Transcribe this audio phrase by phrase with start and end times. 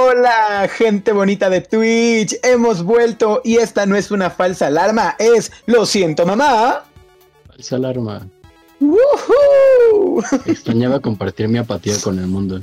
[0.00, 2.38] Hola, gente bonita de Twitch.
[2.44, 6.84] Hemos vuelto y esta no es una falsa alarma, es Lo siento, mamá.
[7.48, 8.28] Falsa alarma.
[8.78, 10.22] ¡Woohoo!
[10.46, 12.60] Extrañaba compartir mi apatía con el mundo.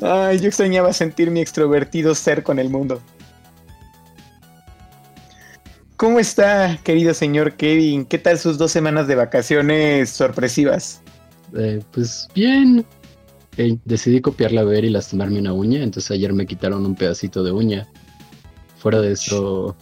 [0.00, 3.02] Ay, yo extrañaba sentir mi extrovertido ser con el mundo.
[5.96, 8.04] ¿Cómo está, querido señor Kevin?
[8.04, 11.02] ¿Qué tal sus dos semanas de vacaciones sorpresivas?
[11.56, 12.86] Eh, pues bien.
[13.84, 17.50] Decidí copiarla a ver y lastimarme una uña, entonces ayer me quitaron un pedacito de
[17.52, 17.88] uña.
[18.76, 19.76] Fuera de eso,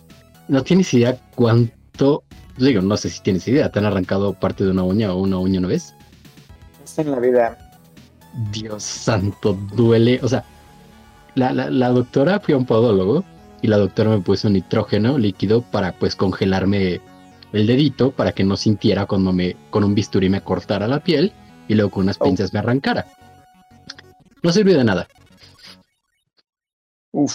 [0.49, 2.25] no tienes idea cuánto.
[2.57, 5.39] Digo, no sé si tienes idea, ¿te han arrancado parte de una uña o una
[5.39, 5.95] uña una vez?
[6.85, 7.59] Está en la vida.
[8.33, 10.21] Dios santo, duele.
[10.23, 10.45] O sea,
[11.35, 13.24] la, la, la doctora fui a un podólogo
[13.63, 17.02] y la doctora me puso nitrógeno líquido para pues congelarme
[17.52, 21.33] el dedito para que no sintiera cuando me con un bisturí me cortara la piel
[21.68, 22.24] y luego con unas Oh.
[22.24, 23.07] pinzas me arrancara.
[24.47, 25.09] No sirvió de nada.
[27.11, 27.35] Uf.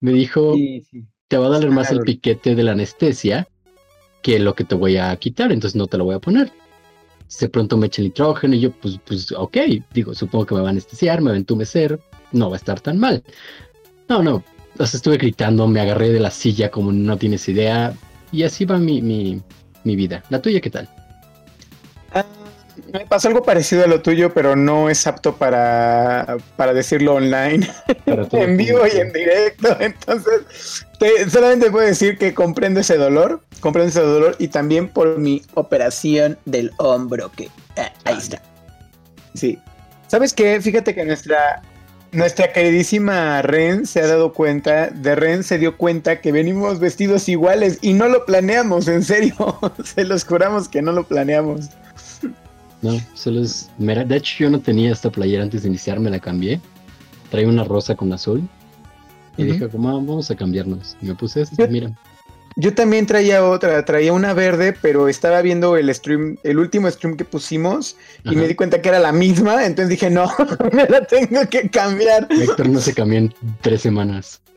[0.00, 1.06] Me dijo, Sí, sí.
[1.28, 3.46] te va a doler más el piquete de la anestesia
[4.22, 6.50] que lo que te voy a quitar, entonces no te lo voy a poner.
[7.40, 9.56] De pronto me echa el nitrógeno y yo, pues, pues, ok,
[9.94, 12.00] digo, supongo que me va a anestesiar, me va a entumecer,
[12.32, 13.22] no va a estar tan mal.
[14.08, 14.42] No, no,
[14.78, 17.94] o sea, estuve gritando, me agarré de la silla como no tienes idea,
[18.32, 19.40] y así va mi, mi,
[19.84, 20.24] mi vida.
[20.28, 20.88] ¿La tuya qué tal?
[22.92, 27.68] Me pasó algo parecido a lo tuyo, pero no es apto para, para decirlo online,
[28.32, 29.76] en vivo y en directo.
[29.80, 35.18] Entonces, te- solamente puedo decir que comprendo ese dolor, comprendo ese dolor y también por
[35.18, 38.42] mi operación del hombro, que ah, ahí Ah, está.
[39.34, 39.58] Sí.
[40.06, 40.60] ¿Sabes qué?
[40.60, 41.60] Fíjate que nuestra,
[42.12, 47.28] nuestra queridísima Ren se ha dado cuenta, de Ren se dio cuenta que venimos vestidos
[47.28, 49.34] iguales y no lo planeamos, en serio.
[49.84, 51.66] se los juramos que no lo planeamos.
[52.82, 53.70] No, solo es.
[53.78, 56.60] De hecho, yo no tenía esta playera antes de iniciar, me la cambié.
[57.30, 58.48] Traía una rosa con azul.
[59.36, 60.96] Y dije, como, "Ah, vamos a cambiarnos.
[61.00, 61.90] Y me puse esta, Yo- mira.
[62.56, 67.16] Yo también traía otra, traía una verde, pero estaba viendo el stream, el último stream
[67.16, 67.94] que pusimos
[68.24, 70.28] y me di cuenta que era la misma, entonces dije, no,
[70.72, 72.26] me la tengo que cambiar.
[72.30, 74.40] Héctor no se cambió en tres semanas.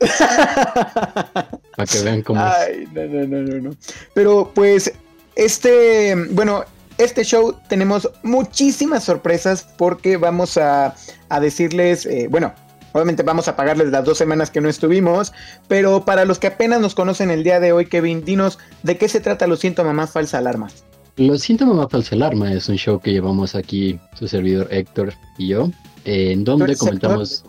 [1.76, 2.52] Para que vean cómo es.
[2.52, 3.76] Ay, no, no, no, no, no.
[4.14, 4.92] Pero pues,
[5.36, 6.64] este, bueno,
[6.98, 10.94] este show tenemos muchísimas sorpresas porque vamos a,
[11.28, 12.52] a decirles, eh, bueno,
[12.92, 15.32] obviamente vamos a pagarles las dos semanas que no estuvimos,
[15.68, 19.08] pero para los que apenas nos conocen el día de hoy, Kevin, dinos de qué
[19.08, 20.68] se trata Lo siento, mamá, falsa alarma.
[21.16, 22.52] Lo siento, mamá falsa alarma.
[22.52, 25.70] Es un show que llevamos aquí su servidor Héctor y yo.
[26.04, 27.44] eh, en donde comentamos.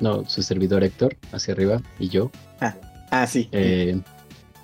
[0.00, 2.30] No, su servidor Héctor, hacia arriba, y yo.
[3.10, 3.48] Ah, sí.
[3.52, 3.96] eh,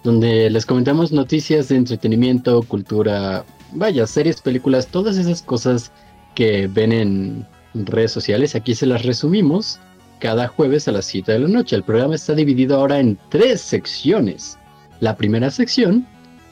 [0.02, 5.92] donde les comentamos noticias de entretenimiento, cultura, vaya, series, películas, todas esas cosas
[6.34, 8.54] que ven en redes sociales.
[8.54, 9.78] Aquí se las resumimos
[10.20, 11.76] cada jueves a las 7 de la noche.
[11.76, 14.58] El programa está dividido ahora en tres secciones.
[15.00, 16.06] La primera sección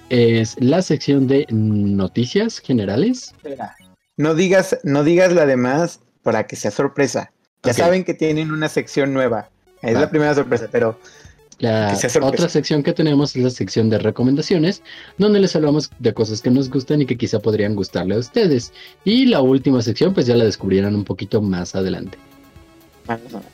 [0.09, 3.35] es la sección de noticias generales.
[3.37, 3.77] Espera,
[4.17, 7.33] No digas, no digas la demás para que sea sorpresa.
[7.63, 9.51] Ya saben que tienen una sección nueva.
[9.83, 10.99] Es la primera sorpresa, pero
[11.59, 14.83] La otra sección que tenemos es la sección de recomendaciones,
[15.17, 18.73] donde les hablamos de cosas que nos gustan y que quizá podrían gustarle a ustedes.
[19.05, 22.17] Y la última sección, pues ya la descubrirán un poquito más adelante.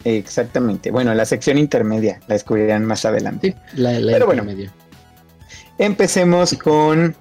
[0.04, 0.90] exactamente.
[0.90, 3.56] Bueno, la sección intermedia la descubrirán más adelante.
[3.72, 4.42] Sí, la, la Pero bueno.
[4.42, 4.72] intermedia.
[5.78, 7.16] Empecemos con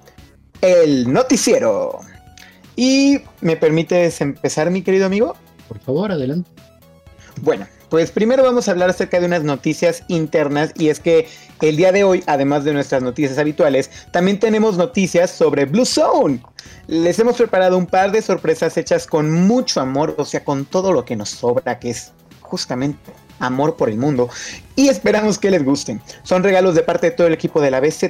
[0.60, 2.00] el noticiero.
[2.76, 5.36] Y me permites empezar, mi querido amigo.
[5.68, 6.50] Por favor, adelante.
[7.40, 11.28] Bueno, pues primero vamos a hablar acerca de unas noticias internas y es que
[11.60, 16.40] el día de hoy, además de nuestras noticias habituales, también tenemos noticias sobre Blue Zone.
[16.88, 20.92] Les hemos preparado un par de sorpresas hechas con mucho amor, o sea, con todo
[20.92, 22.10] lo que nos sobra, que es
[22.40, 24.28] justamente amor por el mundo
[24.74, 26.02] y esperamos que les gusten.
[26.24, 28.06] Son regalos de parte de todo el equipo de la BZ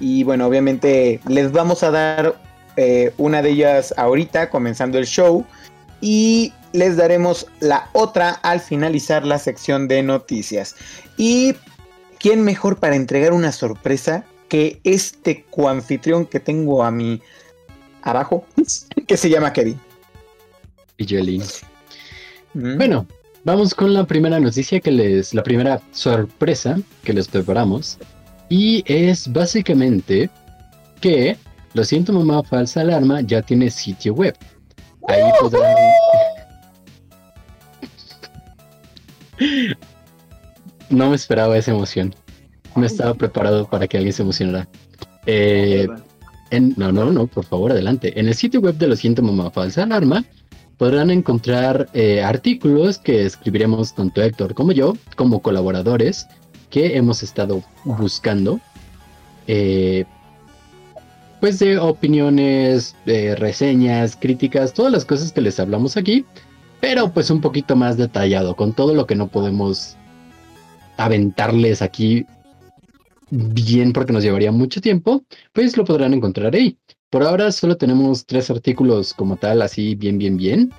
[0.00, 2.34] y bueno, obviamente les vamos a dar
[2.76, 5.46] eh, una de ellas ahorita comenzando el show
[6.00, 10.76] y les daremos la otra al finalizar la sección de noticias.
[11.16, 11.54] Y
[12.18, 17.22] quién mejor para entregar una sorpresa que este coanfitrión que tengo a mi
[18.02, 18.44] abajo,
[19.06, 19.78] que se llama Kevin.
[20.98, 21.42] Y Joelín.
[22.54, 22.76] Mm.
[22.76, 23.06] Bueno,
[23.44, 25.34] vamos con la primera noticia que les.
[25.34, 27.98] La primera sorpresa que les preparamos.
[28.48, 30.30] Y es básicamente
[31.00, 31.36] que.
[31.74, 34.36] Lo siento, mamá, falsa alarma ya tiene sitio web.
[35.08, 35.74] Ahí podrán.
[40.90, 42.14] No me esperaba esa emoción.
[42.76, 44.68] No estaba preparado para que alguien se emocionara.
[45.26, 45.86] Eh,
[46.50, 48.18] en- no, no, no, por favor, adelante.
[48.18, 50.24] En el sitio web de Lo siento, mamá, falsa alarma
[50.78, 56.26] podrán encontrar eh, artículos que escribiremos tanto Héctor como yo, como colaboradores
[56.70, 58.60] que hemos estado buscando.
[59.46, 60.04] Eh,
[61.40, 66.24] pues de opiniones, de reseñas, críticas, todas las cosas que les hablamos aquí,
[66.82, 69.96] pero pues un poquito más detallado, con todo lo que no podemos
[70.96, 72.26] aventarles aquí
[73.30, 76.76] bien porque nos llevaría mucho tiempo, pues lo podrán encontrar ahí.
[77.08, 80.72] Por ahora solo tenemos tres artículos como tal, así bien, bien, bien.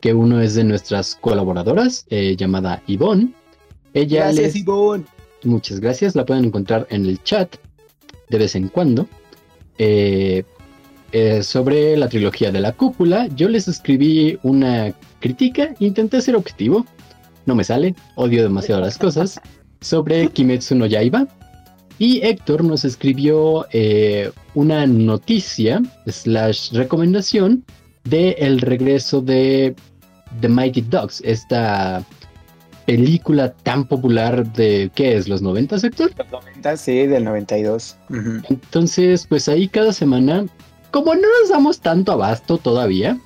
[0.00, 3.32] Que uno es de nuestras colaboradoras, eh, llamada Ivonne.
[3.94, 5.04] Ella gracias, Ivonne.
[5.44, 7.54] Muchas gracias, la pueden encontrar en el chat
[8.28, 9.06] de vez en cuando.
[9.78, 10.42] Eh,
[11.12, 16.86] eh, sobre la trilogía de la cúpula, yo les escribí una crítica, intenté ser objetivo,
[17.46, 19.40] no me sale, odio demasiado las cosas,
[19.80, 21.26] sobre Kimetsu no Yaiba.
[21.98, 27.62] Y Héctor nos escribió eh, una noticia, slash recomendación,
[28.04, 29.74] de el regreso de
[30.40, 32.02] The Mighty Dogs, esta
[32.86, 35.28] película tan popular de, ¿qué es?
[35.28, 36.10] ¿Los 90, Héctor?
[36.16, 37.96] Los 90, sí, del 92.
[38.48, 40.46] Entonces, pues ahí cada semana,
[40.90, 43.18] como no nos damos tanto abasto todavía,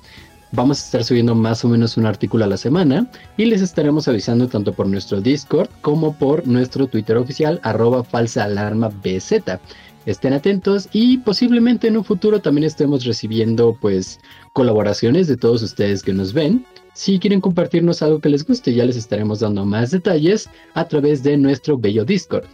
[0.51, 4.07] vamos a estar subiendo más o menos un artículo a la semana y les estaremos
[4.07, 9.59] avisando tanto por nuestro Discord como por nuestro Twitter oficial, arroba falsa alarma BZ.
[10.05, 14.19] Estén atentos y posiblemente en un futuro también estemos recibiendo pues
[14.53, 16.65] colaboraciones de todos ustedes que nos ven
[16.95, 21.23] si quieren compartirnos algo que les guste, ya les estaremos dando más detalles a través
[21.23, 22.45] de nuestro bello Discord.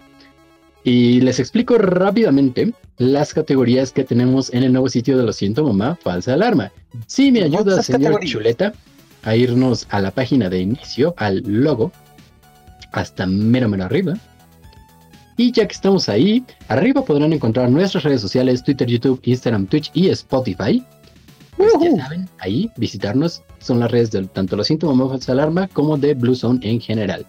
[0.84, 5.64] Y les explico rápidamente las categorías que tenemos en el nuevo sitio de Lo siento
[5.64, 6.72] mamá, falsa alarma.
[7.08, 8.74] Si me ayuda, señor Chuleta,
[9.24, 11.92] a irnos a la página de inicio, al logo,
[12.92, 14.16] hasta mero mero arriba.
[15.38, 19.92] Y ya que estamos ahí, arriba podrán encontrar nuestras redes sociales, Twitter, YouTube, Instagram, Twitch
[19.94, 20.84] y Spotify.
[21.58, 25.98] Pues ya saben, ahí visitarnos son las redes de tanto los síntomas falsa alarma como
[25.98, 27.26] de Blue Zone en general.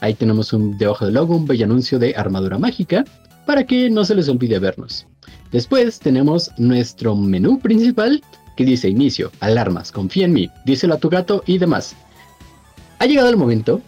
[0.00, 3.04] Ahí tenemos un debajo del logo un bello anuncio de armadura mágica
[3.46, 5.06] para que no se les olvide vernos.
[5.52, 8.22] Después tenemos nuestro menú principal
[8.56, 11.94] que dice inicio, alarmas, confía en mí, díselo a tu gato y demás.
[12.98, 13.80] Ha llegado el momento,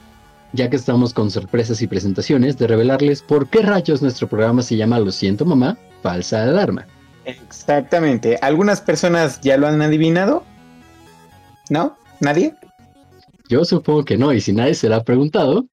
[0.53, 4.77] ya que estamos con sorpresas y presentaciones, de revelarles por qué rayos nuestro programa se
[4.77, 6.87] llama Lo siento mamá, falsa alarma.
[7.25, 8.39] Exactamente.
[8.43, 10.45] Algunas personas ya lo han adivinado.
[11.71, 11.97] ¿No?
[12.21, 12.55] ¿Nadie?
[13.53, 15.67] Yo supongo que no, y si nadie se lo ha preguntado,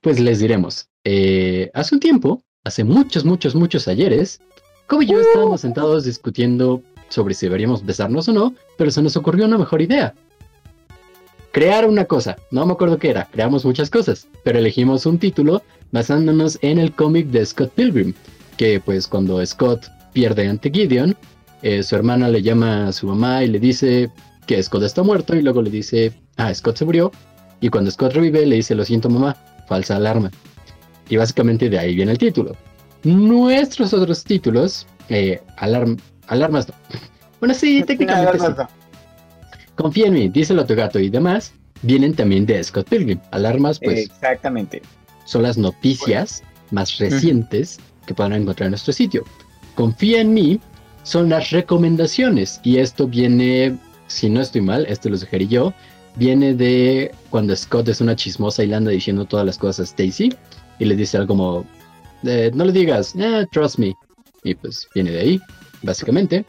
[0.00, 0.88] pues les diremos.
[1.04, 4.40] Eh, hace un tiempo, hace muchos, muchos, muchos ayeres,
[4.88, 9.16] como y yo estábamos sentados discutiendo sobre si deberíamos besarnos o no, pero se nos
[9.16, 10.12] ocurrió una mejor idea.
[11.52, 15.62] Crear una cosa, no me acuerdo qué era, creamos muchas cosas, pero elegimos un título
[15.92, 18.12] basándonos en el cómic de Scott Pilgrim,
[18.56, 21.16] que pues cuando Scott pierde ante Gideon.
[21.62, 24.10] Eh, su hermana le llama a su mamá y le dice
[24.48, 27.12] que Scott está muerto y luego le dice, ah, Scott se murió.
[27.60, 29.36] Y cuando Scott revive le dice, lo siento mamá,
[29.68, 30.30] falsa alarma.
[31.08, 32.56] Y básicamente de ahí viene el título.
[33.04, 36.74] Nuestros otros títulos, eh, alarmas no.
[37.40, 38.46] Bueno, sí, técnicamente sí.
[39.74, 41.52] Confía en mí, díselo a tu gato y demás,
[41.82, 43.18] vienen también de Scott Pilgrim.
[43.30, 44.06] Alarmas, pues.
[44.06, 44.82] Exactamente.
[45.24, 49.24] Son las noticias más recientes que podrán encontrar en nuestro sitio.
[49.74, 50.60] Confía en mí
[51.02, 52.60] son las recomendaciones.
[52.62, 53.76] Y esto viene,
[54.06, 55.72] si no estoy mal, esto lo sugerí yo,
[56.20, 59.90] viene de cuando Scott es una chismosa y le anda diciendo todas las cosas a
[59.90, 60.30] Stacy
[60.78, 61.66] y le dice algo como,
[62.24, 63.94] eh, no le digas, eh, trust me.
[64.44, 65.40] Y pues viene de ahí,
[65.82, 66.44] básicamente.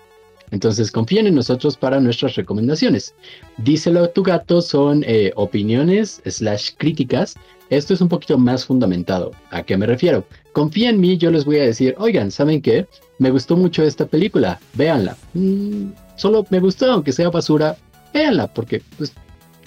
[0.52, 3.16] Entonces confíen en nosotros para nuestras recomendaciones.
[3.58, 7.36] Díselo a tu gato son eh, opiniones slash críticas.
[7.70, 9.32] Esto es un poquito más fundamentado.
[9.52, 10.26] ¿A qué me refiero?
[10.52, 12.86] Confía en mí, yo les voy a decir, oigan, ¿saben qué?
[13.22, 15.16] me gustó mucho esta película, véanla.
[15.36, 17.78] Mm, solo me gustó, aunque sea basura,
[18.12, 19.14] véanla, porque pues,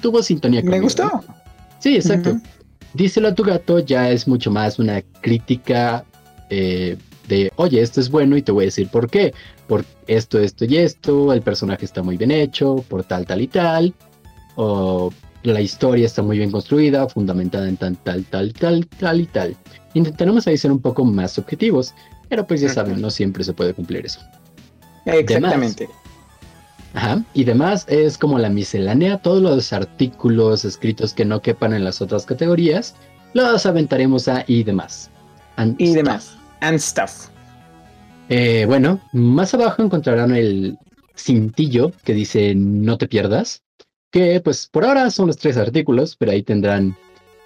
[0.00, 1.10] tuvo sintonía con Me gustó.
[1.78, 2.38] Sí, exacto.
[2.94, 6.04] Díselo a tu gato ya es mucho más una crítica
[6.50, 6.96] eh,
[7.28, 9.34] de, oye, esto es bueno y te voy a decir por qué.
[9.66, 13.48] Por esto, esto y esto, el personaje está muy bien hecho, por tal, tal y
[13.48, 13.94] tal.
[14.56, 19.26] O la historia está muy bien construida, fundamentada en tal, tal, tal, tal, tal y
[19.26, 19.56] tal.
[19.94, 21.94] Intentaremos ahí ser un poco más objetivos.
[22.28, 24.20] Pero pues ya saben, no siempre se puede cumplir eso.
[25.04, 25.88] Exactamente.
[26.94, 31.84] Ajá, y demás es como la miscelánea, todos los artículos escritos que no quepan en
[31.84, 32.94] las otras categorías,
[33.34, 35.10] los aventaremos a y demás.
[35.78, 36.36] y demás.
[36.60, 37.28] And stuff.
[38.28, 40.78] Eh, bueno, más abajo encontrarán el
[41.16, 43.62] cintillo que dice no te pierdas,
[44.10, 46.96] que pues por ahora son los tres artículos, pero ahí tendrán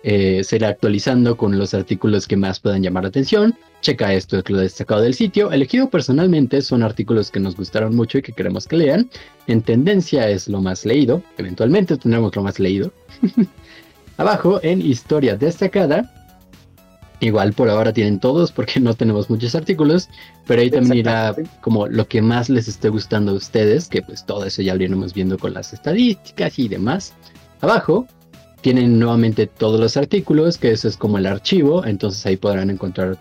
[0.02, 3.54] eh, se irá actualizando con los artículos que más puedan llamar la atención.
[3.80, 5.50] Checa esto, es lo destacado del sitio.
[5.50, 9.10] Elegido personalmente son artículos que nos gustaron mucho y que queremos que lean.
[9.46, 11.22] En tendencia es lo más leído.
[11.36, 12.92] Eventualmente tendremos lo más leído.
[14.16, 16.12] Abajo, en historia destacada,
[17.20, 20.08] Igual por ahora tienen todos porque no tenemos muchos artículos,
[20.46, 24.24] pero ahí también irá como lo que más les esté gustando a ustedes, que pues
[24.24, 27.14] todo eso ya lo iremos viendo con las estadísticas y demás.
[27.60, 28.06] Abajo
[28.60, 33.18] tienen nuevamente todos los artículos, que eso es como el archivo, entonces ahí podrán encontrar,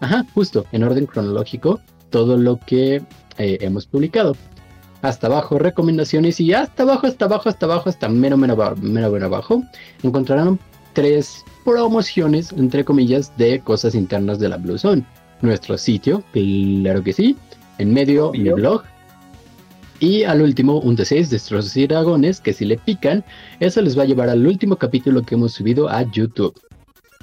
[0.00, 1.80] ajá, justo en orden cronológico,
[2.10, 3.02] todo lo que
[3.38, 4.36] eh, hemos publicado.
[5.02, 9.22] Hasta abajo, recomendaciones y hasta abajo, hasta abajo, hasta abajo, hasta menos, menos, menos, menos
[9.22, 9.62] abajo,
[10.02, 10.58] encontrarán
[10.92, 15.04] tres promociones, entre comillas, de cosas internas de la Blue Zone.
[15.40, 17.36] Nuestro sitio, claro que sí.
[17.78, 18.82] En medio, mi blog.
[20.00, 23.24] Y al último, un D6, destrozos y dragones, que si le pican,
[23.60, 26.58] eso les va a llevar al último capítulo que hemos subido a YouTube.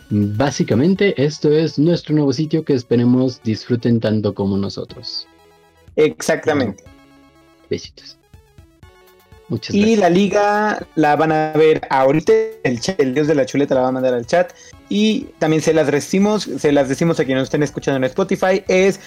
[0.09, 5.27] Básicamente, esto es nuestro nuevo sitio que esperemos disfruten tanto como nosotros.
[5.95, 6.83] Exactamente.
[7.69, 8.17] Besitos
[9.69, 13.81] y la liga la van a ver ahorita, el, el dios de la chuleta la
[13.81, 14.51] va a mandar al chat.
[14.89, 18.99] Y también se las decimos, se las decimos a quienes estén escuchando en Spotify, es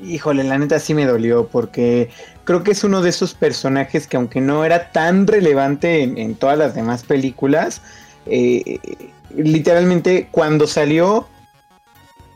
[0.01, 2.09] híjole, la neta sí me dolió porque
[2.43, 6.57] creo que es uno de esos personajes que aunque no era tan relevante en, todas
[6.57, 7.81] las demás películas,
[8.25, 8.79] eh,
[9.35, 11.27] literalmente cuando salió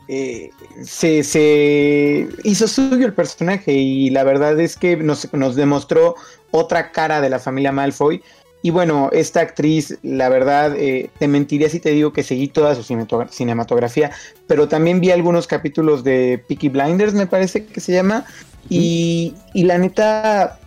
[0.08, 0.50] eh,
[0.82, 6.16] se, hizo suyo el personaje y la verdad es que nos, nos, demostró
[6.50, 8.20] otra cara de la familia Malfoy.
[8.62, 12.74] Y bueno, esta actriz, la verdad, eh, te mentiría si te digo que seguí toda
[12.74, 14.10] su cinematografía,
[14.46, 18.26] pero también vi algunos capítulos de Peaky Blinders, me parece que se llama,
[18.68, 20.58] y, la neta,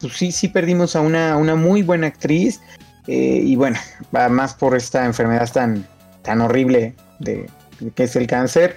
[0.00, 2.60] pues sí, sí perdimos a una, una muy buena actriz.
[3.06, 3.78] Eh, y bueno,
[4.14, 5.86] va más por esta enfermedad tan,
[6.22, 7.48] tan horrible de,
[7.94, 8.76] que es el cáncer.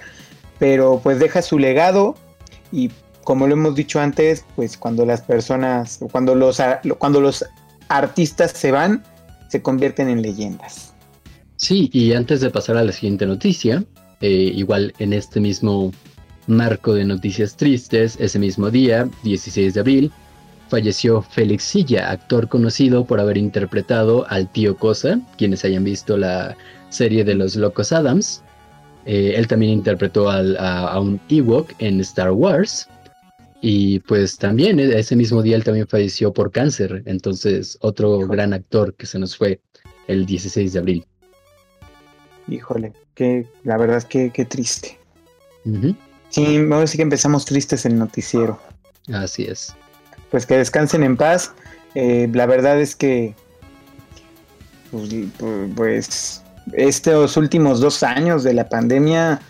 [0.58, 2.14] Pero pues deja su legado
[2.70, 2.90] y
[3.24, 6.60] como lo hemos dicho antes, pues cuando las personas, cuando los,
[6.98, 7.44] cuando los
[7.90, 9.02] artistas se van,
[9.48, 10.94] se convierten en leyendas.
[11.56, 13.84] Sí, y antes de pasar a la siguiente noticia,
[14.22, 15.92] eh, igual en este mismo
[16.46, 20.12] marco de noticias tristes, ese mismo día, 16 de abril,
[20.68, 26.56] falleció Félix Silla, actor conocido por haber interpretado al tío Cosa, quienes hayan visto la
[26.88, 28.42] serie de los Locos Adams.
[29.04, 32.88] Eh, él también interpretó a, un Ewok en Star Wars.
[33.62, 37.02] Y pues también e, ese mismo día él también falleció por cáncer.
[37.06, 39.60] Entonces otro gran actor que se nos fue
[40.06, 41.06] el 16 de abril.
[42.48, 44.98] Híjole, que la verdad es que, triste.
[46.30, 48.58] Sí, ahora sí que empezamos tristes el noticiero.
[49.12, 49.74] Así es.
[50.30, 51.52] Pues que descansen en paz.
[51.94, 53.34] Eh, la verdad es que,
[54.90, 55.12] pues,
[55.74, 59.40] pues, estos últimos dos años de la pandemia,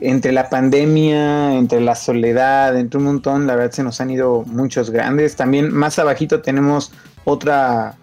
[0.00, 4.44] entre la pandemia, entre la soledad, entre un montón, la verdad se nos han ido
[4.46, 5.36] muchos grandes.
[5.36, 6.92] También más abajito tenemos
[7.24, 7.96] otra,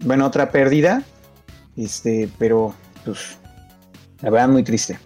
[0.00, 1.02] bueno, otra pérdida,
[1.76, 2.74] este, pero,
[3.04, 3.38] pues,
[4.20, 4.98] la verdad muy triste.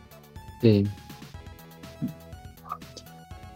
[0.61, 0.87] Sí.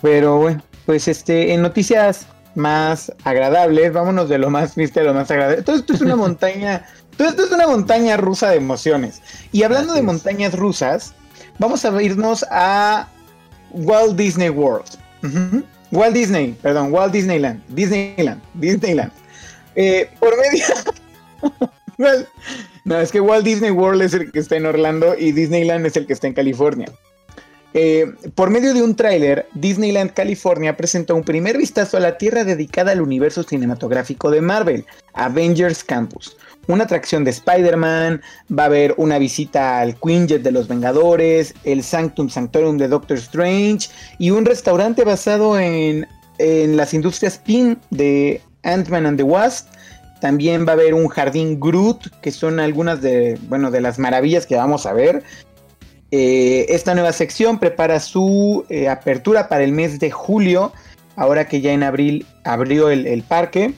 [0.00, 5.14] Pero bueno, pues este, en noticias más agradables, vámonos de lo más triste a lo
[5.14, 5.62] más agradable.
[5.62, 6.85] Todo esto es una montaña,
[7.17, 9.23] todo esto es una montaña rusa de emociones.
[9.52, 11.14] Y hablando de montañas rusas,
[11.62, 13.09] vamos a irnos a
[13.71, 14.99] Walt Disney World.
[15.92, 19.12] Walt Disney, perdón, Walt Disneyland, Disneyland, Disneyland.
[19.76, 20.64] Eh, por medio...
[22.85, 25.97] no, es que Walt Disney World es el que está en Orlando y Disneyland es
[25.97, 26.90] el que está en California.
[27.75, 32.42] Eh, por medio de un tráiler, Disneyland California presentó un primer vistazo a la tierra
[32.42, 36.37] dedicada al universo cinematográfico de Marvel, Avengers Campus.
[36.69, 38.23] Una atracción de Spider-Man,
[38.57, 43.19] va a haber una visita al Quinjet de los Vengadores, el Sanctum Sanctorum de Doctor
[43.19, 43.88] Strange
[44.19, 46.07] y un restaurante basado en,
[46.38, 49.69] en las industrias PIN de Ant-Man and the Wasp.
[50.21, 54.47] También va a haber un jardín Groot, que son algunas de, bueno, de las maravillas
[54.47, 55.25] que vamos a ver.
[56.12, 60.73] Eh, esta nueva sección prepara su eh, apertura para el mes de julio,
[61.16, 63.73] ahora que ya en abril abrió el, parque,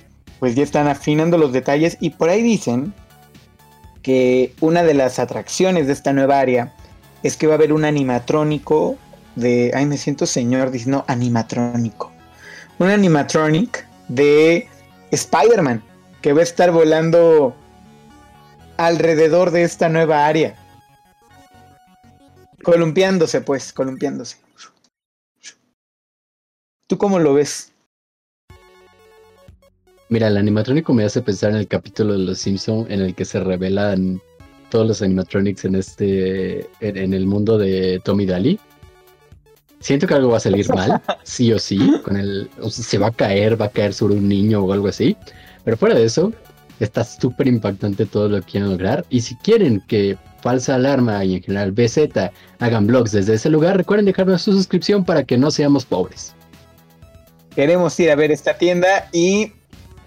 [0.45, 2.93] pues ya están afinando los detalles y por ahí dicen
[4.03, 6.75] que una de las atracciones de esta nueva área
[7.23, 8.99] es que va a haber un animatrónico
[9.37, 12.13] de, ay me siento señor diciendo animatrónico,
[12.79, 14.69] un animatronic de
[15.13, 15.83] Spider-Man
[16.21, 17.57] que va a estar volando
[18.77, 20.57] alrededor de esta nueva área.
[22.63, 24.37] Columpiándose, pues, columpiándose.
[26.87, 27.74] ¿Tú cómo lo ves?
[30.15, 33.25] Mira, el animatrónico me hace pensar en el capítulo de Los Simpson en el que
[33.25, 34.23] se revelan
[34.69, 38.61] todos los animatronics en este en, el mundo de Tommy Daly.
[39.81, 43.11] Siento que algo va a salir mal, sí o sí, con el se va a
[43.11, 45.17] caer, va a caer sobre un niño o algo así.
[45.65, 46.33] Pero fuera de eso,
[46.79, 49.05] está súper impactante todo lo que quieren lograr.
[49.11, 52.31] Y si quieren que Falsa Alarma y en general BZ
[52.61, 56.37] hagan blogs desde ese lugar, recuerden dejarnos su suscripción para que no seamos pobres.
[57.57, 59.53] Queremos ir a ver esta tienda y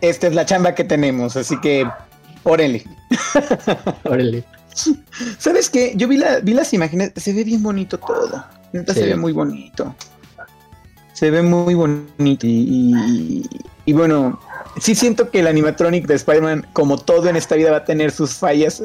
[0.02, 1.88] esta es la chamba que tenemos, así que
[2.44, 2.84] órale.
[4.04, 4.44] órale.
[5.40, 5.94] ¿Sabes qué?
[5.96, 8.44] Yo vi, la, vi las imágenes, se ve bien bonito todo.
[8.72, 9.96] Se ve muy bonito.
[11.14, 13.44] Se ve muy bonito y,
[13.86, 14.40] y bueno,
[14.80, 18.12] sí siento que el animatronic de Spider-Man, como todo en esta vida, va a tener
[18.12, 18.84] sus fallas.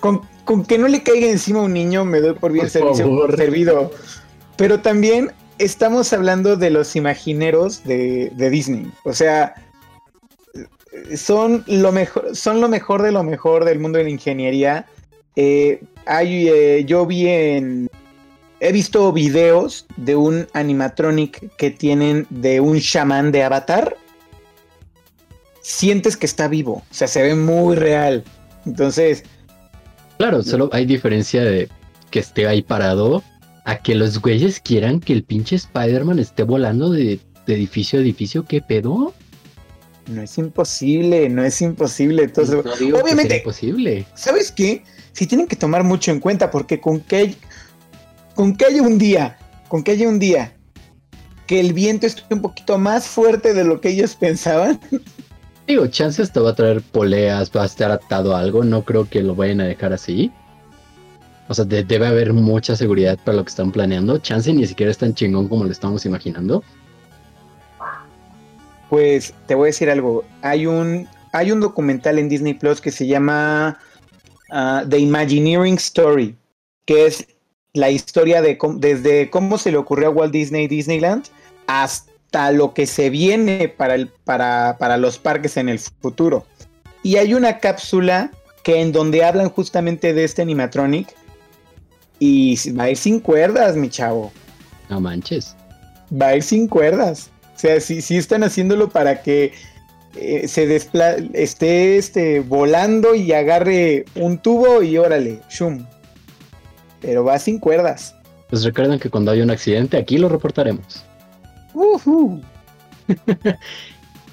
[0.00, 3.90] Con, con que no le caiga encima a un niño me doy por bien servido.
[4.56, 8.90] Pero también estamos hablando de los imagineros de, Disney.
[9.04, 9.54] O sea,
[11.16, 14.86] son lo mejor, son lo mejor de lo mejor del mundo de la ingeniería.
[15.36, 17.90] Eh, hay, eh, yo vi en.
[18.60, 23.96] He visto videos de un animatronic que tienen de un chamán de avatar.
[25.62, 26.82] Sientes que está vivo.
[26.90, 28.22] O sea, se ve muy real.
[28.64, 29.24] Entonces,
[30.22, 31.68] Claro, solo hay diferencia de
[32.12, 33.24] que esté ahí parado
[33.64, 38.44] a que los güeyes quieran que el pinche Spider-Man esté volando de, edificio a edificio.
[38.44, 39.14] ¿Qué pedo?
[40.06, 42.24] No es imposible, no es imposible.
[42.24, 44.04] Entonces, obviamente, imposible.
[44.14, 44.84] ¿Sabes qué?
[45.12, 47.34] Si tienen que tomar mucho en cuenta porque con que,
[48.34, 49.38] con que haya un día,
[49.68, 50.54] con que haya un día
[51.46, 54.80] que el viento esté un poquito más fuerte de lo que ellos pensaban,
[55.66, 59.08] Digo, chance hasta va a traer poleas, va a estar atado a algo, no creo
[59.08, 60.32] que lo vayan a dejar así.
[61.48, 64.18] O sea, debe haber mucha seguridad para lo que están planeando.
[64.18, 66.64] Chance ni siquiera es tan chingón como lo estamos imaginando.
[68.92, 70.22] Pues te voy a decir algo.
[70.42, 73.78] Hay un, hay un documental en Disney Plus que se llama
[74.50, 76.36] ah, The Imagineering Story,
[76.84, 77.26] que es
[77.72, 81.24] la historia de desde cómo se le ocurrió a Walt Disney Disneyland
[81.66, 86.44] hasta lo que se viene para, el, para, para los parques en el futuro.
[87.02, 88.30] Y hay una cápsula
[88.62, 91.08] que en donde hablan justamente de este animatronic
[92.18, 94.30] y va a ir sin cuerdas, mi chavo.
[94.90, 95.56] No manches.
[96.12, 97.31] Va a ir sin cuerdas.
[97.54, 99.52] O sea, sí, sí están haciéndolo para que
[100.16, 100.76] eh, se
[101.34, 105.86] esté este, volando y agarre un tubo y órale, shum.
[107.00, 108.14] Pero va sin cuerdas.
[108.50, 111.04] Pues recuerden que cuando hay un accidente aquí lo reportaremos.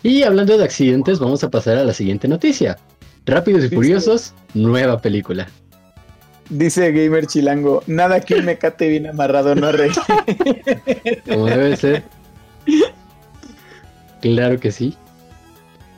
[0.03, 2.77] y hablando de accidentes, vamos a pasar a la siguiente noticia.
[3.25, 5.47] Rápidos y Furiosos, nueva película.
[6.49, 9.95] Dice Gamer Chilango, nada que un mecate bien amarrado no arregle.
[11.29, 12.03] Como debe ser.
[14.21, 14.97] Claro que sí.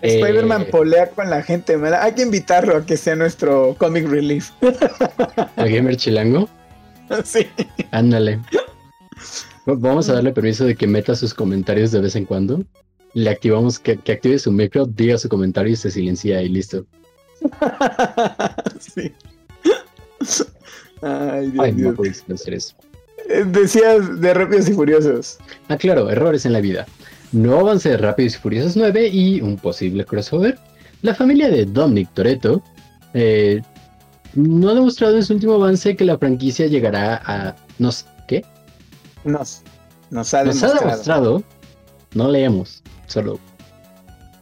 [0.01, 1.75] Spider-Man eh, polea con la gente.
[1.99, 4.49] Hay que invitarlo a que sea nuestro comic relief.
[5.55, 6.49] ¿A Gamer Chilango?
[7.25, 7.45] Sí.
[7.91, 8.39] Ándale.
[9.65, 12.63] Vamos a darle permiso de que meta sus comentarios de vez en cuando.
[13.13, 16.85] Le activamos que, active su micro, diga su comentario y se silencia y listo.
[18.79, 19.11] sí.
[21.01, 22.75] Ay, Dios, no puedes hacer eso.
[23.29, 25.37] Eh, decías de Rápidos y Furiosos.
[25.67, 26.85] Ah, claro, errores en la vida.
[27.31, 30.57] Nuevo avance de Rápidos y Furiosos 9 y un posible crossover.
[31.01, 32.61] La familia de Dominic Toretto
[33.13, 33.61] eh,
[34.35, 37.55] no ha demostrado en su último avance que la franquicia llegará a...
[37.79, 38.45] No sé, ¿qué?
[39.23, 39.61] Nos,
[40.09, 40.79] nos ha Nos ha demostrado.
[40.79, 41.43] demostrado,
[42.13, 43.39] no leemos, solo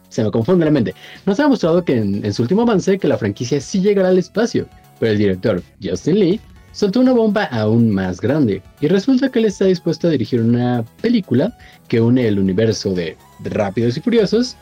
[0.08, 0.94] se me confunde la mente.
[1.24, 4.18] Nos ha demostrado que en, en su último avance que la franquicia sí llegará al
[4.18, 4.66] espacio,
[4.98, 6.40] pero el director Justin Lee
[6.72, 10.84] soltó una bomba aún más grande y resulta que él está dispuesto a dirigir una
[11.00, 11.56] película
[11.88, 14.56] que une el universo de, Rápidos y Furiosos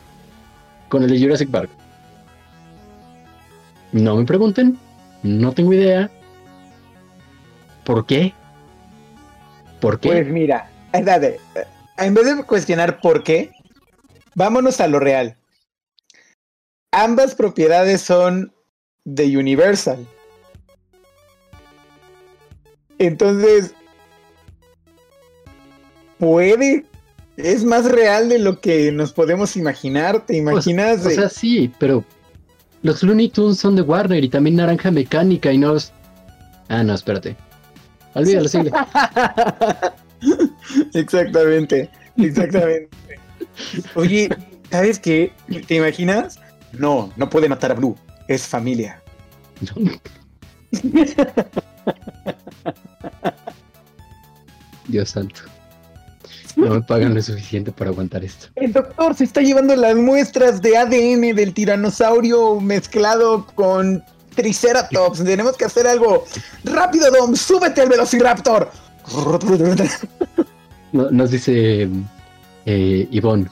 [0.87, 1.69] con el de Jurassic Park.
[3.91, 4.77] No me pregunten,
[5.23, 6.09] no tengo idea.
[7.83, 8.33] ¿Por qué?
[9.81, 10.09] ¿Por qué?
[10.09, 11.65] Pues mira, espérate, eh,
[11.97, 13.51] en vez de cuestionar por qué,
[14.35, 15.35] vámonos a lo real.
[16.91, 18.53] Ambas propiedades son
[19.03, 20.07] de Universal.
[22.99, 23.73] Entonces,
[26.19, 26.85] puede,
[27.37, 30.25] es más real de lo que nos podemos imaginar.
[30.25, 31.05] ¿Te imaginas?
[31.05, 32.03] O, o sea, sí, pero
[32.81, 35.91] los Looney Tunes son de Warner y también Naranja Mecánica y no los...
[36.67, 37.35] Ah, no, espérate.
[38.13, 38.71] Olvídalo, sigue.
[40.93, 42.89] exactamente, exactamente.
[43.95, 44.29] Oye,
[44.71, 45.31] ¿sabes qué?
[45.67, 46.39] ¿Te imaginas?
[46.73, 47.95] No, no puede matar a Blue.
[48.27, 49.01] Es familia.
[54.87, 55.41] Dios santo.
[56.55, 58.47] No me pagan lo suficiente para aguantar esto.
[58.55, 64.03] El doctor se está llevando las muestras de ADN del tiranosaurio mezclado con
[64.35, 65.23] Triceratops.
[65.23, 66.25] Tenemos que hacer algo.
[66.63, 67.35] ¡Rápido, Dom!
[67.35, 68.69] ¡Súbete al Velociraptor!
[70.91, 71.87] No- Nos dice
[72.65, 73.47] eh, Ivonne,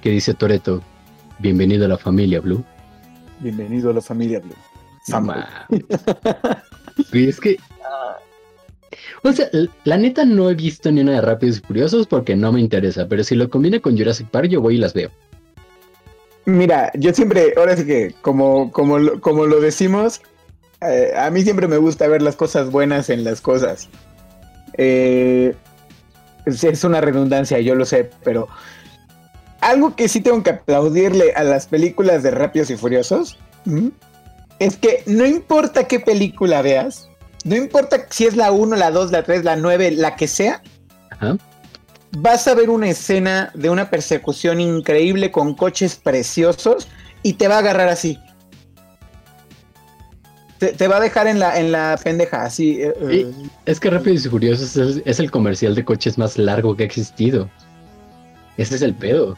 [0.00, 0.82] que dice Toreto,
[1.38, 2.64] bienvenido a la familia Blue.
[3.40, 4.54] Bienvenido a la familia Blue.
[7.12, 7.56] Güey, es que.
[9.22, 9.48] O sea,
[9.84, 13.06] la neta no he visto ni una de Rápidos y Furiosos porque no me interesa,
[13.08, 15.10] pero si lo combina con Jurassic Park, yo voy y las veo.
[16.46, 20.22] Mira, yo siempre, ahora sí que, como, como, lo- como lo decimos,
[20.80, 23.88] eh, a mí siempre me gusta ver las cosas buenas en las cosas.
[24.78, 25.54] Eh,
[26.46, 28.48] es, es una redundancia, yo lo sé, pero
[29.60, 33.36] algo que sí tengo que aplaudirle a las películas de Rápidos y Furiosos.
[34.58, 37.08] Es que no importa qué película veas,
[37.44, 40.62] no importa si es la 1, la 2, la 3, la 9, la que sea,
[41.10, 41.36] Ajá.
[42.12, 46.88] vas a ver una escena de una persecución increíble con coches preciosos
[47.22, 48.18] y te va a agarrar así.
[50.58, 52.82] Te, te va a dejar en la, en la pendeja, así.
[52.82, 53.32] eh, eh.
[53.64, 56.86] Es que Rápidos y Furiosos es es el comercial de coches más largo que ha
[56.86, 57.48] existido.
[58.56, 59.36] Ese es el pedo.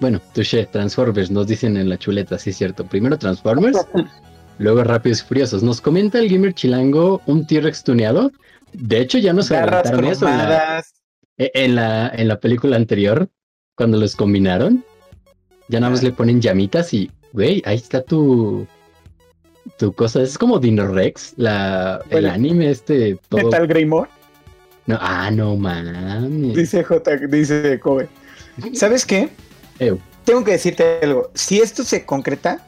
[0.00, 2.84] Bueno, touché, Transformers, nos dicen en la chuleta, sí es cierto.
[2.84, 3.78] Primero Transformers,
[4.58, 5.62] luego Rápidos y Furiosos.
[5.62, 8.30] Nos comenta el gamer chilango un T-Rex tuneado.
[8.72, 10.94] De hecho, ya nos adelantaron eso en la, cromadas.
[11.38, 13.28] e- en, la, en la película anterior,
[13.74, 14.84] cuando los combinaron.
[15.68, 18.66] Ya nada más le ponen llamitas y, güey, ahí está tu,
[19.78, 20.22] tu cosa.
[20.22, 23.18] Es como Dino Rex, la, el anime este.
[23.28, 24.08] Todo, Metal Greymore,
[24.86, 26.54] no, ah, no mames.
[26.54, 28.08] dice J, dice Kobe.
[28.74, 29.28] ¿Sabes qué?
[29.78, 30.00] Ew.
[30.24, 31.30] Tengo que decirte algo.
[31.34, 32.66] Si esto se concreta,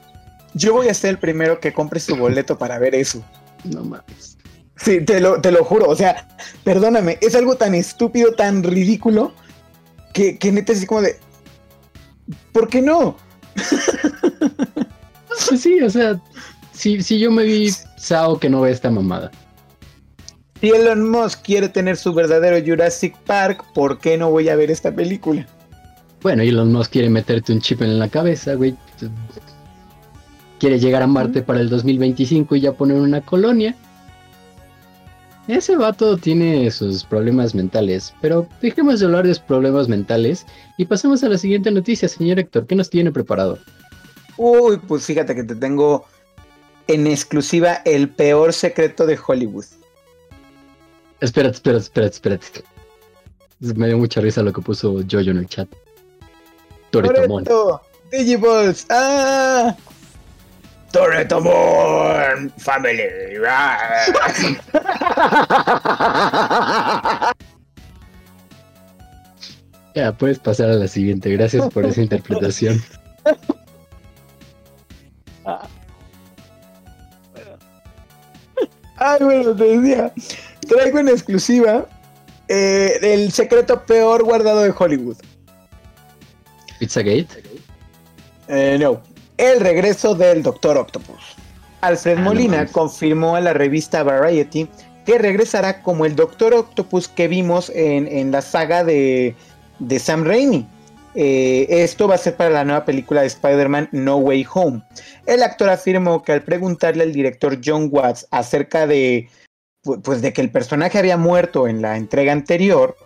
[0.54, 3.22] yo voy a ser el primero que compre su boleto para ver eso.
[3.64, 4.38] No mames.
[4.76, 5.88] Sí, te lo, te lo juro.
[5.88, 6.28] O sea,
[6.64, 9.32] perdóname, es algo tan estúpido, tan ridículo,
[10.12, 11.18] que, que neta es así como de.
[12.52, 13.16] ¿Por qué no?
[15.48, 16.20] Pues sí, o sea,
[16.72, 19.30] si, si yo me vi Sao que no ve esta mamada.
[20.60, 24.70] Si Elon Musk quiere tener su verdadero Jurassic Park, ¿por qué no voy a ver
[24.70, 25.46] esta película?
[26.22, 28.76] Bueno, Elon Musk quiere meterte un chip en la cabeza, güey.
[30.58, 33.76] Quiere llegar a Marte para el 2025 y ya poner una colonia.
[35.46, 40.44] Ese vato tiene sus problemas mentales, pero dejemos de hablar de sus problemas mentales
[40.76, 42.66] y pasemos a la siguiente noticia, señor Héctor.
[42.66, 43.58] ¿Qué nos tiene preparado?
[44.36, 46.04] Uy, pues fíjate que te tengo
[46.86, 49.64] en exclusiva el peor secreto de Hollywood.
[51.20, 52.64] Espérate, espérate, espérate, espérate.
[53.60, 55.68] Me dio mucha risa lo que puso Jojo en el chat.
[56.90, 57.44] Toretomon.
[57.44, 59.74] Toreto, Digiballs, ah.
[60.92, 63.02] Toretomon, family.
[63.46, 64.12] ah.
[69.94, 71.28] Ya, puedes pasar a la siguiente.
[71.32, 72.80] Gracias por esa interpretación.
[78.96, 80.12] Ay, bueno, te decía,
[80.68, 81.86] traigo en exclusiva
[82.48, 85.16] eh, el secreto peor guardado de Hollywood.
[86.78, 87.42] Pizzagate.
[88.48, 89.00] Eh, no,
[89.36, 91.36] el regreso del Doctor Octopus.
[91.80, 94.68] Alfred Ah, Molina confirmó a la revista Variety
[95.06, 99.34] que regresará como el Doctor Octopus que vimos en, en la saga de
[99.78, 100.66] de Sam Raimi.
[101.14, 104.82] Eh, esto va a ser para la nueva película de Spider-Man No Way Home.
[105.26, 109.28] El actor afirmó que al preguntarle al director John Watts acerca de,
[110.04, 112.96] pues, de que el personaje había muerto en la entrega anterior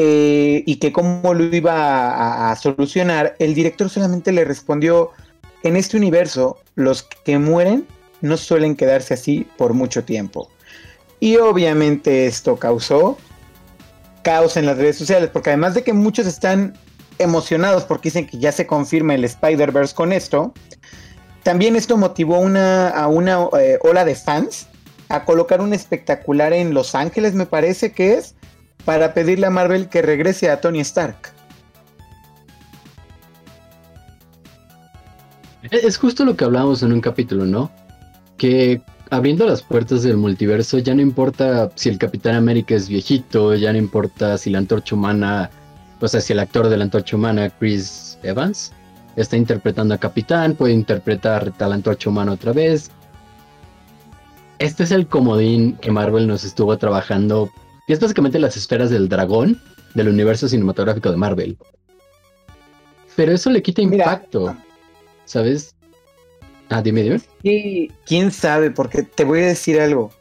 [0.00, 5.10] eh, y que cómo lo iba a solucionar, el director solamente le respondió,
[5.64, 7.84] en este universo los que mueren
[8.20, 10.48] no suelen quedarse así por mucho tiempo.
[11.18, 13.18] Y obviamente esto causó
[14.22, 16.78] caos en las redes sociales, porque además de que muchos están
[17.18, 20.54] emocionados porque dicen que ya se confirma el Spider-Verse con esto,
[21.42, 24.68] también esto motivó una, a una eh, ola de fans
[25.08, 28.36] a colocar un espectacular en Los Ángeles, me parece que es,
[28.88, 31.34] para pedirle a Marvel que regrese a Tony Stark.
[35.70, 37.70] Es justo lo que hablábamos en un capítulo, ¿no?
[38.38, 43.54] Que abriendo las puertas del multiverso ya no importa si el Capitán América es viejito,
[43.56, 45.50] ya no importa si la antorcha humana,
[46.00, 48.72] o sea, si el actor de la antorcha humana, Chris Evans,
[49.16, 52.90] está interpretando a Capitán, puede interpretar a la antorcha humana otra vez.
[54.58, 57.50] Este es el comodín que Marvel nos estuvo trabajando,
[57.88, 59.60] y es básicamente las esferas del dragón
[59.94, 61.58] del universo cinematográfico de Marvel.
[63.16, 64.54] Pero eso le quita impacto,
[65.24, 65.74] ¿sabes?
[66.68, 67.20] Ah, dime, dime.
[67.42, 70.12] Sí, quién sabe, porque te voy a decir algo.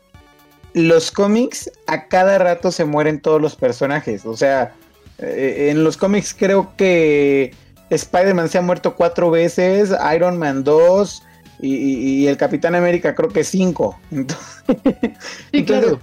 [0.73, 4.25] Los cómics a cada rato se mueren todos los personajes.
[4.25, 4.73] O sea,
[5.17, 7.53] eh, en los cómics creo que
[7.89, 11.21] Spider-Man se ha muerto cuatro veces, Iron Man dos
[11.59, 13.99] y, el Capitán América creo que cinco.
[15.51, 15.99] sí, claro.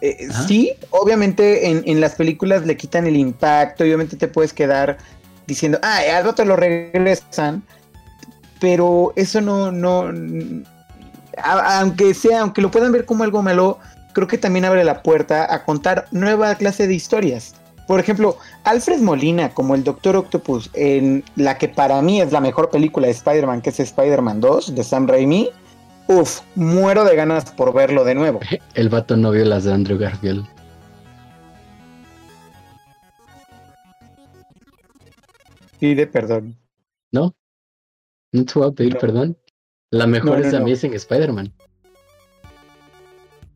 [0.00, 4.98] Eh, sí, obviamente en, en, las películas le quitan el impacto, obviamente te puedes quedar
[5.48, 7.64] diciendo, ah, al rato lo regresan,
[8.60, 10.08] pero eso no, no,
[11.42, 13.78] aunque sea, aunque lo puedan ver como algo malo,
[14.12, 17.54] creo que también abre la puerta a contar nueva clase de historias.
[17.86, 22.40] Por ejemplo, Alfred Molina como el Doctor Octopus en la que para mí es la
[22.40, 25.48] mejor película de Spider-Man, que es Spider-Man 2 de Sam Raimi.
[26.08, 28.40] Uf, muero de ganas por verlo de nuevo.
[28.74, 30.46] El vato no vio las de Andrew Garfield.
[35.78, 36.56] Pide perdón.
[37.12, 37.36] ¿No?
[38.32, 39.36] No te voy a pedir perdón.
[39.90, 41.52] La mejor es Amazing Spider-Man.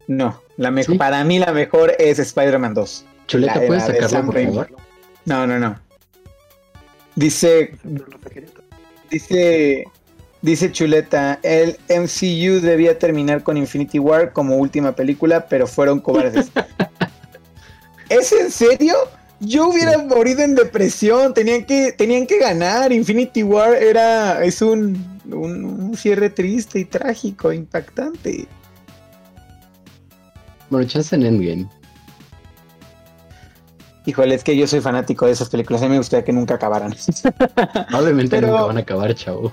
[0.07, 3.05] No, la mejor para mí la mejor es Spider-Man 2.
[3.29, 4.77] Chuleta, ¿puedes sacarla por favor?
[5.25, 5.81] No, no, no.
[7.17, 7.79] Dice.
[9.11, 9.85] Dice.
[10.43, 16.51] Dice Chuleta, el MCU debía terminar con Infinity War como última película, pero fueron cobardes.
[18.09, 18.95] ¿Es en serio?
[19.39, 22.93] Yo hubiera morido en depresión, tenían que, tenían que ganar.
[22.93, 28.49] Infinity War era, es un, un, cierre triste y trágico, impactante.
[30.71, 31.69] Bueno, chance en Endgame.
[34.07, 35.83] Híjole, es que yo soy fanático de esas películas.
[35.83, 36.95] A mí me gustaría que nunca acabaran.
[37.89, 39.53] Probablemente nunca van a acabar, chavo.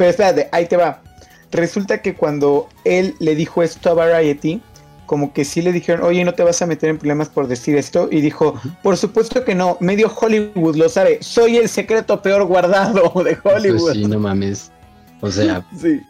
[0.00, 1.02] Pero espérate, ahí te va.
[1.50, 4.62] Resulta que cuando él le dijo esto a Variety,
[5.04, 7.76] como que sí le dijeron, oye, no te vas a meter en problemas por decir
[7.76, 8.08] esto.
[8.10, 13.12] Y dijo, por supuesto que no, medio Hollywood lo sabe, soy el secreto peor guardado
[13.22, 13.92] de pues Hollywood.
[13.92, 14.72] sí, no mames.
[15.20, 16.00] O sea, sí.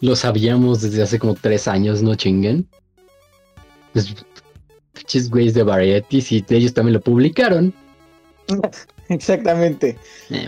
[0.00, 2.68] lo sabíamos desde hace como tres años, ¿no chinguen?
[4.92, 7.72] Pinches güeyes de Variety, sí, ellos también lo publicaron.
[9.08, 9.96] Exactamente.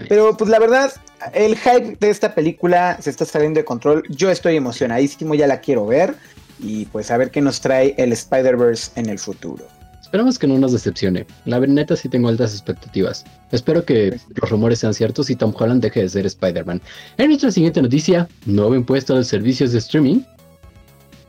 [0.09, 0.91] Pero pues la verdad,
[1.33, 4.03] el hype de esta película se está saliendo de control.
[4.09, 6.15] Yo estoy emocionadísimo, ya la quiero ver
[6.61, 9.65] y pues a ver qué nos trae el Spider-Verse en el futuro.
[10.01, 11.27] Esperamos que no nos decepcione.
[11.45, 13.27] La neta sí tengo altas expectativas.
[13.53, 16.81] Espero que los rumores sean ciertos y Tom Holland deje de ser Spider-Man.
[17.19, 20.21] En nuestra siguiente noticia, nuevo impuesto a los servicios de streaming.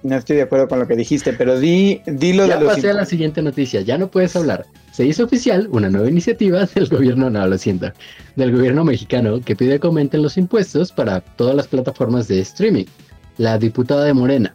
[0.02, 2.90] No estoy de acuerdo con lo que dijiste, pero di, lo ya de los pasé
[2.90, 4.66] a la siguiente noticia, ya no puedes hablar.
[4.92, 10.22] Se hizo oficial una nueva iniciativa del gobierno, del gobierno mexicano que pide que aumenten
[10.22, 12.86] los impuestos para todas las plataformas de streaming.
[13.38, 14.54] La diputada de Morena,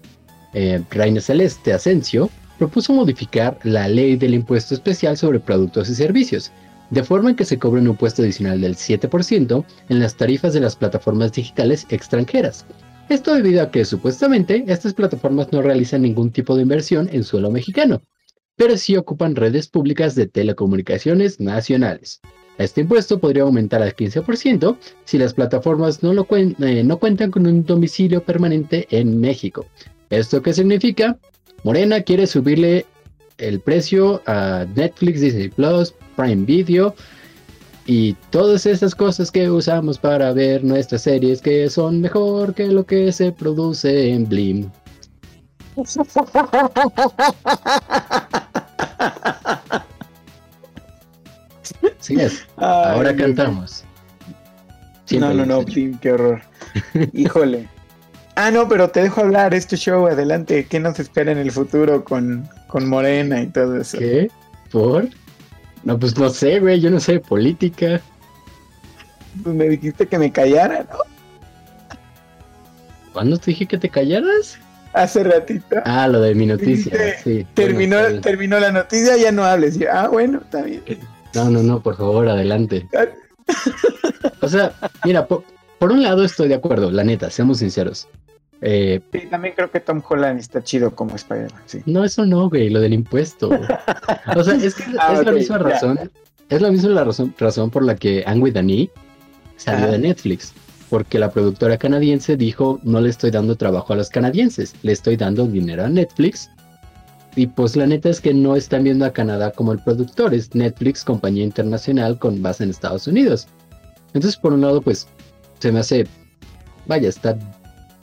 [0.52, 6.52] eh, Reina Celeste Asensio, propuso modificar la ley del impuesto especial sobre productos y servicios,
[6.90, 10.60] de forma en que se cobre un impuesto adicional del 7% en las tarifas de
[10.60, 12.66] las plataformas digitales extranjeras.
[13.08, 17.50] Esto debido a que supuestamente estas plataformas no realizan ningún tipo de inversión en suelo
[17.50, 18.00] mexicano,
[18.56, 22.20] pero sí ocupan redes públicas de telecomunicaciones nacionales.
[22.58, 27.64] Este impuesto podría aumentar al 15% si las plataformas no, eh, no cuentan con un
[27.64, 29.66] domicilio permanente en México,
[30.10, 31.18] ¿Esto qué significa?
[31.64, 32.86] Morena quiere subirle
[33.38, 36.94] el precio a Netflix, Disney Plus, Prime Video
[37.86, 42.86] y todas esas cosas que usamos para ver nuestras series que son mejor que lo
[42.86, 44.70] que se produce en Blim.
[52.10, 52.46] Es.
[52.56, 53.84] Ahora cantamos.
[55.10, 56.42] no, no, no, qué horror.
[57.12, 57.68] Híjole.
[58.36, 60.66] Ah, no, pero te dejo hablar, este show, adelante.
[60.66, 63.98] ¿Qué nos espera en el futuro con, con Morena y todo eso?
[63.98, 64.28] ¿Qué?
[64.72, 65.08] ¿Por?
[65.84, 68.00] No, pues no sé, güey, yo no sé política.
[69.42, 70.98] Pues me dijiste que me callara, ¿no?
[73.12, 74.58] ¿Cuándo te dije que te callaras?
[74.92, 75.76] Hace ratito.
[75.84, 77.46] Ah, lo de mi noticia, sí.
[77.54, 79.78] Terminó, terminó la noticia, ya no hables.
[79.92, 80.82] Ah, bueno, está bien.
[81.34, 82.88] No, no, no, por favor, adelante.
[84.40, 85.44] o sea, mira, por,
[85.80, 88.08] un lado estoy de acuerdo, la neta, seamos sinceros.
[88.60, 91.82] Eh, sí, también creo que Tom Holland está chido como Spider-Man, sí.
[91.86, 93.50] No, eso no, güey, lo del impuesto.
[94.34, 96.10] o sea, es que ah, es la misma razón.
[96.48, 98.90] Es la misma la razón, razón por la que Angry Dani
[99.56, 100.52] salió de Netflix.
[100.88, 105.16] Porque la productora canadiense dijo, no le estoy dando trabajo a los canadienses, le estoy
[105.16, 106.50] dando dinero a Netflix
[107.36, 110.54] y pues la neta es que no están viendo a Canadá como el productor, es
[110.54, 113.48] Netflix, compañía internacional con base en Estados Unidos.
[114.12, 115.08] Entonces, por un lado, pues
[115.58, 116.06] se me hace,
[116.86, 117.36] vaya, está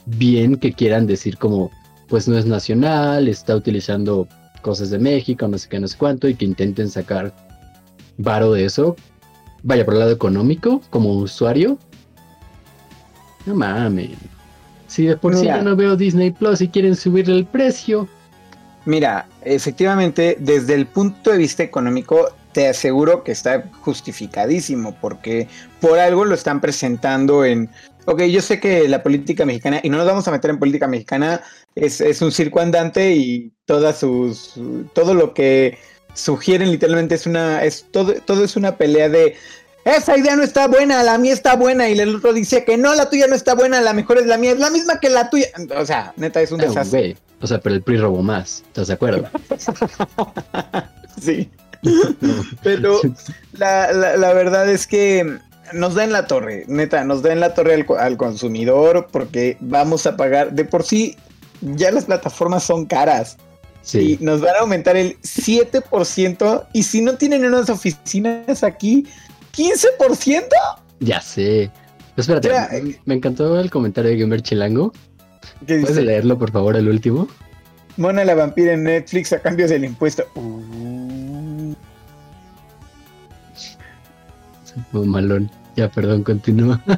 [0.06, 1.70] bien que quieran decir como,
[2.08, 4.28] pues no es nacional, está utilizando
[4.60, 7.34] cosas de México, no sé qué, no sé cuánto, y que intenten sacar
[8.18, 8.96] varo de eso.
[9.62, 11.78] Vaya, por el lado económico, como usuario.
[13.46, 14.10] No mames.
[14.88, 18.08] Si de por sí ya no veo Disney Plus y quieren subirle el precio.
[18.84, 25.48] Mira, efectivamente, desde el punto de vista económico, te aseguro que está justificadísimo, porque
[25.80, 27.70] por algo lo están presentando en...
[28.04, 30.88] Ok, yo sé que la política mexicana, y no nos vamos a meter en política
[30.88, 31.40] mexicana,
[31.76, 34.54] es, un circo andante y todas sus...
[34.92, 35.78] todo lo que
[36.14, 37.62] sugieren literalmente es una...
[37.64, 39.36] es todo, todo es una pelea de
[39.84, 41.88] esa idea no está buena, la mía está buena.
[41.88, 44.38] Y el otro dice que no, la tuya no está buena, la mejor es la
[44.38, 45.48] mía, es la misma que la tuya.
[45.76, 47.16] O sea, neta, es un desastre.
[47.42, 49.28] O sea, pero el PRI robó más, ¿estás de acuerdo?
[51.20, 51.50] sí.
[52.62, 53.00] pero
[53.54, 55.38] la, la, verdad es que
[55.72, 60.06] nos da en la torre, neta, nos da en la torre al, consumidor porque vamos
[60.06, 61.16] a pagar, de por sí,
[61.60, 63.36] ya las plataformas son caras.
[63.82, 64.16] Sí.
[64.20, 66.66] Y nos van a aumentar el 7%.
[66.72, 69.08] Y si no tienen unas oficinas aquí,
[69.56, 70.46] ¿15%?
[71.00, 71.68] Ya sé.
[72.16, 74.92] Espérate, me encantó el comentario de Gamer Chilango.
[75.66, 77.28] ¿Puedes leerlo, por favor, el último?
[77.96, 80.24] Mona la vampira en Netflix a cambios del impuesto.
[80.34, 81.74] Uh.
[85.04, 85.50] malón.
[85.76, 86.82] Ya, perdón, continúa.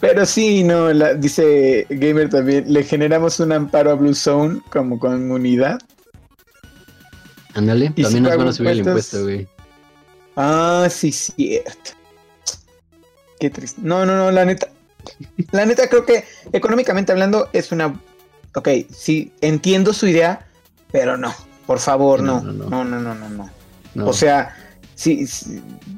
[0.00, 5.78] Pero sí, no, dice Gamer también, le generamos un amparo a Blue Zone como comunidad.
[7.54, 9.48] Ándale, también nos van a subir el impuesto, güey.
[10.36, 11.92] Ah, sí, cierto.
[13.40, 13.80] Qué triste.
[13.82, 14.68] No, no, no, la neta.
[15.52, 18.00] La neta creo que económicamente hablando es una...
[18.54, 20.46] Ok, sí, entiendo su idea,
[20.90, 21.34] pero no,
[21.66, 22.40] por favor, no.
[22.40, 23.50] No, no, no, no, no.
[23.94, 24.06] no.
[24.06, 24.54] O sea,
[24.94, 25.26] si,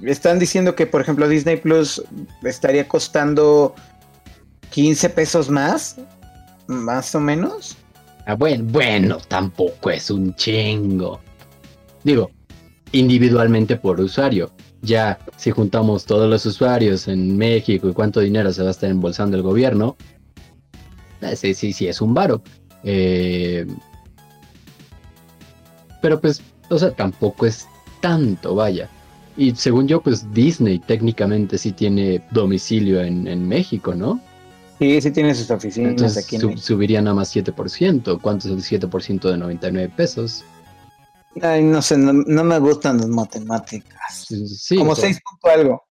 [0.03, 2.03] están diciendo que, por ejemplo, Disney Plus
[2.42, 3.75] estaría costando
[4.71, 5.97] 15 pesos más,
[6.66, 7.77] más o menos.
[8.27, 11.21] Ah, bueno, bueno, tampoco es un chingo.
[12.03, 12.31] Digo,
[12.92, 14.51] individualmente por usuario.
[14.83, 18.91] Ya si juntamos todos los usuarios en México y cuánto dinero se va a estar
[18.91, 19.97] embolsando el gobierno,
[21.21, 22.43] eh, sí, sí, sí es un varo.
[22.85, 23.67] Eh,
[26.01, 27.67] pero pues, o sea, tampoco es
[28.01, 28.88] tanto, vaya.
[29.37, 34.21] Y según yo, pues Disney técnicamente sí tiene domicilio en, México, ¿no?
[34.79, 36.38] Sí, sí tiene sus oficinas Entonces, aquí.
[36.57, 38.21] subiría nada más 7%.
[38.21, 40.45] ¿Cuánto es el 7% de 99 pesos?
[41.42, 44.27] Ay, no sé, no, me gustan las matemáticas.
[44.77, 45.88] Como seis punto algo.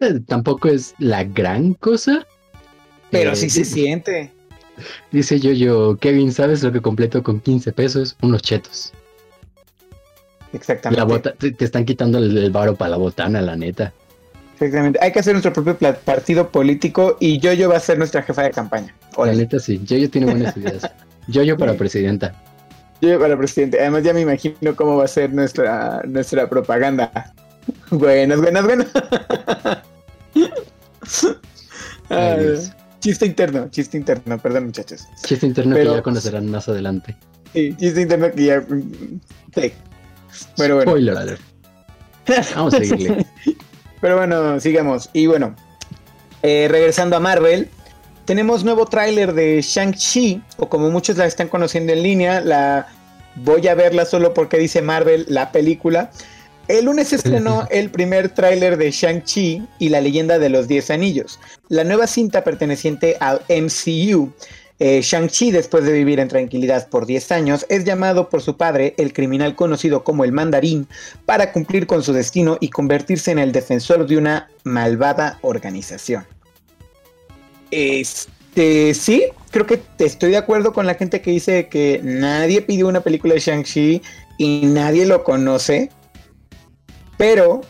[0.00, 2.26] Eh, tampoco es la gran cosa.
[3.10, 4.32] Pero sí se siente.
[5.10, 8.16] Dice yo, yo, Kevin, ¿sabes lo que completo con 15 pesos?
[8.20, 8.92] Unos chetos.
[10.52, 11.32] Exactamente.
[11.52, 13.92] te, están quitando el, el varo para la botana, la neta.
[14.54, 14.98] Exactamente.
[15.02, 18.50] Hay que hacer nuestro propio partido político y Yo-Yo va a ser nuestra jefa de
[18.50, 18.94] campaña.
[19.18, 19.80] La neta sí.
[19.84, 20.90] Yo-Yo tiene buenas ideas.
[21.28, 22.34] Yo-Yo para presidenta.
[23.00, 23.78] Yo para presidente.
[23.80, 27.34] Además ya me imagino cómo va a ser nuestra, nuestra propaganda.
[27.90, 28.88] Buenas, buenas, buenas.
[33.00, 35.06] chiste interno, chiste interno, perdón muchachos.
[35.24, 37.16] Chiste interno que ya conocerán más adelante.
[37.52, 38.64] Sí, chiste interno que ya...
[39.54, 39.72] Sí.
[40.56, 40.90] Pero bueno.
[40.90, 41.40] Spoiler alert.
[42.54, 43.26] Vamos a seguirle.
[44.00, 45.10] Pero bueno, sigamos.
[45.12, 45.54] Y bueno,
[46.42, 47.68] eh, regresando a Marvel,
[48.26, 52.88] tenemos nuevo tráiler de Shang-Chi, o como muchos la están conociendo en línea, la
[53.36, 56.10] voy a verla solo porque dice Marvel, la película.
[56.66, 60.90] El lunes se estrenó el primer tráiler de Shang-Chi y la leyenda de los Diez
[60.90, 64.32] Anillos, la nueva cinta perteneciente al MCU.
[64.80, 68.94] Eh, Shang-Chi, después de vivir en tranquilidad por 10 años, es llamado por su padre,
[68.98, 70.86] el criminal conocido como el Mandarín,
[71.24, 76.26] para cumplir con su destino y convertirse en el defensor de una malvada organización.
[77.70, 82.88] Este, sí, creo que estoy de acuerdo con la gente que dice que nadie pidió
[82.88, 84.02] una película de Shang-Chi
[84.38, 85.90] y nadie lo conoce,
[87.16, 87.62] pero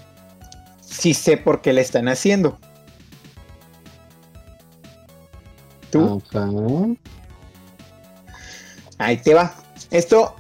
[0.81, 2.59] sí sé por qué la están haciendo.
[5.91, 6.23] ¿Tú?
[8.99, 9.55] Ahí te va.
[9.91, 10.35] Esto,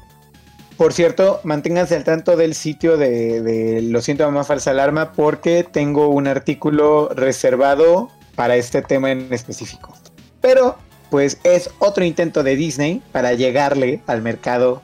[0.77, 5.63] por cierto, manténganse al tanto del sitio de, de Lo siento, mamá, falsa alarma, porque
[5.63, 9.95] tengo un artículo reservado para este tema en específico.
[10.41, 10.77] Pero,
[11.11, 14.83] pues es otro intento de Disney para llegarle al mercado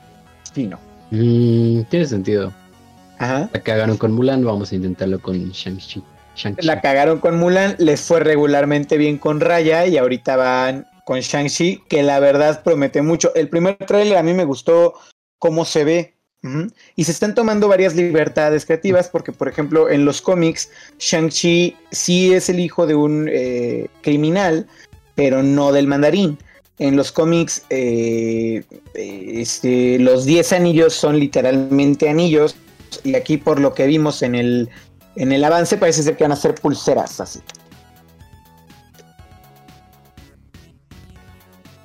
[0.53, 0.79] chino.
[1.11, 2.51] Mm, tiene sentido.
[3.19, 3.49] Ajá.
[3.53, 6.03] La cagaron con Mulan, vamos a intentarlo con Shang-Chi.
[6.57, 11.83] la cagaron con Mulan, les fue regularmente bien con Raya y ahorita van con Shang-Chi,
[11.87, 13.33] que la verdad promete mucho.
[13.35, 14.95] El primer tráiler a mí me gustó
[15.37, 16.17] cómo se ve.
[16.95, 20.69] Y se están tomando varias libertades creativas porque, por ejemplo, en los cómics,
[20.99, 24.67] Shang-Chi sí es el hijo de un eh, criminal,
[25.15, 26.37] pero no del mandarín.
[26.79, 28.63] En los cómics, eh,
[28.93, 32.57] este, los 10 anillos son literalmente anillos.
[33.05, 34.69] Y aquí, por lo que vimos en el,
[35.15, 37.39] en el avance, parece ser que van a ser pulseras así.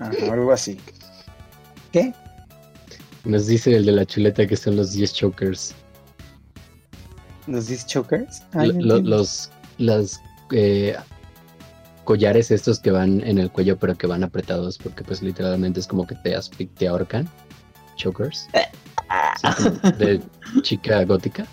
[0.00, 0.80] algo así.
[1.92, 2.12] ¿Qué?
[3.28, 5.74] Nos dice el de la chuleta que son los 10 chokers.
[7.46, 8.42] ¿Los 10 chokers?
[8.54, 10.20] los los
[10.50, 10.96] eh,
[12.04, 15.86] collares estos que van en el cuello pero que van apretados porque pues literalmente es
[15.86, 16.34] como que te,
[16.78, 17.28] te ahorcan.
[17.96, 18.48] Chokers.
[19.98, 20.22] de
[20.62, 21.46] chica gótica.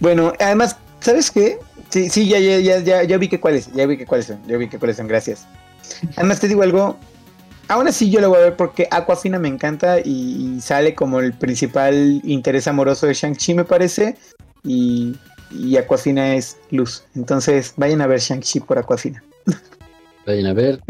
[0.00, 1.60] Bueno, además, ¿sabes qué?
[1.90, 4.44] Sí, sí, ya, ya, ya, ya, ya vi que cuáles, ya vi que cuáles son,
[4.48, 5.46] ya vi que cuáles son, gracias.
[6.16, 6.98] Además te digo algo,
[7.70, 11.32] aún así yo lo voy a ver porque Aquafina me encanta y, sale como el
[11.32, 14.16] principal interés amoroso de Shang-Chi me parece
[14.64, 15.16] y,
[15.50, 17.04] y Aquafina es luz.
[17.14, 19.22] Entonces vayan a ver Shang-Chi por Aquafina.
[20.26, 20.80] Vayan a ver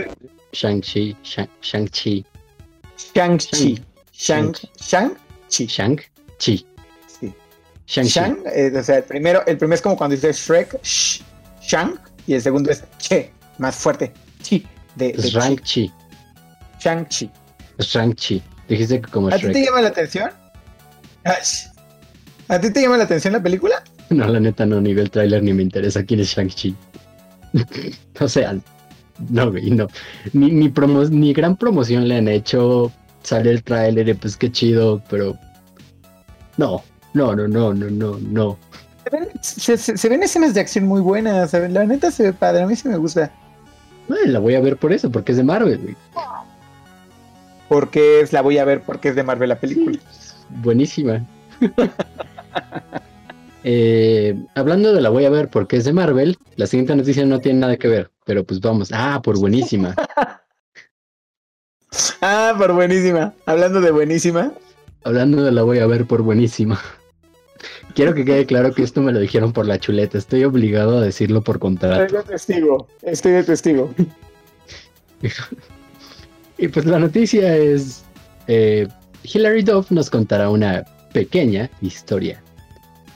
[0.52, 2.26] Shang-Chi, Shang-Chi.
[3.14, 3.80] Shang-Chi.
[4.12, 5.66] Shang-Chi.
[5.66, 6.66] Shang-Chi.
[7.06, 7.34] Sí.
[7.86, 12.34] Shang, eh, o sea, el primero, el primero es como cuando dice Shrek, Shang, y
[12.34, 14.12] el segundo es Che, más fuerte,
[14.42, 14.66] Chi.
[14.96, 15.92] De, de Shang-Chi.
[16.80, 17.30] Shang-Chi.
[17.78, 18.42] Shang-Chi.
[18.68, 20.30] Dijiste que como ¿A ti te llama la atención?
[22.48, 23.82] ¿A ti te llama la atención la película?
[24.10, 26.74] No, la neta no, ni ve el tráiler ni me interesa quién es Shang-Chi.
[28.20, 28.58] o sea,
[29.28, 29.86] no, güey, no.
[30.32, 30.68] Ni, ni,
[31.10, 32.90] ni gran promoción le han hecho.
[33.22, 35.38] Sale el tráiler y pues qué chido, pero...
[36.56, 36.82] No,
[37.14, 38.58] no, no, no, no, no, no.
[39.04, 42.66] Se ven, se, ven escenas de acción muy buenas, la neta se ve padre, a
[42.66, 43.30] mí sí me gusta.
[44.08, 45.96] la voy a ver por eso, porque es de Marvel, güey
[47.70, 49.98] porque es la voy a ver porque es de Marvel la película.
[50.50, 51.24] buenísima.
[53.62, 57.40] Eh, hablando de la voy a ver porque es de Marvel, la siguiente noticia no
[57.40, 58.88] tiene nada que ver, pero pues vamos.
[58.90, 59.94] Ah, por buenísima.
[62.22, 63.34] ah, por buenísima.
[63.44, 64.54] Hablando de buenísima.
[65.04, 66.80] Hablando de la voy a ver por buenísima.
[67.94, 70.16] Quiero que quede claro que esto me lo dijeron por la chuleta.
[70.16, 72.02] Estoy obligado a decirlo por contrato.
[72.02, 72.88] Estoy de testigo.
[73.02, 73.94] Estoy de testigo.
[76.60, 78.04] Y pues la noticia es,
[78.46, 78.86] eh,
[79.22, 80.84] Hilary Duff nos contará una
[81.14, 82.42] pequeña historia.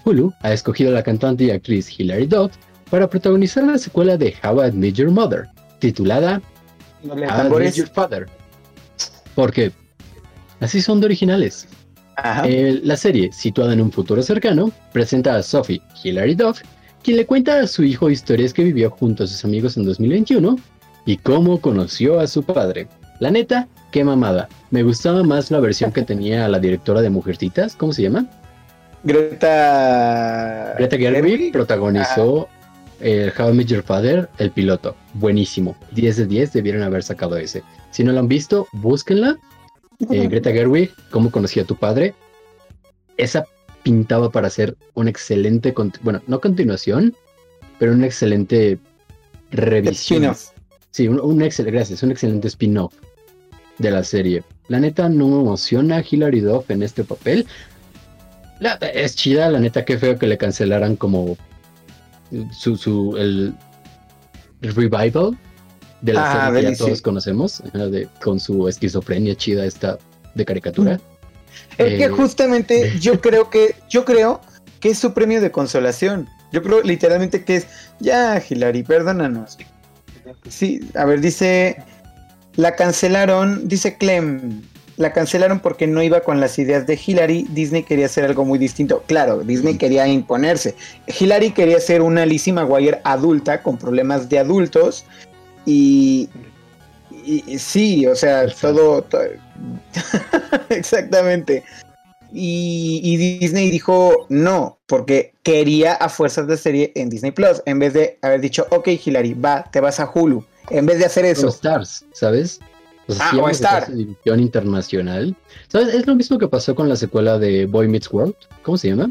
[0.04, 2.52] Hulu ha escogido a la cantante y actriz Hilary Duff
[2.90, 5.46] para protagonizar la secuela de How I Met Your Mother,
[5.78, 6.40] titulada
[7.06, 8.26] How I Met Your Father.
[9.34, 9.72] Porque
[10.60, 11.68] así son de originales.
[12.44, 16.62] Eh, la serie, situada en un futuro cercano, presenta a Sophie Hilary Duff,
[17.02, 20.56] quien le cuenta a su hijo historias que vivió junto a sus amigos en 2021
[21.04, 22.88] y cómo conoció a su padre.
[23.20, 24.48] La neta, qué mamada.
[24.70, 28.26] Me gustaba más la versión que tenía la directora de Mujercitas, ¿cómo se llama?
[29.04, 30.74] Greta.
[30.78, 32.48] Greta Gerwig protagonizó
[33.00, 34.96] el How I Met Your Father, el piloto.
[35.14, 35.76] Buenísimo.
[35.92, 37.62] 10 de 10 debieron haber sacado ese.
[37.90, 39.38] Si no lo han visto, búsquenla.
[40.10, 42.14] Eh, Greta Gerwig, ¿cómo conocí a tu padre?
[43.16, 43.44] Esa
[43.82, 47.14] pintaba para ser un excelente, bueno, no continuación,
[47.78, 48.78] pero una excelente
[49.50, 50.34] revisión.
[50.90, 52.94] Sí, un, excelente, gracias, un excelente spin-off
[53.78, 54.42] de la serie.
[54.68, 57.46] La neta no me emociona a Hilary Duff en este papel.
[58.60, 61.36] La, es chida, la neta, qué feo que le cancelaran como
[62.52, 63.54] su, su el,
[64.62, 65.36] revival
[66.00, 67.62] de la ah, serie que ya todos conocemos,
[68.22, 69.98] con su esquizofrenia chida esta
[70.34, 71.00] de caricatura.
[71.78, 74.40] Es que eh, justamente yo creo que, yo creo
[74.80, 76.28] que es su premio de consolación.
[76.52, 77.66] Yo creo literalmente que es,
[78.00, 79.58] ya, Hilary, perdónanos.
[80.48, 81.76] Sí, a ver, dice
[82.56, 84.62] La cancelaron, dice Clem,
[84.96, 87.46] la cancelaron porque no iba con las ideas de Hillary.
[87.50, 89.02] Disney quería hacer algo muy distinto.
[89.06, 90.76] Claro, Disney quería imponerse.
[91.18, 95.04] Hillary quería ser una Lizzie McGuire adulta con problemas de adultos.
[95.66, 96.28] Y,
[97.24, 99.04] y, sí, o sea, todo,
[100.68, 101.64] Exactamente.
[102.32, 107.78] Y, y, Disney dijo no, porque quería a fuerzas de serie en Disney Plus, en
[107.78, 110.44] vez de haber dicho, ok, Hillary, va, te vas a Hulu.
[110.70, 111.48] En vez de hacer eso.
[111.48, 112.60] Stars, ¿sabes?
[113.20, 113.92] Ah, o Star.
[113.92, 115.36] División internacional.
[115.68, 115.94] ¿Sabes?
[115.94, 118.34] Es lo mismo que pasó con la secuela de Boy Meets World.
[118.62, 119.10] ¿Cómo se llama?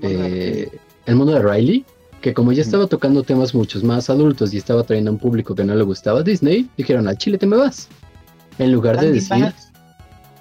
[0.00, 0.70] Eh,
[1.06, 1.84] el mundo de Riley.
[2.20, 5.56] Que como ya estaba tocando temas muchos más adultos y estaba trayendo a un público
[5.56, 7.88] que no le gustaba Disney, dijeron, a Chile te me vas.
[8.58, 9.52] En lugar de decir,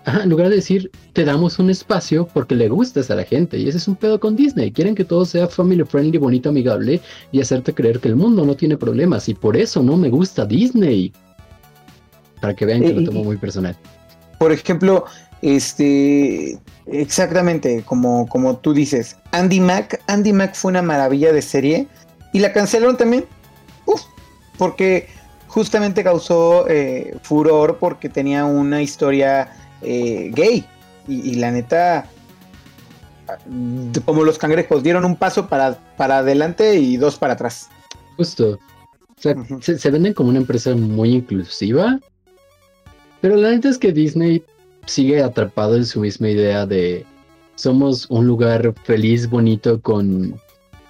[0.05, 3.57] en lugar de decir, te damos un espacio porque le gustas a la gente.
[3.57, 4.71] Y ese es un pedo con Disney.
[4.71, 6.99] Quieren que todo sea family friendly, bonito, amigable
[7.31, 9.29] y hacerte creer que el mundo no tiene problemas.
[9.29, 11.13] Y por eso no me gusta Disney.
[12.39, 13.77] Para que vean que lo tomo muy personal.
[14.39, 15.05] Por ejemplo,
[15.41, 16.57] este.
[16.87, 19.17] Exactamente, como, como tú dices.
[19.31, 20.01] Andy Mac.
[20.07, 21.87] Andy Mac fue una maravilla de serie.
[22.33, 23.25] Y la cancelaron también.
[23.85, 24.01] Uf,
[24.57, 25.07] porque
[25.47, 29.51] justamente causó eh, furor porque tenía una historia
[29.81, 30.65] eh, gay.
[31.07, 32.05] Y, la neta,
[34.05, 37.69] como los cangrejos, dieron un paso para, para adelante y dos para atrás.
[38.17, 38.59] Justo.
[39.17, 41.99] O sea, se, venden como una empresa muy inclusiva.
[43.19, 44.43] Pero la neta es que Disney
[44.85, 47.05] sigue atrapado en su misma idea de
[47.55, 50.39] somos un lugar feliz, bonito, con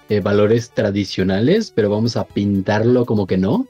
[0.08, 3.66] eh, valores tradicionales, pero vamos a pintarlo como que no.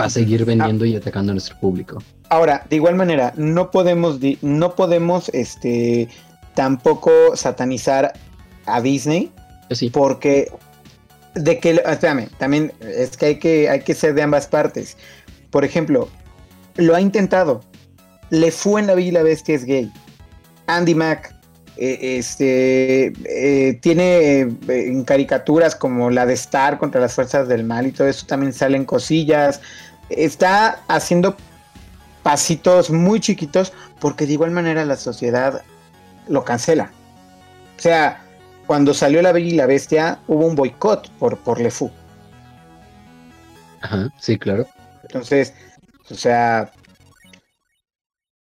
[0.00, 2.02] Para seguir vendiendo y atacando a nuestro público.
[2.28, 6.08] Ahora, de igual manera, no podemos, no podemos, este,
[6.54, 8.12] tampoco satanizar
[8.66, 9.32] a Disney.
[9.70, 9.90] Sí.
[9.90, 10.50] Porque,
[11.34, 14.96] de que, espérame, también es que hay que, hay que ser de ambas partes.
[15.50, 16.08] Por ejemplo,
[16.76, 17.62] lo ha intentado.
[18.30, 19.92] Le fue en la Villa Bestia es gay.
[20.66, 21.34] Andy Mack,
[21.76, 27.64] eh, este, eh, tiene eh, en caricaturas como la de Star contra las fuerzas del
[27.64, 29.60] mal y todo eso también salen cosillas.
[30.10, 31.36] Está haciendo
[32.22, 35.62] pasitos muy chiquitos porque de igual manera la sociedad
[36.28, 36.92] lo cancela.
[37.78, 38.22] O sea,
[38.66, 41.90] cuando salió La Bella y la Bestia hubo un boicot por, por Le Fou.
[43.80, 44.66] Ajá, sí, claro.
[45.02, 45.54] Entonces,
[46.10, 46.70] o sea,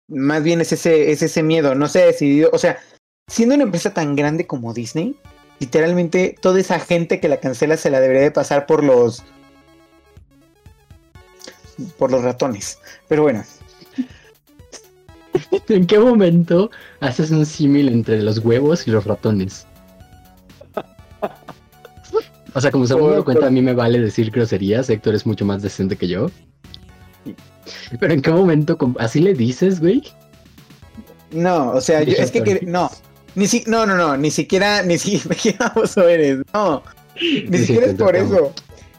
[0.08, 2.78] más bien es ese, es ese miedo, no se ha decidido, o sea,
[3.26, 5.16] siendo una empresa tan grande como Disney,
[5.58, 9.24] literalmente toda esa gente que la cancela se la debería de pasar por los
[11.99, 12.79] por los ratones.
[13.09, 13.45] Pero bueno,
[15.68, 16.70] ¿En qué momento
[17.01, 19.66] haces un símil entre los huevos y los ratones?
[22.55, 24.89] O sea, como se dado cuenta, a mí me vale decir groserías.
[24.89, 26.31] Héctor es mucho más decente que yo.
[27.99, 30.03] Pero ¿en qué momento así le dices, güey?
[31.33, 32.91] No, o sea, es que, no.
[33.35, 36.83] Ni si, no, no, no, ni siquiera, ni siquiera eres, no.
[37.20, 38.53] Ni siquiera es por eso.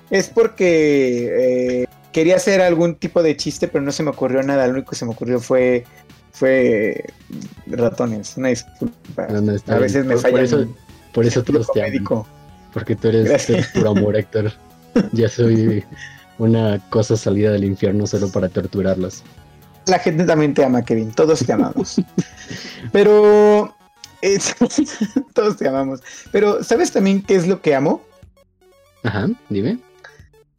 [0.10, 4.66] Es porque eh, quería hacer algún tipo de chiste, pero no se me ocurrió nada.
[4.68, 5.84] Lo único que se me ocurrió fue
[6.32, 7.04] fue
[7.68, 8.38] ratones.
[8.38, 9.28] Una disculpa.
[9.68, 10.32] a veces me falla.
[10.32, 10.68] Por eso,
[11.12, 12.02] por eso todos te
[12.74, 14.54] Porque tú eres, puro amor, Héctor.
[15.12, 15.84] Ya soy
[16.38, 19.22] una cosa salida del infierno solo para torturarlos.
[19.88, 21.12] La gente también te ama, Kevin.
[21.12, 22.02] Todos te amamos.
[22.94, 23.76] Pero.
[25.34, 26.00] todos te amamos.
[26.32, 28.02] Pero, ¿sabes también qué es lo que amo?
[29.04, 29.80] Ajá, dime.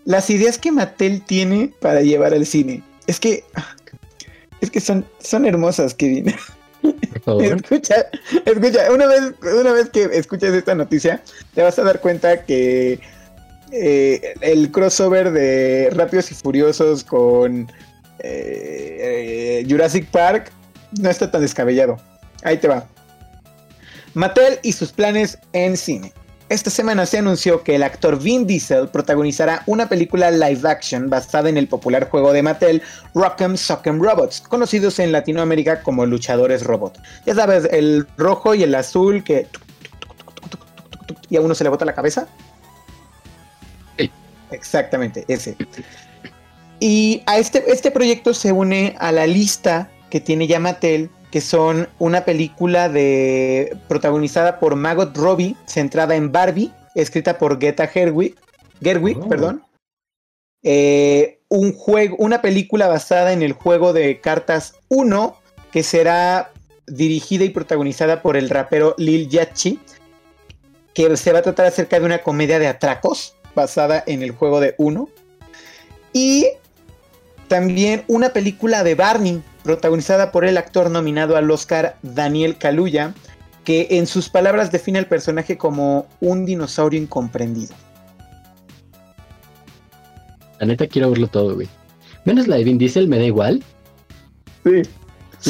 [0.06, 2.82] Las ideas que Mattel tiene para llevar al cine.
[3.06, 3.44] Es que
[4.60, 6.34] es que son, son hermosas, Kevin.
[7.42, 8.06] escucha,
[8.44, 11.22] escucha, una vez, una vez que escuches esta noticia,
[11.54, 13.00] te vas a dar cuenta que
[13.72, 17.70] eh, el crossover de Rápidos y Furiosos con
[18.20, 20.52] eh, eh, Jurassic Park
[21.00, 21.98] no está tan descabellado.
[22.42, 22.86] Ahí te va.
[24.14, 26.12] Mattel y sus planes en cine.
[26.48, 31.48] Esta semana se anunció que el actor Vin Diesel protagonizará una película live action basada
[31.48, 32.82] en el popular juego de Mattel
[33.14, 37.00] Rock'em Sock'em Robots, conocidos en Latinoamérica como luchadores robot.
[37.26, 39.48] Ya sabes, el rojo y el azul que
[41.28, 42.28] y a uno se le bota la cabeza.
[44.52, 45.56] Exactamente, ese.
[46.78, 51.40] Y a este, este proyecto se une a la lista que tiene ya Mattel que
[51.40, 58.36] son una película de protagonizada por Magot Robbie, centrada en Barbie, escrita por Greta Gerwig,
[58.82, 59.28] Gerwig, oh.
[59.28, 59.62] perdón.
[60.62, 65.36] Eh, un juego, una película basada en el juego de cartas 1,
[65.70, 66.52] que será
[66.86, 69.78] dirigida y protagonizada por el rapero Lil Yachty,
[70.94, 74.60] que se va a tratar acerca de una comedia de atracos basada en el juego
[74.60, 75.08] de 1.
[76.12, 76.46] Y
[77.48, 83.14] También una película de Barney, protagonizada por el actor nominado al Oscar Daniel Kaluuya,
[83.64, 87.74] que en sus palabras define al personaje como un dinosaurio incomprendido.
[90.58, 91.68] La neta quiero verlo todo, güey.
[92.24, 93.62] Menos la de Vin Diesel, me da igual.
[94.64, 94.82] Sí.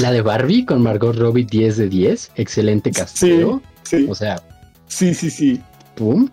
[0.01, 3.63] La de Barbie con Margot Robbie 10 de 10, excelente casteo.
[3.83, 4.07] Sí, sí.
[4.11, 4.43] O sea,
[4.89, 5.61] Sí, sí, sí.
[5.95, 6.29] pum.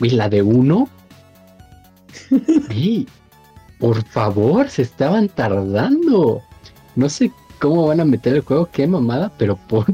[0.00, 0.88] Y la de uno.
[2.70, 3.06] Ey,
[3.82, 6.40] por favor, se estaban tardando.
[6.94, 9.86] No sé cómo van a meter el juego, qué mamada, pero por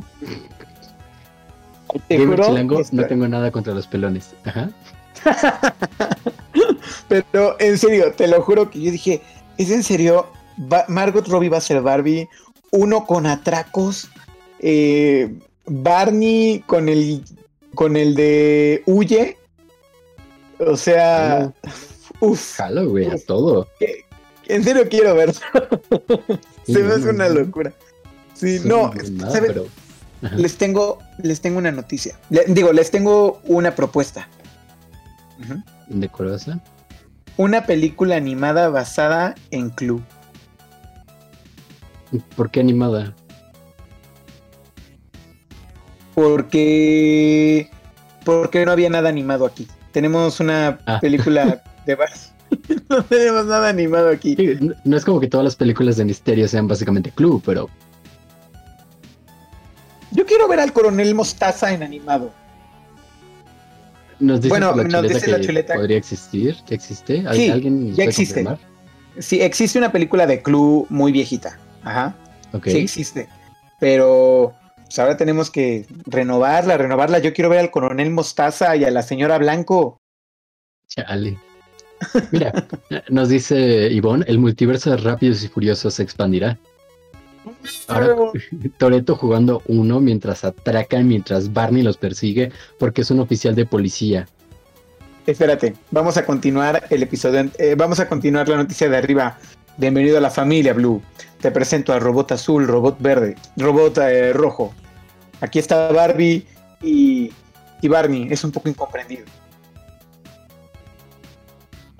[2.07, 4.35] Te juro Chilango, no tengo nada contra los pelones.
[4.45, 4.69] Ajá.
[7.09, 9.23] Pero en serio, te lo juro que yo dije,
[9.57, 10.27] ¿es en serio?
[10.71, 12.29] Va- Margot Robbie va a ser Barbie,
[12.73, 14.11] uno con atracos,
[14.61, 15.35] eh,
[15.67, 17.25] Barney con el
[17.75, 19.39] con el de Huye.
[20.59, 21.53] O sea,
[22.21, 23.69] uff, Jalo, güey, a todo.
[24.47, 25.35] en serio quiero verlo.
[26.67, 27.73] Se me no, hace una locura.
[28.35, 29.53] Sí, no, nada, ¿sabes?
[29.53, 29.67] pero.
[30.37, 32.19] Les tengo, les tengo una noticia.
[32.31, 34.29] Le- digo, les tengo una propuesta.
[35.41, 35.63] Ujú.
[35.91, 36.61] Indecorosa.
[37.37, 40.03] Una película animada basada en Clue.
[42.37, 43.15] ¿Por qué animada?
[46.15, 47.71] Porque.
[48.25, 49.69] Porque no había nada animado aquí.
[49.93, 50.99] Tenemos una Ah.
[51.01, 51.63] película
[52.89, 54.35] no tenemos nada animado aquí.
[54.37, 57.69] Sí, no- No es como que todas las películas de misterio sean básicamente club, pero
[60.11, 62.33] Yo quiero ver al coronel Mostaza en animado.
[64.21, 65.75] nos dice Bueno, la nos dice que la chuleta.
[65.75, 66.57] podría existir.
[66.67, 67.25] ¿Ya existe?
[67.27, 68.43] ¿Al- Sí, ¿Alguien ya existe.
[68.45, 68.59] confirmar?
[69.19, 71.59] Sí, existe una película de Clue muy viejita.
[71.85, 72.15] Ajá.
[72.65, 73.29] Sí existe.
[73.81, 77.19] Pero pues, ahora tenemos que renovarla, renovarla.
[77.19, 79.99] Yo quiero ver al coronel Mostaza y a la señora Blanco.
[80.89, 81.39] Chale.
[82.31, 82.67] Mira,
[83.09, 86.59] nos dice Ivonne, el multiverso de Rápidos y Furiosos se expandirá.
[87.89, 88.15] Ahora
[88.77, 94.29] Toreto jugando uno mientras atracan, mientras Barney los persigue, porque es un oficial de policía.
[95.27, 97.51] Espérate, vamos a continuar el episodio.
[97.59, 99.39] eh, vamos a continuar la noticia de arriba.
[99.77, 101.03] Bienvenido a la familia Blue.
[101.41, 104.75] Te presento a Robot Azul, Robot Verde, Robot eh, Rojo.
[105.41, 106.47] Aquí está Barbie
[106.83, 107.31] y,
[107.81, 108.29] y Barney.
[108.31, 109.25] Es un poco incomprendido.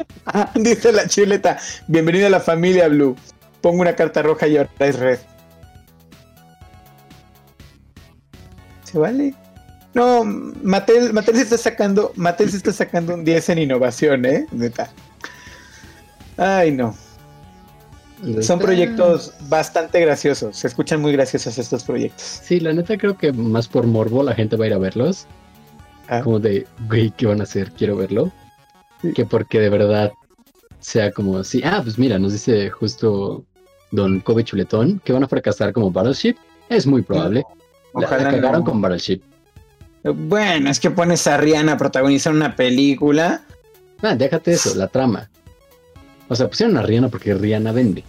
[0.55, 1.59] Dice la chuleta.
[1.87, 3.17] Bienvenido a la familia Blue.
[3.61, 5.19] Pongo una carta roja y ahora es red.
[8.85, 9.35] ¿Se vale?
[9.95, 14.47] No, Mattel, Mattel se está sacando, Mattel se está sacando un 10 en innovación, ¿eh?
[14.53, 14.91] Neta.
[16.37, 16.95] Ay, no.
[18.41, 20.57] Son proyectos bastante graciosos.
[20.57, 22.41] Se escuchan muy graciosos estos proyectos.
[22.43, 25.27] Sí, la neta creo que más por morbo la gente va a ir a verlos.
[26.09, 26.23] Ah.
[26.23, 27.71] Como de, güey, ¿qué van a hacer?
[27.73, 28.33] Quiero verlo.
[29.03, 29.13] Sí.
[29.13, 30.13] Que porque de verdad
[30.81, 31.61] sea como así.
[31.65, 33.45] Ah, pues mira, nos dice justo
[33.91, 36.37] Don Kobe Chuletón que van a fracasar como Battleship.
[36.69, 37.45] Es muy probable.
[37.95, 38.65] La- la, Ojalá cagaron no.
[38.65, 39.21] con Battleship.
[40.05, 43.43] Bueno, es que pones a Rihanna a protagonizar una película.
[44.03, 45.29] Ah, déjate eso, la trama.
[46.29, 48.05] O sea, pusieron a Rihanna porque Rihanna vende.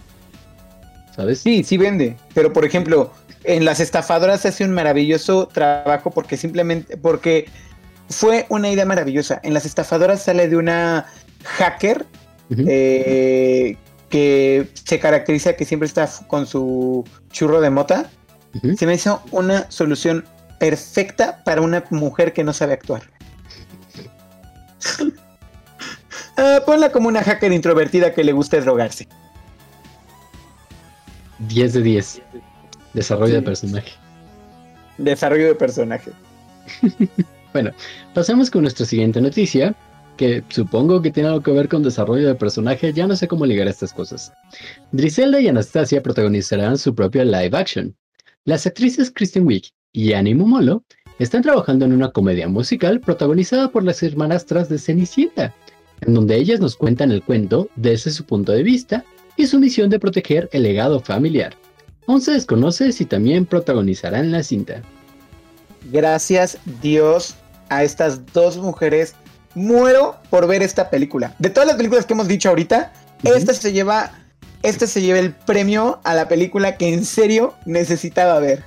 [1.16, 1.40] ¿Sabes?
[1.40, 2.16] Sí, sí vende.
[2.34, 3.10] Pero por ejemplo,
[3.44, 7.48] en las estafadoras hace un maravilloso trabajo porque simplemente, porque
[8.10, 9.40] fue una idea maravillosa.
[9.42, 11.06] En las estafadoras sale de una
[11.44, 12.04] hacker
[12.66, 13.76] eh,
[14.08, 18.10] que se caracteriza que siempre está con su churro de mota.
[18.76, 20.24] Se me hizo una solución
[20.58, 23.02] perfecta para una mujer que no sabe actuar.
[26.36, 29.06] Ah, ponla como una hacker introvertida que le gusta drogarse.
[31.40, 32.22] 10 de 10.
[32.94, 33.92] Desarrollo de personaje.
[34.96, 36.12] Desarrollo de personaje.
[38.14, 39.74] Pasamos con nuestra siguiente noticia,
[40.16, 43.46] que supongo que tiene algo que ver con desarrollo de personaje, ya no sé cómo
[43.46, 44.32] ligar estas cosas.
[44.92, 47.96] Driselda y Anastasia protagonizarán su propia live action.
[48.44, 50.84] Las actrices Kristen Wiig y Annie Mumolo
[51.18, 55.54] están trabajando en una comedia musical protagonizada por las hermanastras de Cenicienta,
[56.00, 59.04] en donde ellas nos cuentan el cuento desde su punto de vista
[59.36, 61.54] y su misión de proteger el legado familiar.
[62.06, 64.82] Aún se desconoce si también protagonizarán la cinta.
[65.90, 67.36] Gracias Dios
[67.70, 69.14] a estas dos mujeres.
[69.54, 71.34] Muero por ver esta película.
[71.38, 72.92] De todas las películas que hemos dicho ahorita,
[73.24, 74.12] esta se lleva.
[74.62, 78.62] Esta se lleva el premio a la película que en serio necesitaba ver.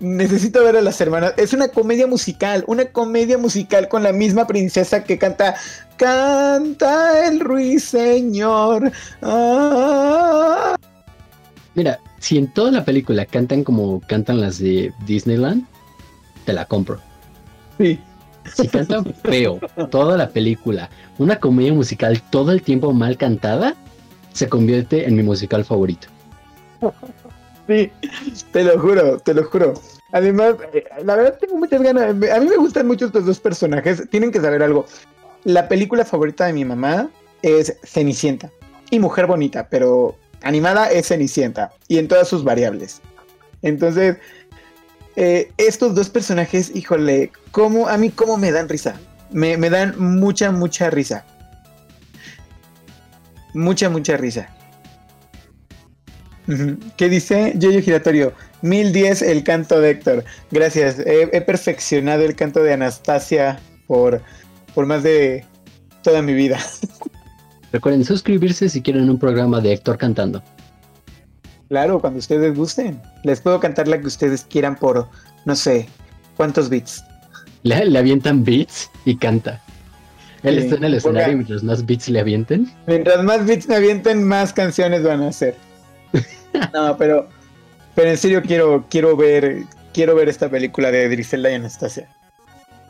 [0.00, 1.34] Necesito ver a las hermanas.
[1.36, 2.64] Es una comedia musical.
[2.66, 5.54] Una comedia musical con la misma princesa que canta.
[5.96, 8.90] Canta el ruiseñor.
[9.22, 10.74] Ah.
[11.74, 15.66] Mira, si en toda la película cantan como cantan las de Disneyland,
[16.50, 16.98] te la compro.
[17.78, 18.00] Sí,
[18.56, 23.76] Si cantan feo toda la película, una comedia musical todo el tiempo mal cantada,
[24.32, 26.08] se convierte en mi musical favorito.
[27.68, 27.92] Sí,
[28.50, 29.74] te lo juro, te lo juro.
[30.10, 32.10] Además, eh, la verdad tengo muchas ganas.
[32.10, 34.08] A mí me gustan mucho estos dos personajes.
[34.10, 34.86] Tienen que saber algo.
[35.44, 37.08] La película favorita de mi mamá
[37.42, 38.50] es Cenicienta.
[38.90, 41.70] Y Mujer Bonita, pero animada es Cenicienta.
[41.86, 43.00] Y en todas sus variables.
[43.62, 44.16] Entonces,
[45.20, 48.98] eh, estos dos personajes, híjole, ¿cómo, a mí cómo me dan risa.
[49.30, 51.26] Me, me dan mucha, mucha risa.
[53.52, 54.48] Mucha, mucha risa.
[56.96, 57.52] ¿Qué dice?
[57.56, 58.32] Yoyo Giratorio.
[58.62, 60.24] 1010 el canto de Héctor.
[60.50, 60.98] Gracias.
[61.00, 64.22] He, he perfeccionado el canto de Anastasia por,
[64.74, 65.44] por más de
[66.02, 66.58] toda mi vida.
[67.72, 70.42] Recuerden suscribirse si quieren un programa de Héctor cantando.
[71.70, 73.00] Claro, cuando ustedes gusten.
[73.22, 75.08] Les puedo cantar la que ustedes quieran por,
[75.44, 75.88] no sé,
[76.36, 77.02] cuántos bits.
[77.62, 79.62] Le, le avientan beats y canta.
[80.42, 82.68] Él Sí, está en el escenario mientras más beats le avienten.
[82.88, 85.54] Mientras más bits me avienten, más canciones van a hacer.
[86.74, 87.28] No, pero,
[87.94, 89.62] pero en serio quiero, quiero ver,
[89.94, 92.08] quiero ver esta película de Griselda y Anastasia.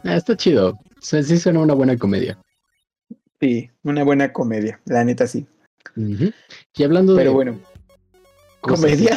[0.03, 0.78] Ah, está chido.
[1.03, 2.39] Sí, suena una buena comedia.
[3.39, 5.47] Sí, una buena comedia, la neta sí.
[5.95, 7.61] Y hablando Pero de bueno,
[8.61, 9.17] ¿comedia?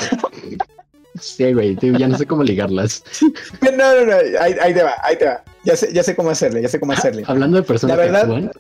[1.19, 3.03] Sí, güey, ya no sé cómo ligarlas.
[3.61, 5.43] no, no, no, ahí, ahí te va, ahí te va.
[5.63, 7.23] Ya sé, ya sé cómo hacerle, ya sé cómo hacerle.
[7.27, 8.51] Hablando de personas La verdad-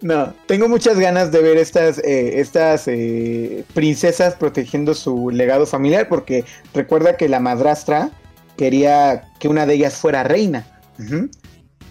[0.00, 6.08] No, tengo muchas ganas de ver estas, eh, estas eh, princesas protegiendo su legado familiar,
[6.08, 8.10] porque recuerda que la madrastra
[8.56, 10.66] quería que una de ellas fuera reina.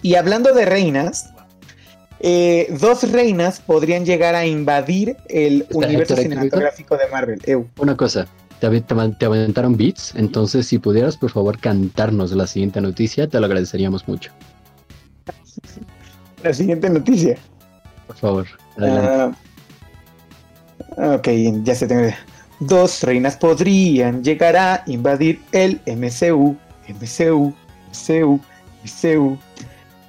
[0.01, 1.31] Y hablando de reinas,
[2.19, 7.41] eh, dos reinas podrían llegar a invadir el universo cinematográfico de Marvel.
[7.79, 8.27] Una cosa.
[8.59, 13.45] Te, te aventaron beats, entonces si pudieras por favor cantarnos la siguiente noticia, te lo
[13.45, 14.31] agradeceríamos mucho.
[16.43, 17.35] La siguiente noticia.
[18.05, 18.47] Por favor,
[18.77, 19.37] adelante.
[20.97, 21.27] Ah, ok,
[21.63, 22.01] ya se tengo.
[22.03, 22.17] idea.
[22.59, 26.55] Dos reinas podrían llegar a invadir el MCU,
[26.87, 27.53] MCU,
[27.91, 28.41] MCU,
[28.83, 29.37] MCU.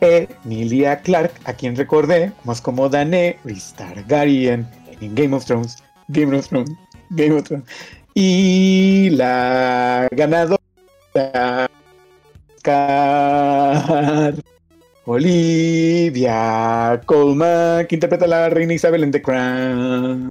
[0.00, 4.66] Emilia Clark, a quien recordé más como Daenerys Targaryen
[5.00, 5.76] en Game of Thrones,
[6.08, 6.70] Game of Thrones,
[7.10, 7.66] Game of Thrones.
[8.14, 11.68] Y la ganadora
[12.56, 14.34] Oscar,
[15.04, 20.30] Olivia Colman, que interpreta a la reina Isabel en The Crown.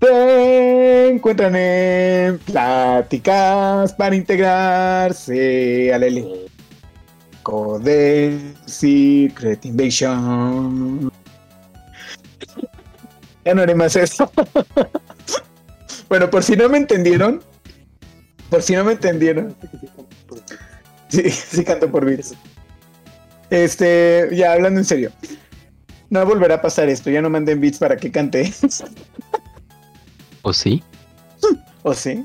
[0.00, 6.53] Se encuentran en pláticas para integrarse al elenco
[7.82, 11.10] de Secret Invasion.
[13.44, 14.30] Ya no haré más eso.
[16.08, 17.42] bueno, por si no me entendieron,
[18.48, 19.54] por si no me entendieron,
[21.08, 22.34] sí, sí canto por beats.
[23.50, 25.12] Este, ya hablando en serio,
[26.08, 27.10] no volverá a pasar esto.
[27.10, 28.52] Ya no manden beats para que cante.
[30.42, 30.82] ¿O sí?
[31.82, 32.24] ¿O sí?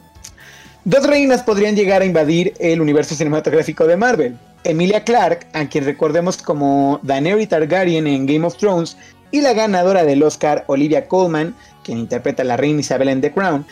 [0.85, 4.37] Dos reinas podrían llegar a invadir el universo cinematográfico de Marvel.
[4.63, 8.97] Emilia Clarke, a quien recordemos como Daenerys Targaryen en Game of Thrones,
[9.31, 13.31] y la ganadora del Oscar, Olivia Colman, quien interpreta a la reina Isabel en The
[13.31, 13.65] Crown,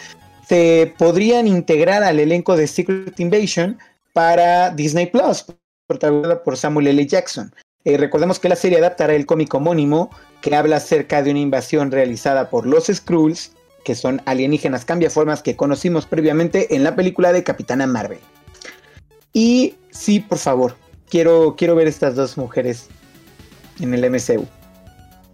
[0.48, 3.78] se podrían integrar al elenco de Secret Invasion
[4.14, 5.46] para Disney Plus,
[5.88, 7.06] protagonizada por Samuel L.
[7.06, 7.54] Jackson.
[7.84, 10.10] Eh, recordemos que la serie adaptará el cómic homónimo
[10.42, 13.52] que habla acerca de una invasión realizada por los Skrulls
[13.88, 18.20] que son alienígenas cambiaformas que conocimos previamente en la película de Capitana Marvel.
[19.34, 20.76] Y sí, por favor,
[21.10, 22.88] quiero, quiero ver estas dos mujeres
[23.80, 24.46] en el MCU.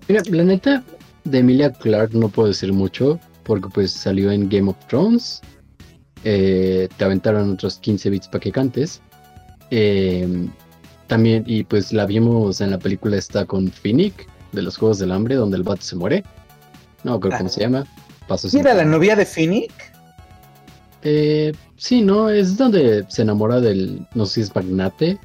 [0.08, 0.84] Mira, la neta,
[1.24, 5.42] de Emilia Clark no puedo decir mucho, porque pues salió en Game of Thrones.
[6.26, 9.02] eh, te aventaron otros 15 bits para que cantes.
[9.72, 10.48] eh,
[11.08, 15.12] también, y pues la vimos en la película esta con Finnick, de los Juegos del
[15.12, 16.24] Hambre, donde el vato se muere.
[17.04, 17.54] No, creo cómo Ah.
[17.54, 17.86] se llama.
[18.28, 19.74] Paso ¿Sí era la novia de Finnick?
[21.04, 22.30] Eh, sí, ¿no?
[22.30, 25.18] Es donde se enamora del, no sé si es magnate,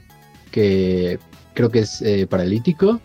[0.51, 1.19] que
[1.55, 3.01] creo que es eh, paralítico.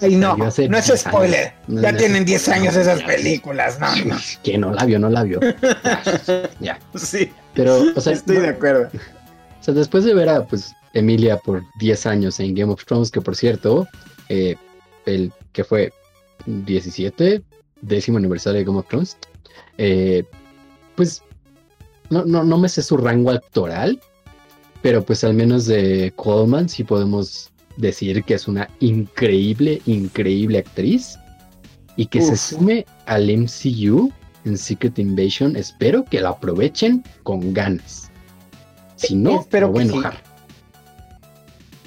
[0.00, 1.52] Ay, no, no es 10 spoiler.
[1.68, 1.82] años.
[1.82, 4.16] Ya no, tienen no, 10 años no, esas películas, no, no.
[4.42, 5.40] Que no la vio, no la vio.
[6.60, 6.78] Ya.
[6.94, 8.88] Sí, Pero, o sea, estoy de acuerdo.
[8.92, 13.10] o sea, después de ver a pues Emilia por 10 años en Game of Thrones,
[13.10, 13.86] que por cierto,
[14.28, 14.56] eh,
[15.06, 15.92] el que fue
[16.46, 17.42] 17,
[17.82, 19.16] décimo aniversario de Game of Thrones,
[19.78, 20.24] eh,
[20.96, 21.22] pues
[22.10, 24.00] no, no, no me sé su rango actoral,
[24.82, 31.18] pero pues al menos de Coleman sí podemos decir que es una increíble, increíble actriz
[31.96, 34.12] y que se sume al MCU
[34.44, 35.56] en Secret Invasion.
[35.56, 38.10] Espero que la aprovechen con ganas.
[38.96, 39.92] Si no, Espero me voy a sí.
[39.92, 40.22] enojar.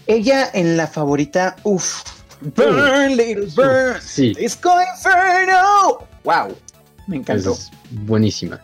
[0.08, 2.04] Ella en la favorita, uff.
[2.42, 4.02] Burn, little burn.
[4.02, 6.06] Sí, inferno.
[6.24, 6.56] Wow.
[7.08, 7.52] Me encantó.
[7.54, 8.60] es buenísima.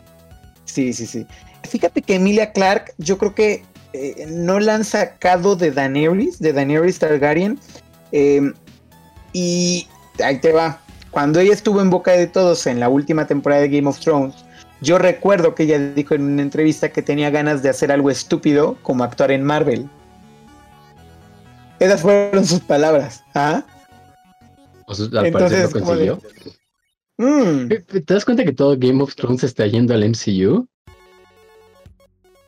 [0.65, 1.25] Sí, sí, sí.
[1.67, 3.63] Fíjate que Emilia Clark, yo creo que
[3.93, 7.59] eh, no la han sacado de Daenerys, de Daenerys Targaryen.
[8.11, 8.51] eh,
[9.33, 9.87] y
[10.23, 10.81] ahí te va.
[11.11, 14.35] Cuando ella estuvo en boca de todos en la última temporada de Game of Thrones,
[14.81, 18.77] yo recuerdo que ella dijo en una entrevista que tenía ganas de hacer algo estúpido
[18.81, 19.89] como actuar en Marvel.
[21.79, 23.23] Esas fueron sus palabras.
[23.35, 23.63] ¿ah?
[24.85, 26.58] O sea, al parecer Entonces, lo como de- consiguió.
[27.19, 30.67] Mm, Eh, ¿Te das cuenta que todo Game of Thrones está yendo al MCU?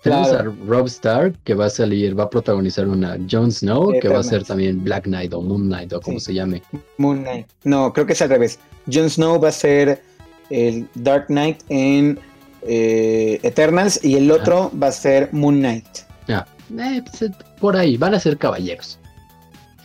[0.02, 4.08] Tenemos a Rob Stark que va a salir, va a protagonizar una Jon Snow que
[4.08, 6.26] va a ser también Black Knight o Moon Knight o como Sí.
[6.28, 6.64] se llame.
[6.98, 7.46] Moon Knight.
[7.66, 8.58] No, creo que es al revés.
[8.92, 10.02] Jon Snow va a ser
[10.50, 12.18] el Dark Knight en
[12.64, 15.86] eh, Eternals y el otro va a ser Moon Knight.
[16.30, 16.48] Ah,
[16.80, 18.98] eh, pues, eh, por ahí, van a ser caballeros.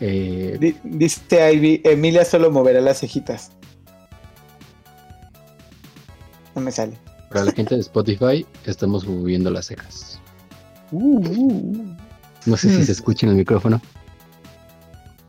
[0.01, 3.51] Eh, Di- Dice Ivy, Emilia solo moverá las cejitas.
[6.57, 6.99] No me sale.
[7.29, 10.19] para la gente de Spotify, estamos moviendo las cejas.
[10.91, 13.81] No sé si se escucha en el micrófono.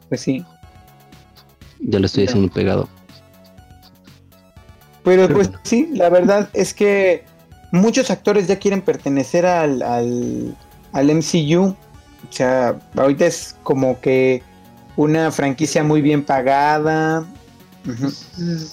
[0.10, 0.46] Pues sí.
[1.80, 2.88] Ya lo estoy haciendo pegado.
[5.04, 5.62] Pero Pero pues bueno.
[5.64, 7.26] sí, la verdad es que
[7.72, 10.56] muchos actores ya quieren pertenecer al, al,
[10.94, 11.76] al MCU.
[12.30, 14.44] O sea, ahorita es como que
[14.96, 17.26] una franquicia muy bien pagada.
[17.84, 18.68] Money,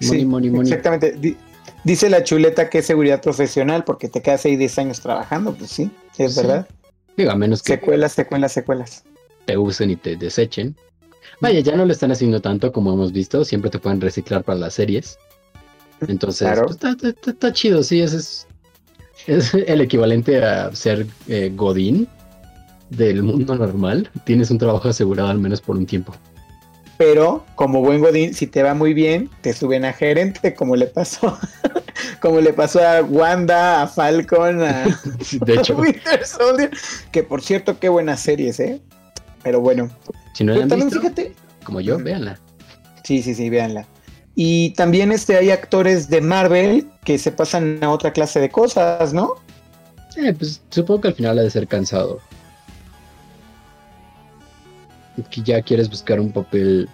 [0.00, 0.62] Sí, money, money.
[0.70, 1.12] Exactamente.
[1.12, 1.36] Di-
[1.84, 5.54] dice la chuleta que es seguridad profesional porque te quedas ahí 10 años trabajando.
[5.54, 6.40] Pues sí, es Sí.
[6.40, 6.68] verdad.
[7.16, 9.04] Digo, a menos que Secuelas, secuelas, secuelas.
[9.44, 10.76] te usen y te desechen.
[11.40, 13.44] Vaya, ya no lo están haciendo tanto como hemos visto.
[13.44, 15.18] Siempre te pueden reciclar para las series.
[16.06, 16.62] Entonces, Claro.
[16.66, 18.46] pues, está, está- está chido, sí, ese es,
[19.26, 22.06] es el equivalente a ser eh, Godín
[22.90, 24.08] del mundo normal.
[24.24, 26.14] Tienes un trabajo asegurado al menos por un tiempo.
[26.98, 30.86] Pero como buen Godín, si te va muy bien, te suben a gerente, como le
[30.86, 31.38] pasó,
[32.20, 34.84] como le pasó a Wanda, a Falcon, a,
[35.46, 36.70] De hecho, Winter Soldier,
[37.12, 38.80] que por cierto, qué buenas series, ¿eh?
[39.44, 39.88] Pero bueno,
[40.34, 41.32] si no la pero han también visto, fíjate,
[41.64, 42.38] como yo, véanla.
[43.04, 43.86] sí, sí, sí, véanla.
[44.34, 49.12] Y también este hay actores de Marvel que se pasan a otra clase de cosas,
[49.12, 49.34] ¿no?
[50.16, 52.20] Eh, pues supongo que al final ha de ser cansado.
[55.30, 56.88] Que ya quieres buscar un papel,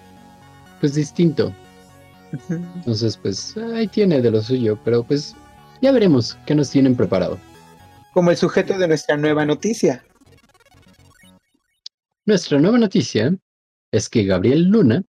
[0.80, 1.52] pues distinto.
[2.48, 5.34] Entonces, pues ahí tiene de lo suyo, pero pues
[5.82, 7.38] ya veremos qué nos tienen preparado.
[8.12, 10.04] Como el sujeto de nuestra nueva noticia.
[12.26, 13.36] Nuestra nueva noticia
[13.92, 15.04] es que Gabriel Luna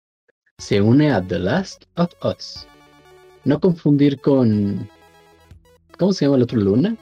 [0.58, 2.66] se une a The Last of Us.
[3.44, 4.88] No confundir con...
[5.98, 6.96] ¿Cómo se llama el otro Luna?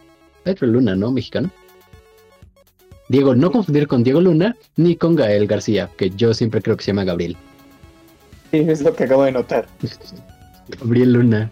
[0.46, 1.12] Otro Luna, ¿no?
[1.12, 1.50] Mexicano.
[3.08, 6.84] Diego, no confundir con Diego Luna ni con Gael García, que yo siempre creo que
[6.84, 7.36] se llama Gabriel.
[8.50, 9.66] Sí, es lo que acabo de notar.
[10.80, 11.50] Gabriel Luna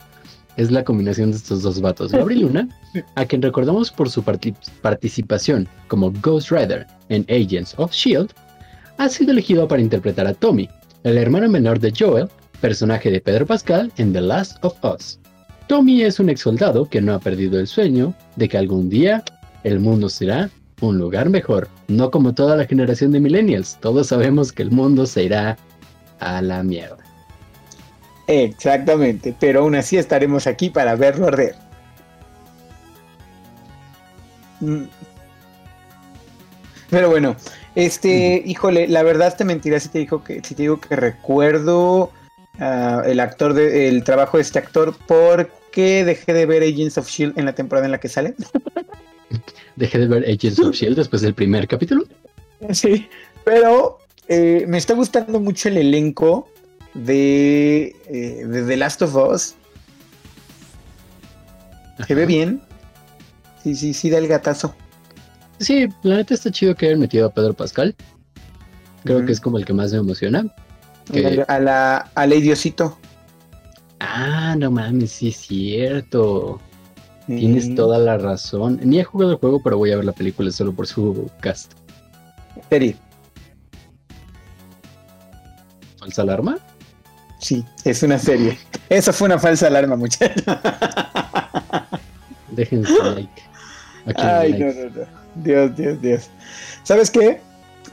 [0.56, 2.12] es la combinación de estos dos vatos.
[2.12, 2.68] Gabriel Luna,
[3.14, 8.30] a quien recordamos por su parti- participación como Ghost Rider en Agents of Shield,
[8.98, 10.68] ha sido elegido para interpretar a Tommy,
[11.04, 12.28] el hermano menor de Joel,
[12.60, 15.18] personaje de Pedro Pascal en The Last of Us.
[15.66, 19.22] Tommy es un ex soldado que no ha perdido el sueño de que algún día
[19.64, 20.48] el mundo será
[20.80, 23.78] un lugar mejor, no como toda la generación de millennials.
[23.80, 25.56] Todos sabemos que el mundo se irá
[26.20, 26.98] a la mierda.
[28.26, 31.54] Exactamente, pero aún así estaremos aquí para verlo arder.
[34.60, 34.84] Mm.
[36.90, 37.36] Pero bueno,
[37.74, 42.10] este, híjole, la verdad te mentiré si te digo que, si te digo que recuerdo
[42.58, 47.08] ah, el actor de, el trabajo de este actor porque dejé de ver Agents of
[47.08, 48.34] Shield en la temporada en la que sale.
[49.76, 52.04] Dejé de ver Agents of Shield después del primer capítulo.
[52.72, 53.08] Sí,
[53.44, 53.98] pero
[54.28, 56.48] eh, me está gustando mucho el elenco
[56.94, 59.54] de, eh, de The Last of Us.
[62.06, 62.60] Se ve bien.
[63.62, 64.74] Sí, sí, sí, da el gatazo.
[65.58, 67.94] Sí, la neta está chido que hayan metido a Pedro Pascal.
[69.04, 70.44] Creo que es como el que más me emociona.
[71.12, 72.98] que- A la, a la, a la idiosito.
[74.00, 76.60] Ah, no mames, sí es cierto.
[77.26, 78.78] Tienes toda la razón.
[78.82, 81.72] Ni he jugado el juego, pero voy a ver la película solo por su cast.
[82.70, 82.96] serie.
[85.98, 86.58] ¿Falsa alarma?
[87.40, 88.56] Sí, es una serie.
[88.88, 90.42] Eso fue una falsa alarma, muchachos.
[92.52, 93.42] Déjense like.
[94.06, 94.64] Aquí Ay, like.
[94.64, 95.06] no, no, no.
[95.42, 96.30] Dios, Dios, Dios.
[96.84, 97.40] ¿Sabes qué?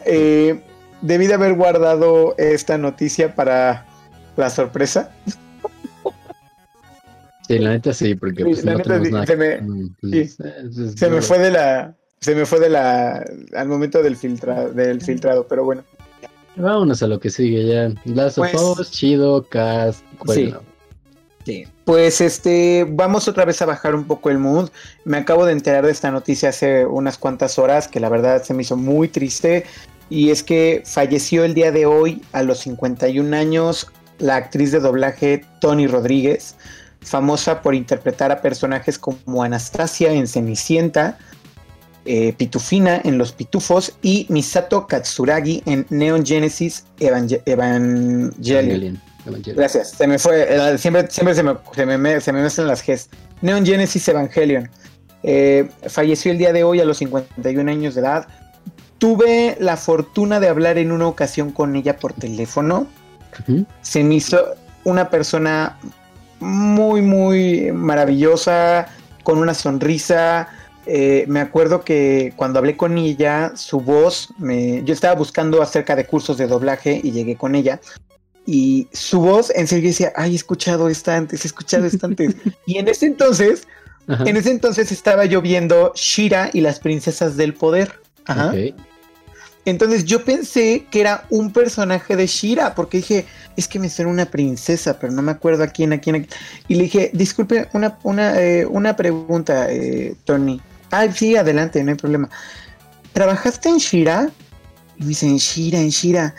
[0.05, 0.63] Eh,
[1.01, 3.85] debí de haber guardado esta noticia para
[4.37, 5.11] la sorpresa.
[7.47, 10.37] Sí, la neta sí, porque pues, la no neta tenemos sí, nada se me- pues,
[10.37, 11.95] sí, Se me fue de la.
[12.21, 13.25] Se me fue de la.
[13.55, 15.83] Al momento del, filtra, del filtrado, pero bueno.
[16.55, 17.89] Vámonos a lo que sigue ya.
[18.05, 20.61] Last of Pues- Us, chido, cast, bueno.
[21.45, 21.65] Sí.
[21.83, 24.69] Pues este, vamos otra vez a bajar un poco el mood.
[25.03, 28.53] Me acabo de enterar de esta noticia hace unas cuantas horas que la verdad se
[28.53, 29.65] me hizo muy triste.
[30.09, 34.79] Y es que falleció el día de hoy a los 51 años la actriz de
[34.79, 36.55] doblaje Tony Rodríguez,
[37.05, 41.17] famosa por interpretar a personajes como Anastasia en Cenicienta,
[42.05, 48.33] eh, Pitufina en Los Pitufos y Misato Katsuragi en Neon Genesis Evangel- Evangelion.
[48.45, 49.55] Evangelion, Evangelion.
[49.57, 52.67] Gracias, se me fue, eh, siempre, siempre se, me, se, me, me- se me mezclan
[52.67, 53.09] las Gs.
[53.41, 54.69] Neon Genesis Evangelion.
[55.23, 58.27] Eh, falleció el día de hoy a los 51 años de edad.
[58.97, 62.87] Tuve la fortuna de hablar en una ocasión con ella por teléfono.
[63.81, 64.37] Se me hizo
[64.83, 65.77] una persona
[66.43, 68.87] muy, muy maravillosa,
[69.23, 70.49] con una sonrisa.
[70.85, 75.95] Eh, me acuerdo que cuando hablé con ella, su voz, me, yo estaba buscando acerca
[75.95, 77.79] de cursos de doblaje y llegué con ella.
[78.45, 82.07] Y su voz, en serio, yo decía, ay, he escuchado esta antes, he escuchado esta
[82.07, 82.35] antes.
[82.65, 83.67] y en ese entonces,
[84.07, 84.25] Ajá.
[84.25, 87.99] en ese entonces estaba yo viendo Shira y las princesas del poder.
[88.25, 88.53] Ajá.
[89.65, 94.11] Entonces yo pensé que era un personaje de Shira, porque dije, es que me suena
[94.11, 96.17] una princesa, pero no me acuerdo a quién, a quién.
[96.17, 96.29] a quién".
[96.67, 100.61] Y le dije, disculpe, una, una, eh, una pregunta, eh, Tony.
[100.91, 102.29] Ay, sí, adelante, no hay problema.
[103.13, 104.29] ¿Trabajaste en Shira?
[104.97, 106.35] Y me dice, en Shira, en Shira.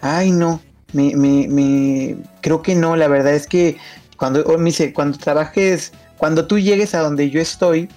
[0.00, 0.60] Ay, no,
[0.92, 3.76] me, me, me, creo que no, la verdad es que
[4.16, 7.88] cuando, oh, me dice, cuando trabajes, cuando tú llegues a donde yo estoy,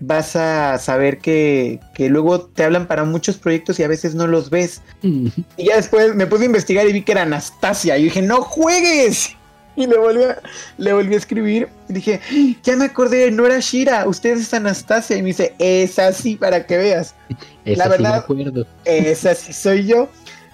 [0.00, 4.26] vas a saber que, que luego te hablan para muchos proyectos y a veces no
[4.26, 4.82] los ves.
[5.02, 7.96] Mm, Y ya después me puse a investigar y vi que era Anastasia.
[7.98, 9.30] Y dije, no juegues.
[9.76, 10.40] Y le volví a,
[10.78, 11.68] le volví a escribir.
[11.88, 12.20] Y dije,
[12.62, 15.16] ya me acordé, no era Shira, usted es Anastasia.
[15.16, 17.16] Y me dice, es así para que veas.
[17.64, 18.66] Esa La sí me verdad- acuerdo.
[18.84, 20.08] Esa sí soy yo.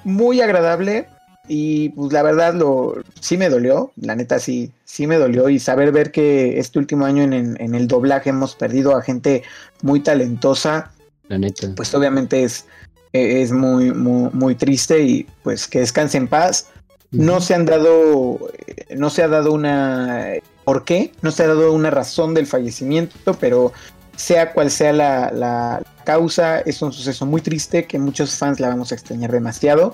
[0.04, 1.06] Muy agradable.
[1.52, 3.90] Y pues la verdad lo sí me dolió.
[4.00, 5.48] La neta sí, sí me dolió.
[5.48, 9.02] Y saber ver que este último año en, en- en el doblaje hemos perdido a
[9.02, 9.42] gente
[9.82, 10.92] muy talentosa.
[11.26, 11.72] La neta.
[11.74, 12.66] Pues obviamente es,
[13.12, 15.02] es muy, muy, muy triste.
[15.02, 16.68] Y pues que descanse en paz.
[17.10, 18.38] No se han dado,
[18.68, 20.28] eh, no se ha dado una,
[20.64, 21.10] ¿por qué?
[21.22, 23.72] No se ha dado una razón del fallecimiento, pero
[24.14, 28.68] sea cual sea la, la causa, es un suceso muy triste que muchos fans la
[28.68, 29.92] vamos a extrañar demasiado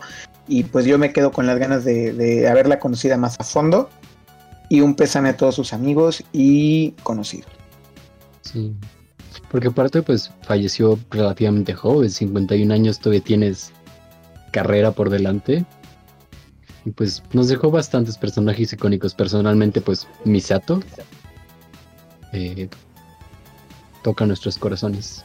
[0.49, 3.89] y pues yo me quedo con las ganas de, de haberla conocida más a fondo
[4.69, 7.51] y un pésame a todos sus amigos y conocidos.
[8.43, 8.75] Sí.
[9.51, 13.73] Porque aparte, pues falleció relativamente joven, 51 años, todavía tienes
[14.53, 15.65] carrera por delante.
[16.85, 19.15] Y pues nos dejó bastantes personajes icónicos.
[19.15, 20.81] Personalmente, pues Misato
[22.33, 22.69] eh,
[24.03, 25.25] toca nuestros corazones.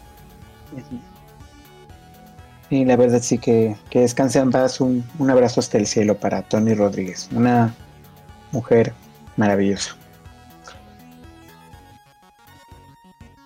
[2.72, 6.18] Y la verdad sí que, que descanse en paz, un, un abrazo hasta el cielo
[6.18, 7.76] para Tony Rodríguez, una
[8.52, 8.94] mujer
[9.36, 9.96] maravillosa.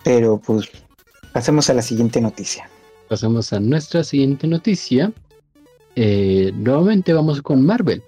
[0.04, 0.68] Pero pues
[1.32, 2.70] pasemos a la siguiente noticia.
[3.08, 5.12] Pasamos a nuestra siguiente noticia.
[5.96, 8.04] Eh, nuevamente vamos con Marvel.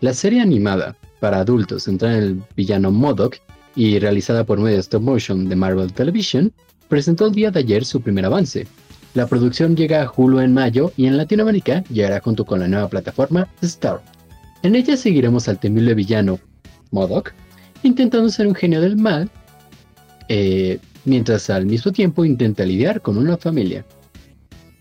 [0.00, 3.36] La serie animada para adultos centrada en el villano MODOK
[3.74, 6.52] y realizada por medio de stop motion de Marvel Television
[6.88, 8.66] presentó el día de ayer su primer avance.
[9.14, 12.88] La producción llega a Hulu en mayo y en Latinoamérica llegará junto con la nueva
[12.88, 14.00] plataforma Star.
[14.62, 16.38] En ella seguiremos al temible villano
[16.92, 17.32] MODOK
[17.82, 19.30] intentando ser un genio del mal,
[20.28, 23.84] eh, mientras al mismo tiempo intenta lidiar con una familia.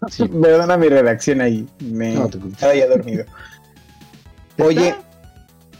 [0.10, 0.28] Sí.
[0.42, 3.26] Perdona mi redacción ahí, me No estaba ya dormido.
[4.60, 4.94] Oye,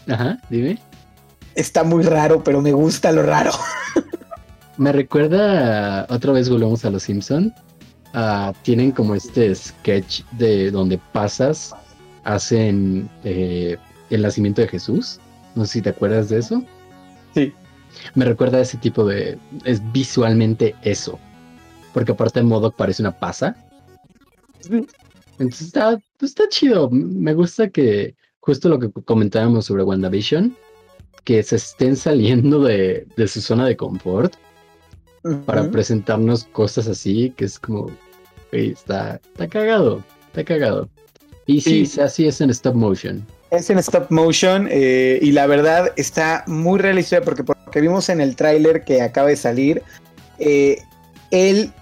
[0.08, 0.78] Ajá, dime.
[1.54, 3.52] está muy raro, pero me gusta lo raro.
[4.78, 7.52] Me recuerda, otra vez volvemos a los Simpson.
[8.12, 11.74] Ah, tienen como este sketch de donde pasas,
[12.24, 13.76] hacen eh,
[14.10, 15.20] el nacimiento de Jesús.
[15.54, 16.64] No sé si te acuerdas de eso.
[17.34, 17.52] Sí.
[18.14, 21.18] Me recuerda a ese tipo de, es visualmente eso.
[21.92, 23.56] Porque aparte el modo parece una pasa.
[25.38, 26.90] Entonces está, está chido.
[26.90, 30.56] Me gusta que justo lo que comentábamos sobre WandaVision,
[31.24, 34.34] que se estén saliendo de, de su zona de confort
[35.44, 37.90] para presentarnos cosas así, que es como,
[38.52, 40.88] "Güey, está, está cagado, está cagado.
[41.46, 42.00] Y sí, Sí.
[42.00, 43.26] así es en stop motion.
[43.50, 48.20] Es en stop motion eh, y la verdad está muy realista porque porque vimos en
[48.20, 49.82] el tráiler que acaba de salir,
[50.38, 50.78] eh,
[51.30, 51.72] él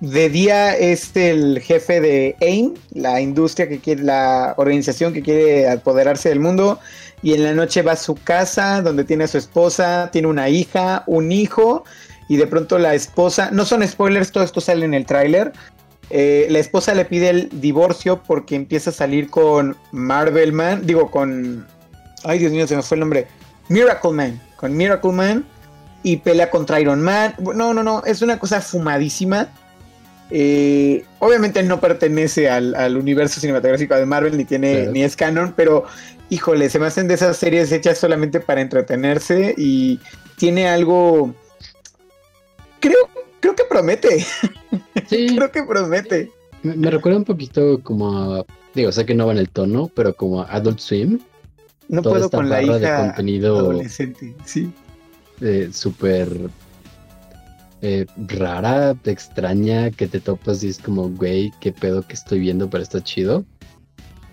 [0.00, 5.68] de día es el jefe de AIM, la industria que quiere, la organización que quiere
[5.70, 6.78] apoderarse del mundo,
[7.22, 10.50] y en la noche va a su casa donde tiene a su esposa, tiene una
[10.50, 11.84] hija, un hijo,
[12.28, 15.52] y de pronto la esposa, no son spoilers, todo esto sale en el tráiler,
[16.10, 21.10] eh, la esposa le pide el divorcio porque empieza a salir con Marvel Man, digo
[21.10, 21.66] con,
[22.24, 23.26] ay Dios mío, se me fue el nombre,
[23.68, 25.44] Miracle Man, con Miracle Man,
[26.02, 29.48] y pelea contra Iron Man, no, no, no, es una cosa fumadísima.
[30.30, 35.84] Eh, obviamente no pertenece al, universo cinematográfico de Marvel, ni tiene, ni es canon, pero
[36.30, 40.00] híjole, se me hacen de esas series hechas solamente para entretenerse y
[40.36, 41.34] tiene algo.
[42.86, 43.08] Creo,
[43.40, 44.24] creo que promete.
[45.08, 45.36] Sí.
[45.36, 46.32] creo que promete.
[46.62, 48.46] Me, recuerda un poquito como a.
[48.74, 51.20] Digo, sé que no va en el tono, pero como a Adult Swim.
[51.88, 54.72] No puedo con la hija de contenido adolescente, sí.
[55.40, 56.28] Eh, súper
[57.82, 62.68] eh, rara, extraña, que te topas y es como, güey, qué pedo que estoy viendo,
[62.68, 63.44] pero está chido.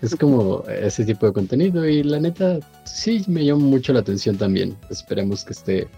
[0.02, 4.36] Es como ese tipo de contenido y la neta sí me llama mucho la atención
[4.36, 4.76] también.
[4.90, 5.88] Esperemos que esté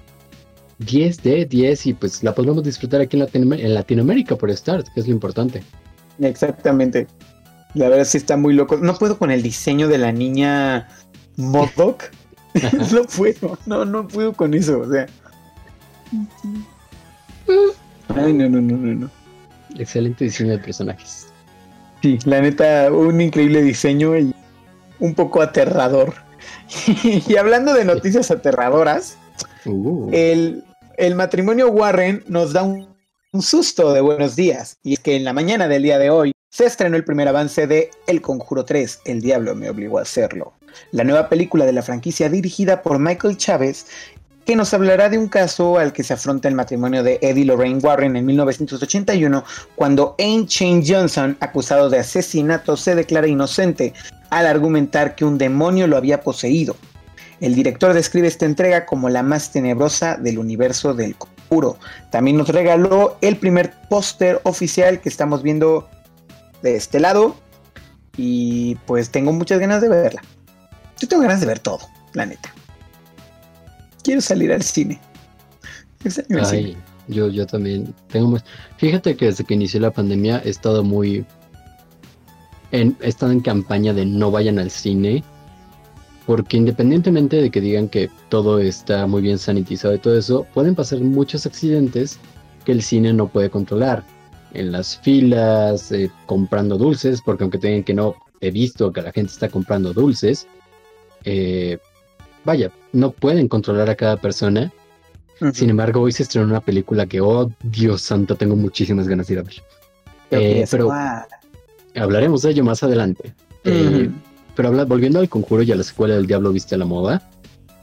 [0.79, 5.07] 10 de 10 y pues la podemos disfrutar aquí en, Latinoamérica por Start, que es
[5.07, 5.63] lo importante.
[6.21, 7.07] Exactamente.
[7.75, 8.77] La verdad sí está muy loco.
[8.77, 10.89] No puedo con el diseño de la niña
[11.37, 12.05] Modok.
[12.93, 14.81] no puedo, no, no puedo con eso.
[14.81, 15.07] O sea.
[18.09, 19.11] Ay, no, no, no, no, no.
[19.79, 21.29] Excelente diseño de personajes.
[22.03, 24.35] Sí, la neta, un increíble diseño y
[24.99, 26.15] un poco aterrador.
[27.05, 29.19] y hablando de noticias aterradoras,
[29.67, 30.11] uh.
[30.13, 32.95] el, matrimonio Warren nos da un,
[33.41, 34.79] susto de buenos días.
[34.83, 37.67] Y es que en la mañana del día de hoy se estrenó el primer avance
[37.67, 40.55] de El Conjuro 3, El Diablo me obligó a hacerlo.
[40.91, 43.87] La nueva película de la franquicia dirigida por Michael Chávez
[44.47, 47.81] que nos hablará de un caso al que se afronta el matrimonio de Eddie Lorraine
[47.81, 49.45] Warren en 1981,
[49.75, 53.93] cuando Ain Shane Johnson, acusado de asesinato, se declara inocente
[54.31, 56.77] al argumentar que un demonio lo había poseído.
[57.41, 61.79] El director describe esta entrega como la más tenebrosa del universo del conjuro.
[62.11, 65.89] También nos regaló el primer póster oficial que estamos viendo
[66.63, 67.37] de este lado.
[68.17, 70.23] Y pues tengo muchas ganas de verla.
[70.99, 71.81] Yo tengo ganas de ver todo,
[72.15, 72.55] la neta
[74.07, 75.01] quiero salir al cine.
[76.41, 76.77] Ay,
[77.09, 78.39] Yo, yo también tengo
[78.79, 81.27] Fíjate que desde que inició la pandemia he estado muy.
[82.71, 85.25] En, he estado en campaña de no vayan al cine.
[86.27, 90.75] Porque independientemente de que digan que todo está muy bien sanitizado y todo eso, pueden
[90.75, 92.19] pasar muchos accidentes
[92.65, 94.05] que el cine no puede controlar.
[94.53, 99.13] En las filas, eh, comprando dulces, porque aunque tengan que no, he visto que la
[99.13, 100.47] gente está comprando dulces.
[101.25, 101.79] Eh,
[102.45, 104.73] vaya, no pueden controlar a cada persona.
[105.53, 109.35] Sin embargo, hoy se estrenó una película que, oh Dios santo, tengo muchísimas ganas de
[109.35, 109.63] ir a ver.
[110.31, 110.91] Eh, pero
[111.95, 113.35] hablaremos de ello más adelante.
[113.65, 114.11] Eh,
[114.57, 117.23] pero volviendo al conjuro y a la escuela del diablo viste la moda,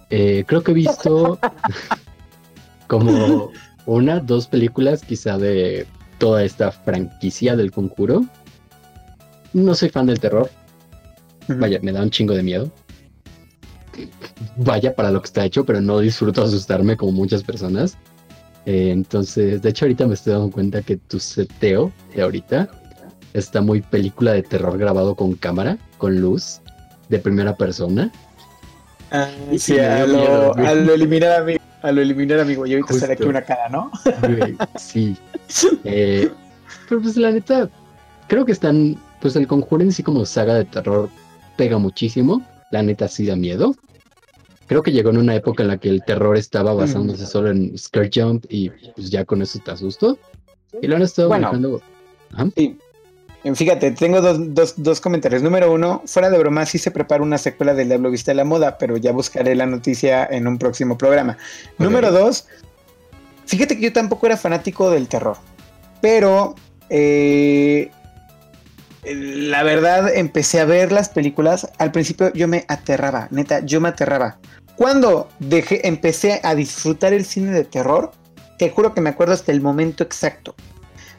[0.10, 1.40] eh, creo que he visto
[2.88, 3.52] como
[3.86, 8.26] una, dos películas quizá de toda esta franquicia del conjuro.
[9.54, 10.50] No soy fan del terror.
[11.48, 12.72] Vaya, me da un chingo de miedo
[14.58, 17.98] vaya para lo que está hecho, pero no disfruto asustarme como muchas personas.
[18.66, 22.70] Eh, entonces, de hecho, ahorita me estoy dando cuenta que tu seteo de ahorita
[23.34, 26.62] está muy película de terror grabado con cámara, con luz,
[27.10, 28.12] de primera persona.
[29.12, 30.56] Ah, sí, a lo,
[30.94, 33.92] eliminar a mi, a lo eliminar a mi güey, ahorita sale aquí una cara, ¿no?
[34.78, 35.16] sí.
[35.84, 36.32] Eh,
[36.90, 37.70] pero pues la neta,
[38.28, 41.10] creo que están, pues el conjuro en sí como saga de terror
[41.58, 42.42] pega muchísimo.
[42.72, 43.76] La neta sí da miedo
[44.68, 47.78] creo que llegó en una época en la que el terror estaba basándose solo en
[47.78, 50.18] Scare Jump y pues ya con eso te asusto.
[50.82, 51.80] Y lo han estado bueno,
[52.56, 52.78] Sí.
[53.56, 55.44] Fíjate, tengo dos, comentarios.
[55.44, 58.46] Número uno, fuera de broma, sí se prepara una secuela del Diablo Vista de la
[58.46, 61.38] Moda, pero ya buscaré la noticia en un próximo programa.
[61.78, 62.48] Número dos,
[63.46, 65.36] fíjate que yo tampoco era fanático del terror,
[66.02, 66.56] pero
[66.90, 67.92] eh,
[69.04, 71.70] la verdad empecé a ver las películas.
[71.80, 74.38] Al principio yo me aterraba, neta, yo me aterraba.
[74.78, 78.12] Cuando dejé, empecé a disfrutar el cine de terror,
[78.58, 80.56] te juro que me acuerdo hasta el momento exacto.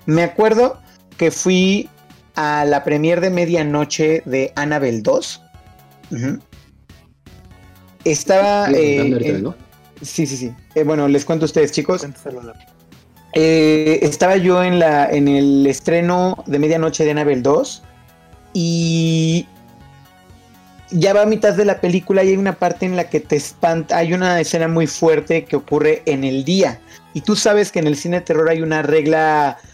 [0.06, 0.80] Me acuerdo
[1.18, 1.88] que fui
[2.34, 5.42] a la premier de medianoche de Annabelle 2.
[8.04, 8.70] Estaba.
[8.70, 9.42] Eh,
[10.02, 10.52] sí, sí, sí.
[10.74, 12.06] Eh, bueno, les cuento a ustedes, chicos.
[13.32, 17.82] Eh, estaba yo en, la, en el estreno de medianoche de Annabelle 2
[18.52, 19.48] y
[20.90, 23.34] ya va a mitad de la película y hay una parte en la que te
[23.34, 26.80] espanta, hay una escena muy fuerte que ocurre en el día.
[27.12, 29.73] Y tú sabes que en el cine de terror hay una regla eh,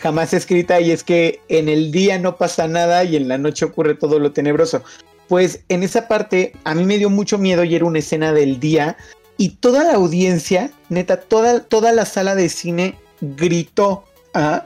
[0.00, 3.64] jamás escrita y es que en el día no pasa nada y en la noche
[3.64, 4.82] ocurre todo lo tenebroso.
[5.28, 8.60] Pues en esa parte a mí me dio mucho miedo y era una escena del
[8.60, 8.96] día
[9.36, 14.04] y toda la audiencia, neta, toda, toda la sala de cine gritó,
[14.34, 14.64] ¿ah?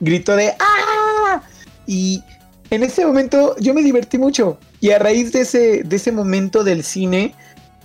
[0.00, 1.42] gritó de ¡Ah!
[1.86, 2.22] Y
[2.70, 6.64] en ese momento yo me divertí mucho y a raíz de ese, de ese momento
[6.64, 7.34] del cine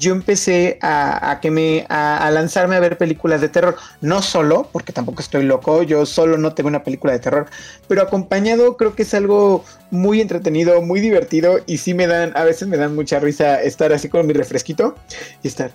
[0.02, 3.76] yo empecé a, que me a, lanzarme a ver películas de terror.
[4.02, 7.48] No solo, porque tampoco estoy loco, yo solo no tengo una película de terror,
[7.88, 12.44] pero acompañado creo que es algo muy entretenido, muy divertido y sí me dan, a
[12.44, 14.96] veces me dan mucha risa estar así con mi refresquito
[15.44, 15.72] y estar.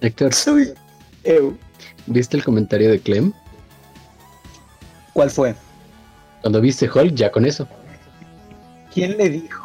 [0.00, 0.32] Héctor.
[0.32, 0.72] Soy.
[2.06, 3.32] ¿Viste el comentario de Clem?
[5.12, 5.54] ¿Cuál fue?
[6.40, 7.68] Cuando viste Hulk, ya con eso.
[8.92, 9.63] ¿Quién le dijo?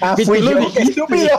[0.00, 1.38] Ah, fui yo, estúpido.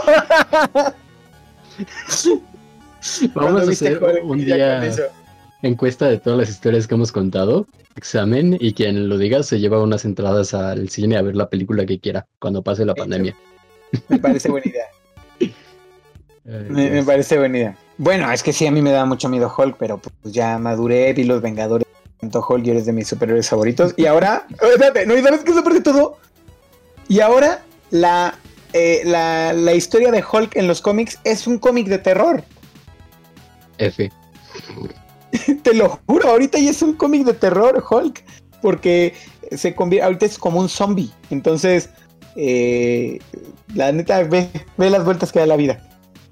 [3.36, 4.92] Vamos a hacer un día
[5.62, 9.82] encuesta de todas las historias que hemos contado, examen, y quien lo diga se lleva
[9.82, 13.36] unas entradas al cine a ver la película que quiera cuando pase la pandemia.
[14.10, 15.54] Me parece buena idea.
[16.70, 17.78] me, parece buena idea.
[17.98, 21.14] Bueno, es que sí, a mí me da mucho miedo Hulk, pero pues ya maduré,
[21.14, 21.88] vi Los Vengadores,
[22.20, 23.94] tanto Hulk y eres de mis superhéroes favoritos.
[23.98, 25.18] Y ahora, espérate, ¿no?
[25.18, 26.18] ¿Y sabes qué es lo de todo?
[27.08, 28.36] Y ahora la
[28.78, 32.44] eh, la, la, historia de Hulk en los cómics es un cómic de terror.
[33.80, 34.12] F.
[35.64, 38.24] Te lo juro, ahorita ya es un cómic de terror, Hulk,
[38.62, 39.14] porque
[39.52, 41.10] se convierte, ahorita es como un zombie.
[41.32, 41.90] Entonces,
[42.36, 43.20] eh,
[43.74, 44.48] la neta, ve,
[44.78, 45.82] ve, las vueltas que da la vida.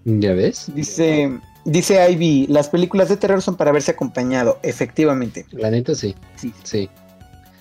[0.06, 0.72] ¿Ya ves?
[0.76, 1.32] Dice,
[1.66, 5.46] dice Ivy, las películas de terror son para verse acompañado, efectivamente.
[5.52, 6.16] La neta sí.
[6.36, 6.54] Sí.
[6.64, 6.90] Sí.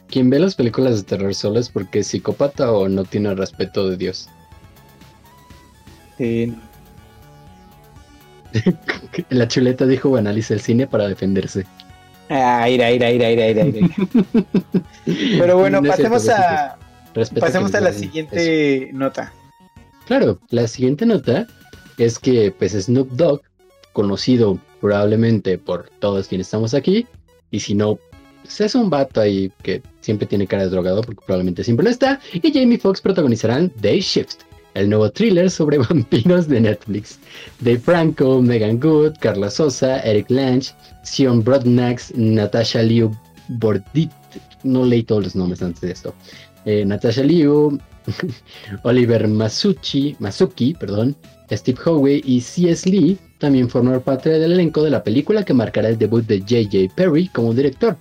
[0.08, 3.88] Quien ve las películas de terror solo es porque es psicópata o no tiene respeto
[3.88, 4.28] de Dios.
[9.30, 11.64] La chuleta dijo analiza el cine para defenderse.
[12.30, 13.64] Ah, ira, ira, ira, ira, ira,
[15.04, 16.78] Pero bueno, pasemos a
[17.38, 19.32] pasemos a la siguiente nota.
[20.06, 21.46] Claro, la siguiente nota
[21.98, 23.42] es que pues Snoop Dogg,
[23.92, 27.06] conocido probablemente por todos quienes estamos aquí,
[27.50, 27.98] y si no,
[28.42, 31.90] pues, es un vato ahí que siempre tiene cara de drogado porque probablemente siempre lo
[31.90, 34.42] está, y Jamie Foxx protagonizarán Day Shift,
[34.74, 37.18] el nuevo thriller sobre vampiros de Netflix.
[37.60, 40.72] Dave Franco, Megan Good, Carla Sosa, Eric Lange,
[41.02, 43.10] Sion Brodnax, Natasha Liu
[43.48, 44.10] Bordit,
[44.62, 46.14] no leí todos los nombres antes de esto.
[46.64, 47.78] Eh, Natasha Liu,
[48.82, 51.16] Oliver Masucci, Masuki, perdón,
[51.50, 52.88] Steve Howe y C.S.
[52.88, 56.94] Lee también forman parte del elenco de la película que marcará el debut de J.J.
[56.94, 57.96] Perry como director.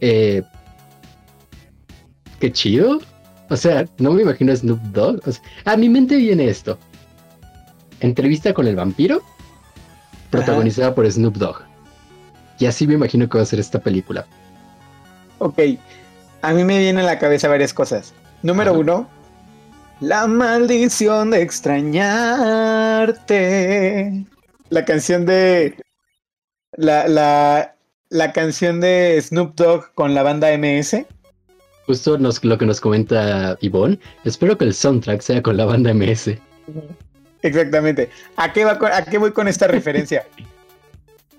[0.00, 0.42] Eh,
[2.38, 3.00] qué chido.
[3.50, 5.20] O sea, no me imagino a Snoop Dogg.
[5.64, 6.78] a mi mente viene esto.
[8.00, 9.22] Entrevista con el vampiro,
[10.30, 11.62] protagonizada por Snoop Dogg.
[12.58, 14.26] Y así me imagino que va a ser esta película.
[15.38, 15.58] Ok,
[16.42, 18.12] a mí me vienen a la cabeza varias cosas.
[18.42, 19.08] Número uno,
[20.00, 24.26] la maldición de extrañarte.
[24.68, 25.76] La canción de...
[26.76, 27.74] La, la,
[28.10, 31.04] la canción de Snoop Dogg con la banda MS.
[31.88, 33.98] Justo lo que nos comenta Yvonne.
[34.26, 36.32] Espero que el soundtrack sea con la banda MS.
[37.40, 38.10] Exactamente.
[38.36, 40.26] ¿A qué, va a qué voy con esta referencia?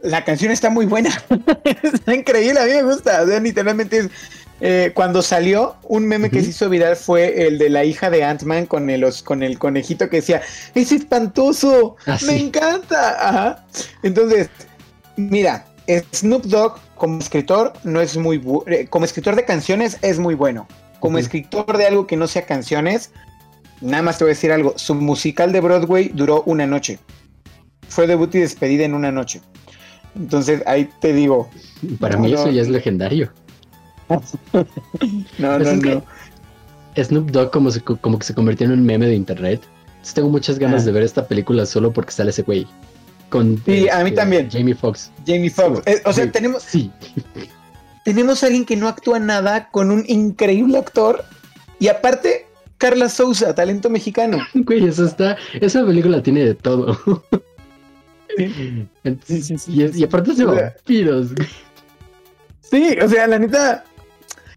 [0.02, 1.12] La canción está muy buena.
[1.84, 3.22] está increíble, a mí me gusta.
[3.22, 4.10] O sea, literalmente es.
[4.60, 8.24] Eh, cuando salió, un meme que se hizo viral fue el de la hija de
[8.24, 10.42] Ant-Man con el, con el conejito que decía:
[10.74, 11.96] ¡Es espantoso!
[12.08, 13.30] Ah, ¡Me encanta!
[13.30, 13.66] Ajá.
[14.02, 14.50] Entonces,
[15.16, 15.68] mira,
[16.14, 20.68] Snoop Dogg como escritor no es muy eh, como escritor de canciones es muy bueno.
[21.00, 23.12] Como escritor de algo que no sea canciones,
[23.80, 24.74] nada más te voy a decir algo.
[24.78, 27.00] Su musical de Broadway duró una noche.
[27.88, 29.42] Fue debut y despedida en una noche.
[30.16, 31.50] Entonces ahí te digo.
[32.00, 33.32] Para mí eso ya es legendario.
[35.38, 36.04] no, no, no.
[36.98, 37.70] Snoop Dogg como,
[38.02, 39.62] como que se convirtió en un meme de internet.
[40.14, 40.86] tengo muchas ganas ah.
[40.88, 42.68] de ver esta película solo porque sale ese güey.
[43.30, 44.50] Con, sí, a mí este, también.
[44.52, 45.12] Jamie Foxx.
[45.26, 45.82] Jamie Foxx.
[45.86, 46.64] Eh, o sea, tenemos.
[46.64, 46.92] Sí.
[48.06, 51.24] Tenemos a alguien que no actúa nada con un increíble actor.
[51.80, 52.48] Y aparte,
[52.80, 54.40] Carla Souza, talento mexicano.
[54.54, 55.38] Güey, eso está.
[55.62, 56.98] Esa película tiene de todo.
[58.36, 58.88] Sí,
[59.68, 61.28] y, aparte se vampiros.
[62.62, 63.84] Sí, o sea, la neta.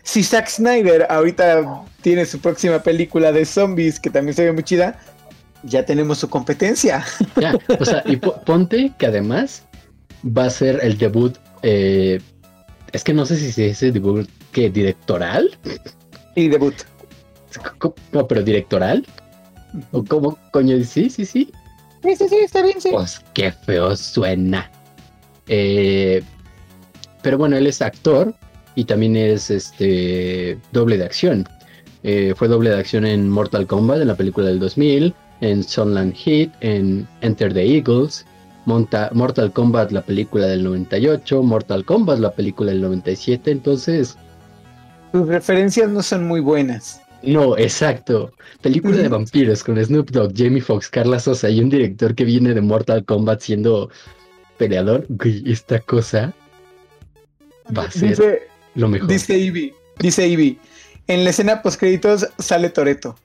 [0.05, 4.65] Si Zack Snyder ahorita tiene su próxima película de zombies, que también se ve muy
[4.65, 4.99] chida,
[5.63, 7.05] ya tenemos su competencia.
[7.41, 9.65] Ya, o sea, y ponte que además
[10.25, 11.37] va a ser el debut.
[11.63, 12.21] Eh,
[12.93, 15.51] es que no sé si se dice debut que directoral.
[16.35, 16.75] Y debut.
[18.13, 19.07] No, pero directoral.
[19.93, 20.83] ¿O cómo coño?
[20.85, 21.51] Sí, sí, sí.
[22.03, 22.91] Sí, sí, sí, está bien, sí.
[22.91, 24.71] Pues qué feo suena.
[25.49, 26.23] Eh,
[27.23, 28.35] pero bueno, él es actor
[28.75, 31.49] y también es este doble de acción.
[32.03, 36.15] Eh, fue doble de acción en Mortal Kombat, en la película del 2000 en Sunland
[36.15, 38.25] Heat, en Enter the Eagles,
[38.65, 44.17] Mortal Kombat la película del 98, Mortal Kombat la película del 97, entonces...
[45.11, 47.03] Sus referencias no son muy buenas.
[47.23, 48.33] No, exacto.
[48.63, 52.55] Película de vampiros con Snoop Dogg, Jamie Foxx, Carla Sosa y un director que viene
[52.55, 53.91] de Mortal Kombat siendo
[54.59, 55.07] peleador.
[55.45, 56.33] Esta cosa
[57.77, 59.09] va a ser lo mejor.
[59.09, 60.59] Dice Ivy, dice Ivy,
[61.09, 63.17] en la escena post créditos sale Toreto.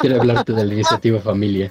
[0.00, 1.70] Quiero hablarte de la iniciativa familia.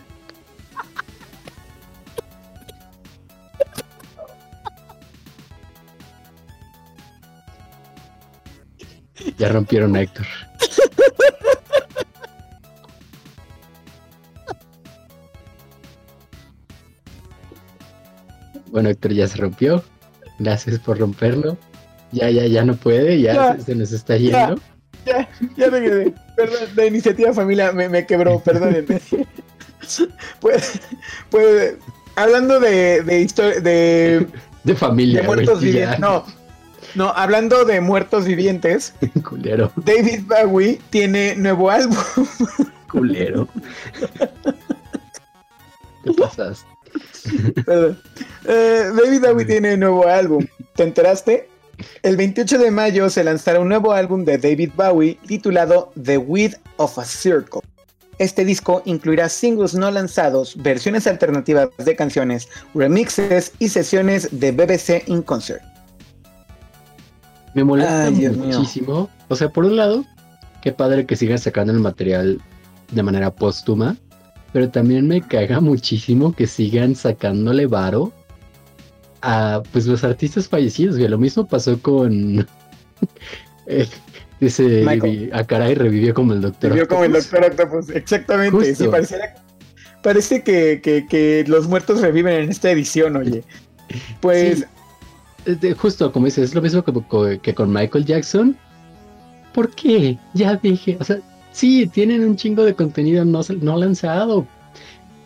[9.37, 10.25] Ya rompieron a Héctor.
[18.71, 19.83] Bueno, Héctor ya se rompió.
[20.37, 21.57] Gracias por romperlo.
[22.11, 23.21] Ya, ya, ya no puede.
[23.21, 24.55] Ya, se, nos está yendo.
[25.05, 25.27] Ya,
[25.57, 26.13] ya regresé.
[26.35, 29.01] Perdón, la iniciativa familia me, me quebró, perdónenme.
[30.39, 30.79] Pues,
[31.31, 31.75] pues,
[32.15, 34.27] hablando de, de historia, de...
[34.63, 36.25] De familia, de muertos vivientes, no.
[36.93, 38.93] No, hablando de muertos vivientes,
[39.27, 39.71] culero.
[39.77, 41.97] David Bowie tiene nuevo álbum.
[42.91, 43.47] culero.
[46.03, 46.65] ¿Qué pasas?
[47.65, 47.99] Perdón.
[48.45, 50.45] Eh, David Bowie tiene nuevo álbum.
[50.75, 51.49] ¿Te enteraste?
[52.03, 56.57] El 28 de mayo se lanzará un nuevo álbum de David Bowie titulado The Width
[56.77, 57.61] of a Circle.
[58.17, 65.07] Este disco incluirá singles no lanzados, versiones alternativas de canciones, remixes y sesiones de BBC
[65.07, 65.63] in concert.
[67.53, 69.09] Me molesta muchísimo.
[69.29, 70.03] O sea, por un lado,
[70.61, 72.41] qué padre que sigas sacando el material
[72.91, 73.95] de manera póstuma,
[74.51, 78.11] pero también me caga muchísimo que sigan sacándole varo
[79.21, 81.09] a pues los artistas fallecidos, güey.
[81.09, 82.47] Lo mismo pasó con
[83.67, 83.87] eh,
[84.39, 84.85] dice
[85.33, 86.69] a ah, caray revivió como el doctor.
[86.71, 87.55] Revivió como el doctor
[87.93, 88.75] exactamente.
[88.75, 88.85] Sí,
[90.01, 93.43] parece que, que, que, los muertos reviven en esta edición, oye.
[94.21, 94.67] Pues.
[95.45, 98.55] Eh, de, justo como dices, es lo mismo que, que con Michael Jackson.
[99.53, 100.17] ¿Por qué?
[100.35, 101.17] Ya dije, o sea,
[101.51, 104.45] sí, tienen un chingo de contenido no, no lanzado,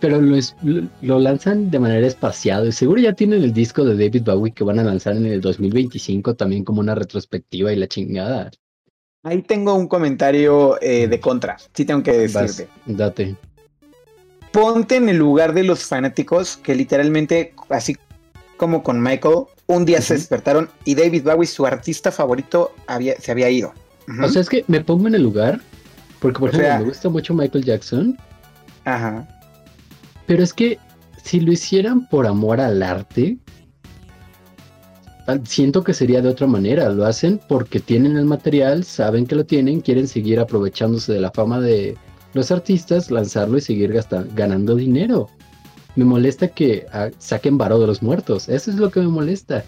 [0.04, 0.54] pero lo, es,
[1.02, 2.70] lo, lanzan de manera espaciada.
[2.74, 6.36] Seguro ya tienen el disco de David Bowie que van a lanzar en el 2025
[6.36, 8.52] también como una retrospectiva y la chingada.
[9.24, 12.68] Ahí tengo un comentario eh, de contra, sí tengo que decirte.
[12.86, 13.38] Date.
[14.52, 17.96] Ponte en el lugar de los fanáticos que literalmente, así
[18.58, 23.32] como con Michael, un día se despertaron y David Bowie, su artista favorito, había, se
[23.32, 23.74] había ido.
[24.22, 25.62] O sea, es que me pongo en el lugar,
[26.20, 28.18] porque por ejemplo me gusta mucho Michael Jackson.
[28.84, 29.26] Ajá.
[30.26, 30.80] Pero es que
[31.24, 33.38] si lo hicieran por amor al arte,
[35.46, 36.90] siento que sería de otra manera.
[36.90, 41.32] Lo hacen porque tienen el material, saben que lo tienen, quieren seguir aprovechándose de la
[41.32, 41.98] fama de
[42.34, 43.98] los artistas, lanzarlo y seguir
[44.34, 45.30] ganando dinero.
[45.96, 48.50] Me molesta que ah, saquen varo de los muertos.
[48.50, 49.64] Eso es lo que me molesta.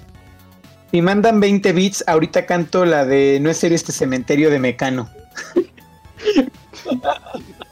[0.92, 5.10] Si mandan 20 bits, ahorita canto la de No es serio este cementerio de Mecano.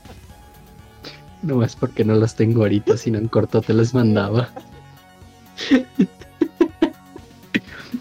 [1.44, 4.50] No es porque no las tengo ahorita, sino en corto te las mandaba.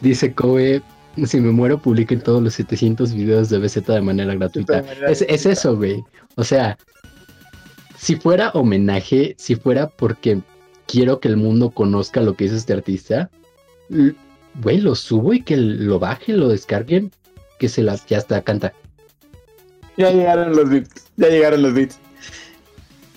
[0.01, 0.81] Dice Kobe,
[1.27, 4.77] si me muero, publiquen todos los 700 videos de BZ de manera gratuita.
[4.77, 6.02] De manera es, es, eso, güey.
[6.36, 6.78] O sea,
[7.98, 10.40] si fuera homenaje, si fuera porque
[10.86, 13.31] quiero que el mundo conozca lo que hizo este artista,
[14.62, 17.10] güey, lo subo y que lo bajen, lo descarguen,
[17.59, 18.73] que se las, ya está, canta.
[19.97, 21.98] Ya llegaron los beats, ya llegaron los beats.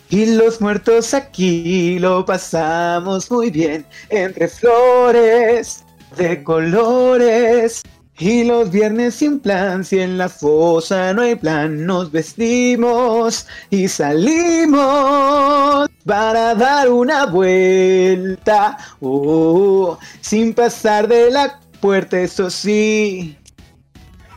[0.10, 5.84] Y los muertos aquí lo pasamos muy bien, entre flores
[6.16, 7.82] de colores.
[8.18, 13.90] Y los viernes sin plan, si en la fosa no hay plan, nos vestimos y
[13.90, 18.78] salimos para dar una vuelta.
[19.02, 23.38] Oh, sin pasar de la puerta, eso sí.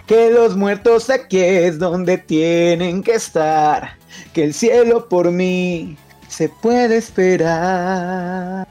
[0.09, 3.98] Que los muertos aquí es donde tienen que estar
[4.32, 5.97] que el cielo por mí
[6.28, 8.66] se puede esperar.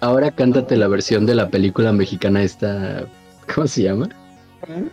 [0.00, 3.06] Ahora cántate la versión de la película mexicana esta,
[3.54, 4.08] ¿cómo se llama?
[4.68, 4.88] ¿Eh?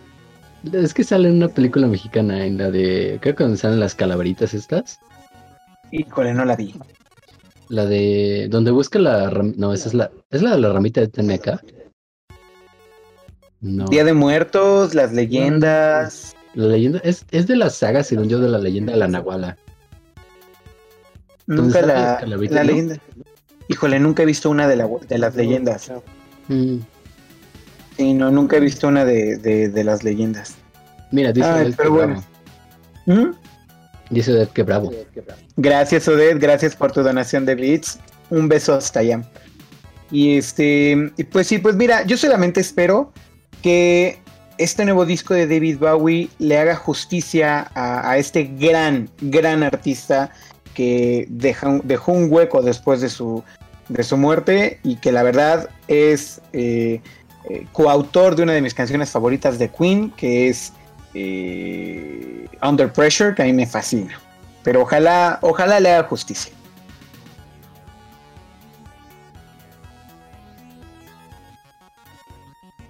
[0.72, 4.54] Es que sale en una película mexicana, en la de, creo que salen las calaveritas
[4.54, 4.98] estas.
[5.90, 6.74] Híjole, no la vi.
[7.68, 11.08] La de, donde busca la, no, esa es la, es la de la ramita de
[11.08, 11.60] Teneca.
[13.60, 13.86] No.
[13.86, 16.33] Día de Muertos, las leyendas.
[16.54, 19.56] La leyenda es, es de la saga, según yo, de la leyenda de la Nahuala.
[21.46, 22.96] Nunca la, la, la leyenda.
[23.68, 25.90] Híjole, nunca he visto una de, la, de las leyendas.
[26.48, 26.78] Mm.
[27.96, 30.56] Sí, no, nunca he visto una de, de, las leyendas.
[31.10, 32.24] Mira, dice Ay, Odette, pero bueno.
[33.06, 33.22] bravo.
[33.22, 33.34] ¿Mm?
[34.10, 34.92] Dice Odette que bravo.
[35.56, 37.98] Gracias, Odette, gracias por tu donación de bits.
[38.30, 39.22] Un beso hasta allá.
[40.10, 43.12] Y este, pues sí, pues mira, yo solamente espero
[43.62, 44.20] que
[44.58, 50.30] este nuevo disco de David Bowie le haga justicia a, este gran, gran artista
[50.74, 53.42] que dejó un hueco después de su,
[53.88, 57.00] de su muerte y que la verdad es eh,
[57.48, 60.72] eh, coautor de una de mis canciones favoritas de Queen, que es
[61.14, 64.20] eh, Under Pressure, que a mí me fascina.
[64.62, 66.52] Pero ojalá, ojalá le haga justicia.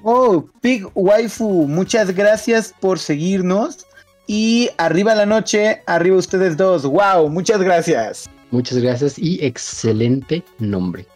[0.06, 3.86] Oh, Pig Waifu, muchas gracias por seguirnos.
[4.26, 6.84] Y arriba la noche, arriba ustedes dos.
[6.84, 8.28] Wow, muchas gracias.
[8.50, 11.06] Muchas gracias y excelente nombre.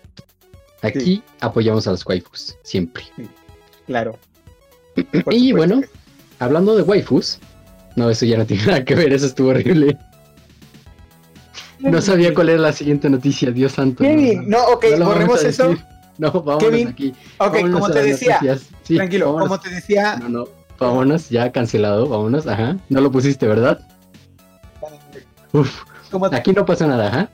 [0.83, 1.23] Aquí Sí.
[1.41, 3.05] apoyamos a los waifus, siempre.
[3.87, 4.19] Claro.
[4.97, 5.03] y
[5.51, 5.81] supuesto bueno,
[6.39, 7.39] hablando de waifus,
[7.97, 9.99] no, eso ya no tiene nada que ver, eso estuvo horrible.
[11.79, 14.03] No sabía cuál era la siguiente noticia, Dios santo.
[14.03, 15.69] No, ok, no borremos eso.
[15.69, 15.85] decir.
[16.33, 17.11] No, vámonos Kevin, aquí.
[17.39, 18.59] Ok, Vámonos como te decía.
[18.83, 19.49] Sí, tranquilo, vámonos.
[19.49, 20.45] como te decía, No, no,
[20.79, 22.77] vámonos, ya cancelado, vámonos, ajá.
[22.89, 23.79] No lo pusiste, ¿verdad?
[25.53, 25.83] Uf,
[26.31, 27.31] te, aquí no pasa nada, ajá.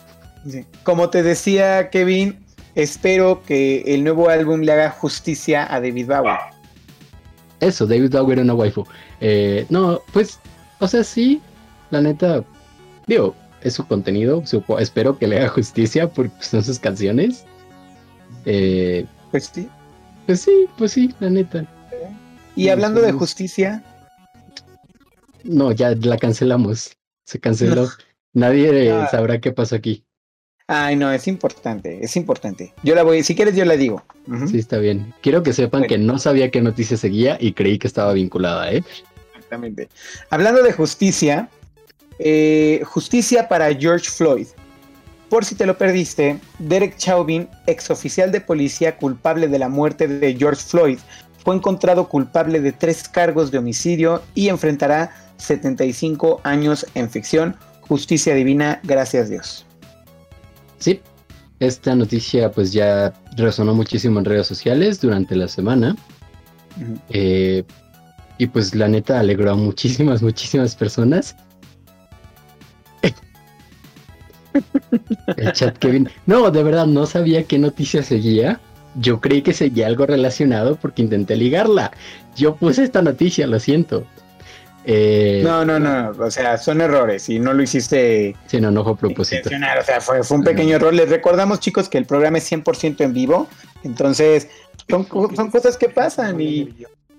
[0.48, 2.44] sí, como te decía Kevin,
[2.74, 6.38] espero que el nuevo álbum le haga justicia a David Bowie.
[7.60, 8.84] Eso, David Bowie era una waifu.
[9.20, 10.38] Eh, no, pues,
[10.80, 11.40] o sea, sí,
[11.90, 12.44] la neta,
[13.06, 17.46] digo, es su contenido, supo- espero que le haga justicia porque son sus canciones.
[18.46, 19.68] Eh, Pues sí.
[20.26, 21.66] pues sí, pues sí, la neta.
[22.56, 23.82] Y hablando de justicia,
[25.42, 27.88] No, ya la cancelamos, se canceló.
[28.32, 30.04] Nadie eh, sabrá qué pasó aquí.
[30.66, 32.72] ay no, es importante, es importante.
[32.82, 34.02] Yo la voy, si quieres yo la digo.
[34.50, 35.12] Sí, está bien.
[35.20, 35.88] Quiero que sepan Bueno.
[35.88, 38.82] que no sabía qué noticia seguía y creí que estaba vinculada, ¿eh?
[39.34, 39.88] Exactamente.
[40.30, 41.48] Hablando de justicia,
[42.18, 44.46] eh, justicia para George Floyd.
[45.34, 50.06] Por si te lo perdiste, Derek Chauvin, ex oficial de policía culpable de la muerte
[50.06, 51.00] de George Floyd,
[51.42, 57.56] fue encontrado culpable de tres cargos de homicidio y enfrentará 75 años en ficción.
[57.80, 59.66] Justicia divina, gracias Dios.
[60.78, 61.00] Sí,
[61.58, 65.96] esta noticia pues ya resonó muchísimo en redes sociales durante la semana.
[67.08, 67.64] Eh,
[68.38, 71.34] y pues la neta alegró a muchísimas, muchísimas personas.
[75.36, 76.08] El chat Kevin.
[76.26, 78.60] No, de verdad, no sabía qué noticia seguía.
[78.96, 81.90] Yo creí que seguía algo relacionado porque intenté ligarla.
[82.36, 84.06] Yo puse esta noticia, lo siento.
[84.86, 88.84] Eh, No, no, no, o sea, son errores y no lo hiciste Sí, no, no
[88.84, 89.48] fue propósito.
[89.48, 90.92] o sea, fue, fue un pequeño error.
[90.92, 93.48] Les recordamos, chicos, que el programa es 100% en vivo,
[93.82, 94.48] entonces
[94.88, 95.04] son
[95.50, 96.74] cosas que pasan y,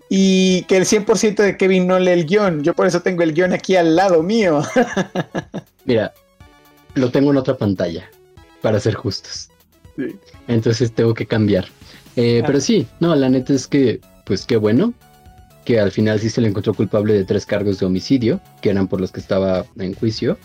[0.09, 2.63] y que el 100% de Kevin no lee el guion.
[2.63, 4.61] Yo por eso tengo el guion aquí al lado mío.
[5.85, 6.13] Mira,
[6.95, 8.09] lo tengo en otra pantalla,
[8.61, 9.49] para ser justos.
[9.97, 10.15] Sí.
[10.47, 11.65] Entonces tengo que cambiar.
[12.15, 12.47] Eh, Ah.
[12.47, 14.93] Pero sí, no, la neta es que, pues qué bueno,
[15.65, 18.87] que al final sí se le encontró culpable de tres cargos de homicidio, que eran
[18.87, 20.37] por los que estaba en juicio.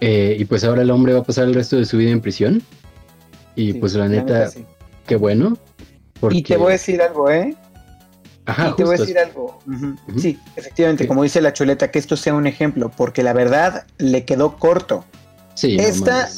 [0.00, 2.20] Eh, y pues ahora el hombre va a pasar el resto de su vida en
[2.20, 2.62] prisión.
[3.56, 4.64] Y Sí, pues la neta, sí.
[5.06, 5.58] qué bueno.
[6.20, 6.38] Porque...
[6.38, 7.56] Y te voy a decir algo, ¿eh?
[8.46, 9.58] Ajá, y te voy a decir algo.
[10.16, 11.08] Sí, efectivamente, Sí.
[11.08, 15.04] como dice la chuleta, que esto sea un ejemplo, porque la verdad le quedó corto.
[15.58, 16.28] Sí, esta-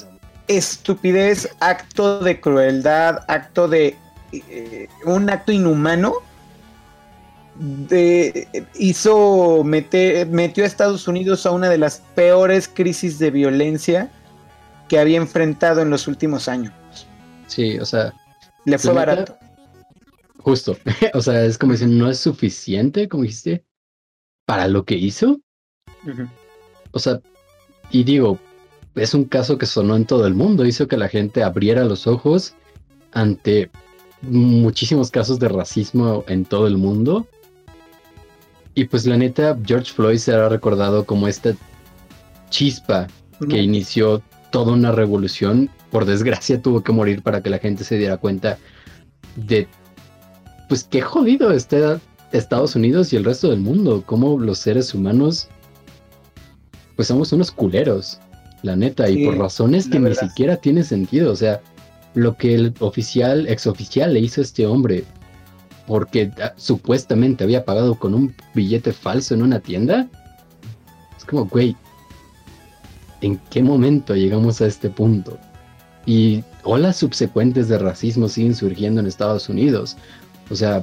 [0.48, 3.96] estupidez, acto de crueldad, acto de
[4.32, 6.14] eh, un acto inhumano.
[7.56, 8.48] De,
[8.78, 14.10] hizo meter, metió a Estados Unidos a una de las peores crisis de violencia
[14.88, 16.72] que había enfrentado en los últimos años.
[17.48, 18.14] Sí, o sea,
[18.64, 19.36] Le fue barato.
[20.38, 20.76] justo.
[21.14, 23.64] o sea, es como dicen, no es suficiente, como dijiste,
[24.46, 25.38] para lo que hizo.
[26.92, 27.20] O sea,
[27.90, 28.38] y digo,
[28.94, 32.06] es un caso que sonó en todo el mundo, hizo que la gente abriera los
[32.06, 32.54] ojos
[33.12, 33.70] ante
[34.22, 37.26] muchísimos casos de racismo en todo el mundo.
[38.74, 41.54] Y pues la neta, George Floyd será recordado como esta
[42.50, 43.06] chispa
[43.48, 45.70] que inició toda una revolución.
[45.90, 48.58] Por desgracia tuvo que morir para que la gente se diera cuenta
[49.36, 49.66] de,
[50.68, 52.00] pues qué jodido está
[52.32, 55.48] Estados Unidos y el resto del mundo, cómo los seres humanos,
[56.96, 58.20] pues somos unos culeros,
[58.62, 61.60] la neta, y por razones que ni siquiera tiene sentido, o sea,
[62.14, 65.04] lo que el oficial, exoficial le hizo a este hombre,
[65.86, 70.08] porque ah, supuestamente había pagado con un billete falso en una tienda,
[71.16, 71.76] es como, güey,
[73.20, 75.38] ¿en qué momento llegamos a este punto?
[76.06, 79.96] Y olas subsecuentes de racismo siguen surgiendo en Estados Unidos.
[80.50, 80.82] O sea,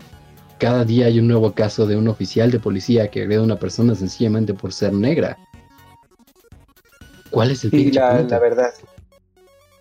[0.59, 3.57] cada día hay un nuevo caso de un oficial de policía que agrede a una
[3.57, 5.37] persona sencillamente por ser negra.
[7.29, 8.73] ¿Cuál es el sí, la, la, verdad.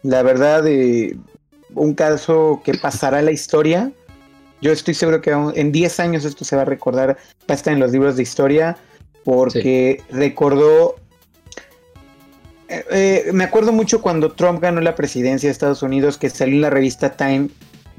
[0.03, 1.17] La verdad, de
[1.75, 3.93] un caso que pasará a la historia.
[4.61, 7.17] Yo estoy seguro que en 10 años esto se va a recordar, va
[7.49, 8.77] a estar en los libros de historia,
[9.25, 10.97] porque recordó
[12.69, 16.57] eh, eh, me acuerdo mucho cuando Trump ganó la presidencia de Estados Unidos que salió
[16.57, 17.49] en la revista Time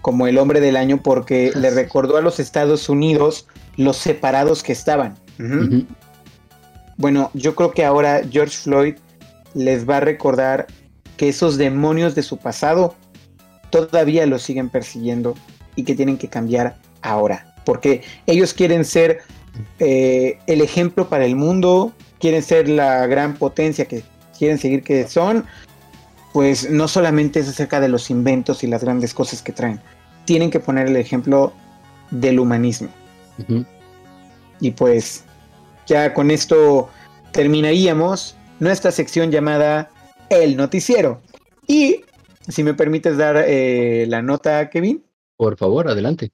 [0.02, 3.48] como el hombre del año porque le recordó a los Estados Unidos
[3.78, 5.15] los separados que estaban.
[6.98, 8.95] Bueno, yo creo que ahora George Floyd
[9.57, 10.67] les va a recordar
[11.17, 12.95] que esos demonios de su pasado
[13.69, 15.35] todavía los siguen persiguiendo
[15.75, 17.55] y que tienen que cambiar ahora.
[17.65, 19.21] Porque ellos quieren ser
[19.79, 24.03] eh, el ejemplo para el mundo, quieren ser la gran potencia que
[24.38, 25.45] quieren seguir que son,
[26.34, 29.81] pues no solamente es acerca de los inventos y las grandes cosas que traen,
[30.25, 31.51] tienen que poner el ejemplo
[32.11, 32.89] del humanismo.
[34.59, 35.23] Y pues
[35.88, 36.89] ya con esto
[37.31, 39.91] terminaríamos nuestra sección llamada
[40.29, 41.21] El Noticiero.
[41.67, 42.01] Y
[42.47, 45.03] si me permites dar eh, la nota, Kevin.
[45.38, 46.31] Por favor, adelante.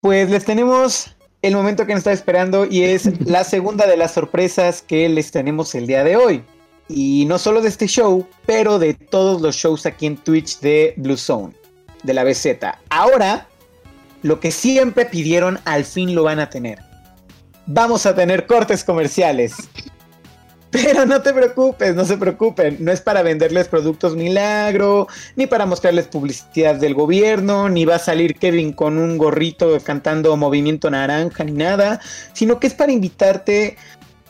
[0.00, 4.12] Pues les tenemos el momento que nos está esperando y es la segunda de las
[4.12, 6.44] sorpresas que les tenemos el día de hoy.
[6.88, 10.94] Y no solo de este show, pero de todos los shows aquí en Twitch de
[10.96, 11.54] Blue Zone,
[12.02, 12.46] de la BZ.
[12.88, 13.46] Ahora,
[14.22, 16.80] lo que siempre pidieron, al fin lo van a tener.
[17.66, 19.54] Vamos a tener cortes comerciales.
[20.70, 22.76] Pero no te preocupes, no se preocupen.
[22.80, 27.98] No es para venderles productos milagro, ni para mostrarles publicidad del gobierno, ni va a
[27.98, 32.00] salir Kevin con un gorrito cantando movimiento naranja, ni nada.
[32.32, 33.76] Sino que es para invitarte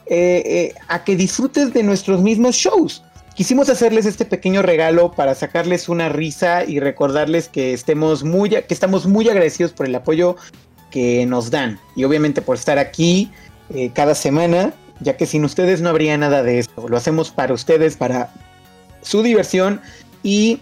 [0.07, 3.03] eh, eh, a que disfrutes de nuestros mismos shows.
[3.35, 8.75] Quisimos hacerles este pequeño regalo para sacarles una risa y recordarles que, estemos muy, que
[8.75, 10.37] estamos muy agradecidos por el apoyo
[10.91, 13.31] que nos dan y obviamente por estar aquí
[13.73, 16.89] eh, cada semana, ya que sin ustedes no habría nada de esto.
[16.89, 18.33] Lo hacemos para ustedes, para
[19.03, 19.81] su diversión
[20.23, 20.61] y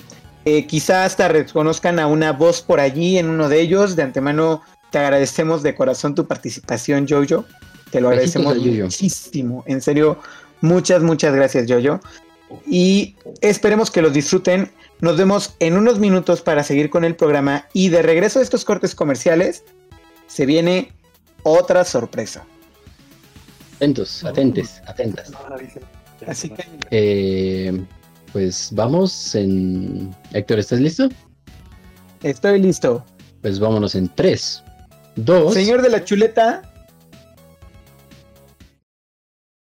[0.66, 3.96] quizá hasta reconozcan a una voz por allí en uno de ellos.
[3.96, 7.44] De antemano te agradecemos de corazón tu participación, Jojo.
[7.90, 9.64] Te lo agradecemos muchísimo.
[9.66, 10.18] En serio,
[10.60, 12.00] muchas, muchas gracias, Jojo.
[12.66, 14.70] Y esperemos que los disfruten.
[15.00, 17.66] Nos vemos en unos minutos para seguir con el programa.
[17.72, 19.64] Y de regreso a estos cortes comerciales,
[20.26, 20.92] se viene
[21.42, 22.46] otra sorpresa.
[23.78, 25.30] Atentos, atentes, atentas.
[26.26, 26.64] Así que.
[26.90, 27.84] Eh,
[28.32, 30.14] pues vamos en.
[30.32, 31.08] Héctor, ¿estás listo?
[32.22, 33.04] Estoy listo.
[33.40, 34.64] Pues vámonos en 3,
[35.14, 35.54] 2.
[35.54, 36.62] Señor de la chuleta,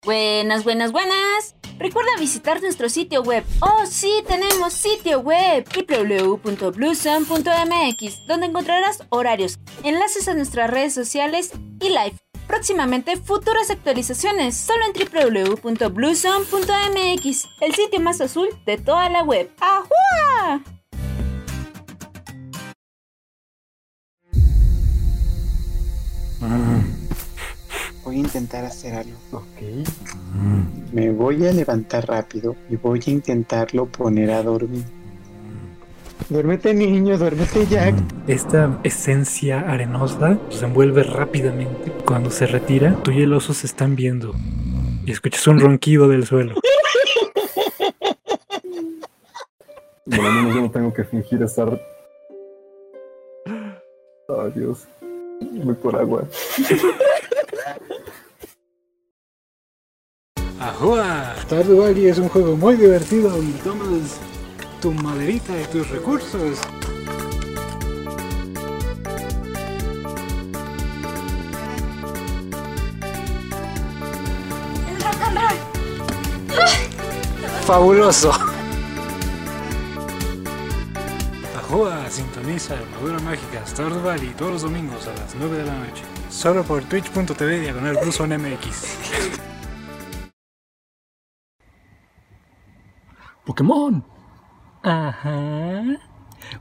[0.07, 1.57] Buenas, buenas, buenas.
[1.81, 3.43] Recuerda visitar nuestro sitio web.
[3.61, 11.51] Oh, sí, tenemos sitio web www.bluesun.mx, donde encontrarás horarios, enlaces a nuestras redes sociales
[11.81, 12.15] y live.
[12.47, 19.51] Próximamente futuras actualizaciones solo en www.bluesun.mx, el sitio más azul de toda la web.
[19.60, 20.62] ¡Ajua!
[28.05, 29.18] voy a intentar hacer algo.
[29.32, 29.60] Ok.
[30.93, 34.85] Me voy a levantar rápido y voy a intentarlo poner a dormir.
[36.28, 37.94] Duérmete niño, duérmete Jack.
[38.27, 41.93] Esta esencia arenosa se envuelve rápidamente.
[42.05, 44.35] Cuando se retira, tú y el oso se están viendo.
[45.05, 46.55] Y escuchas un ronquido del suelo.
[50.07, 51.81] Bueno, al menos yo no tengo que fingir estar...
[54.28, 54.89] Oh, Dios.
[55.40, 56.24] Voy por agua.
[60.59, 61.36] ¡Ajua!
[61.43, 64.19] Stardew Valley es un juego muy divertido donde tomas
[64.81, 66.59] tu maderita y tus recursos.
[74.89, 75.59] ¡El rock and roll!
[77.66, 78.32] ¡Fabuloso!
[81.57, 86.05] Ajua, sintoniza Armadura Mágica Stardew Valley todos los domingos a las 9 de la noche.
[86.31, 88.97] Solo por twitch.tv diagonal MX.
[93.44, 94.15] Pokémon.
[94.86, 95.82] Ajá.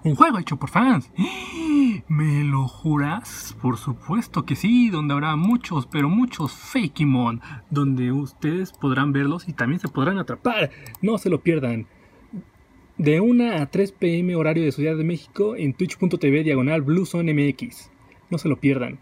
[0.04, 1.12] Un juego hecho por fans.
[2.08, 3.56] ¿Me lo juras?
[3.62, 9.54] Por supuesto que sí, donde habrá muchos, pero muchos Fakemon, donde ustedes podrán verlos y
[9.54, 10.72] también se podrán atrapar.
[11.04, 11.86] No se lo pierdan.
[12.98, 17.92] De 1 a 3 pm horario de Ciudad de México en twitch.tv diagonal MX.
[18.32, 18.98] No se lo pierdan.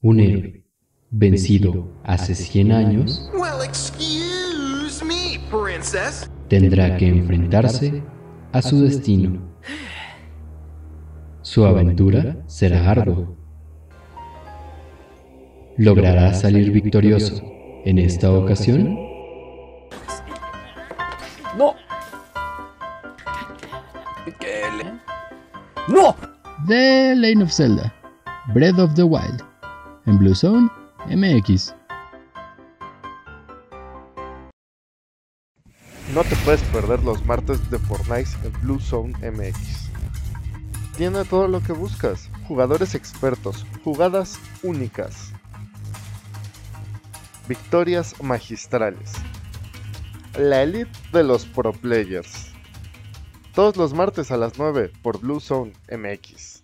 [0.00, 0.64] Un héroe
[1.10, 3.30] vencido hace 100 años
[6.48, 8.02] tendrá que enfrentarse
[8.52, 9.40] a su destino.
[11.42, 13.28] Su aventura será ardua.
[15.78, 17.42] ¿Logrará salir victorioso
[17.84, 18.98] en esta ocasión?
[21.56, 21.74] ¡No!
[25.88, 26.14] ¡No!
[26.68, 27.92] The Lane of Zelda,
[28.54, 29.42] Breath of the Wild,
[30.06, 30.68] en Blue Zone
[31.08, 31.74] MX.
[36.14, 39.88] No te puedes perder los martes de Fortnite en Blue Zone MX.
[40.98, 45.32] Tiene todo lo que buscas, jugadores expertos, jugadas únicas,
[47.48, 49.12] victorias magistrales,
[50.38, 52.48] la elite de los pro players.
[53.54, 56.62] Todos los martes a las 9 por Blue Zone MX.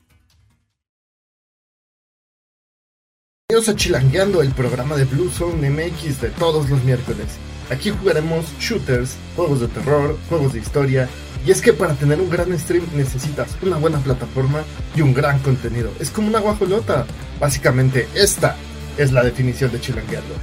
[3.49, 7.39] Bienvenidos a Chilangueando, el programa de Blue Zone MX de todos los miércoles.
[7.71, 11.09] Aquí jugaremos shooters, juegos de terror, juegos de historia.
[11.47, 14.63] Y es que para tener un gran stream necesitas una buena plataforma
[14.97, 15.91] y un gran contenido.
[16.01, 17.07] Es como una guajolota.
[17.39, 18.57] Básicamente, esta
[18.97, 20.35] es la definición de Chilangueando.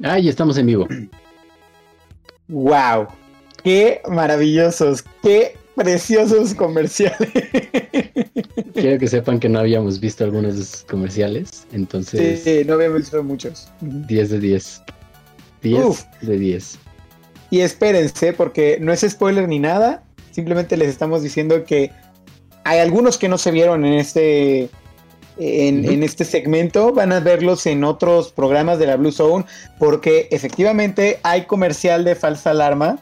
[0.00, 0.88] Ya estamos en vivo.
[2.48, 3.06] ¡Wow!
[3.62, 5.04] ¡Qué maravillosos!
[5.22, 7.30] ¡Qué preciosos comerciales!
[8.74, 13.00] Quiero que sepan que no habíamos visto algunos de esos comerciales, entonces Sí, no habíamos
[13.00, 13.70] visto muchos.
[13.80, 14.82] 10 de 10.
[15.62, 16.02] 10 Uf.
[16.22, 16.78] de 10.
[17.50, 20.02] Y espérense, porque no es spoiler ni nada.
[20.30, 21.90] Simplemente les estamos diciendo que
[22.64, 24.70] hay algunos que no se vieron en este.
[25.38, 29.44] En, en este segmento van a verlos en otros programas de la Blue Zone
[29.78, 32.98] porque efectivamente hay comercial de falsa alarma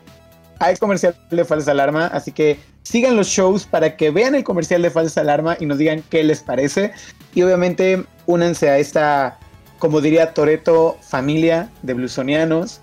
[0.60, 4.82] hay comercial de falsa alarma así que sigan los shows para que vean el comercial
[4.82, 6.92] de falsa alarma y nos digan qué les parece
[7.34, 9.38] y obviamente únanse a esta
[9.78, 12.80] como diría Toreto familia de blusonianos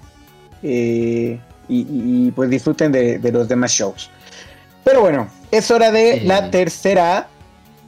[0.64, 4.10] eh, y, y- y, pues disfruten de, de los demás shows.
[4.84, 6.22] Pero bueno, es hora de Eh.
[6.24, 7.28] la tercera,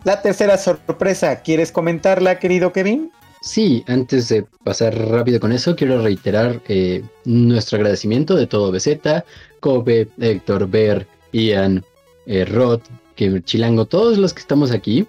[0.08, 1.42] la tercera sorpresa.
[1.42, 3.12] ¿Quieres comentarla, querido Kevin?
[3.42, 9.26] Sí, antes de pasar rápido con eso, quiero reiterar eh, nuestro agradecimiento de todo BZ,
[9.60, 11.84] Kobe, Héctor, Ver, Ian,
[12.26, 12.80] eh, Rod,
[13.18, 15.06] que Chilango, todos los que estamos aquí,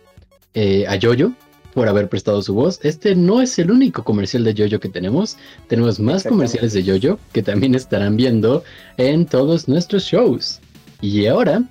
[0.55, 1.31] eh, a Yoyo
[1.75, 2.81] por haber prestado su voz.
[2.83, 5.37] Este no es el único comercial de Yoyo que tenemos,
[5.69, 8.65] tenemos más comerciales de Yoyo que también estarán viendo
[8.97, 10.59] en todos nuestros shows.
[11.01, 11.63] Y ahora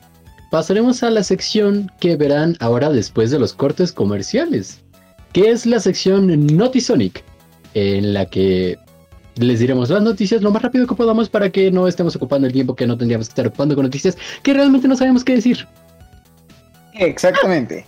[0.49, 4.81] pasaremos a la sección que verán ahora después de los cortes comerciales
[5.33, 7.23] que es la sección Notisonic,
[7.73, 8.77] en la que
[9.35, 12.53] les diremos las noticias lo más rápido que podamos para que no estemos ocupando el
[12.53, 15.67] tiempo que no tendríamos que estar ocupando con noticias que realmente no sabemos qué decir.
[16.95, 17.85] Exactamente.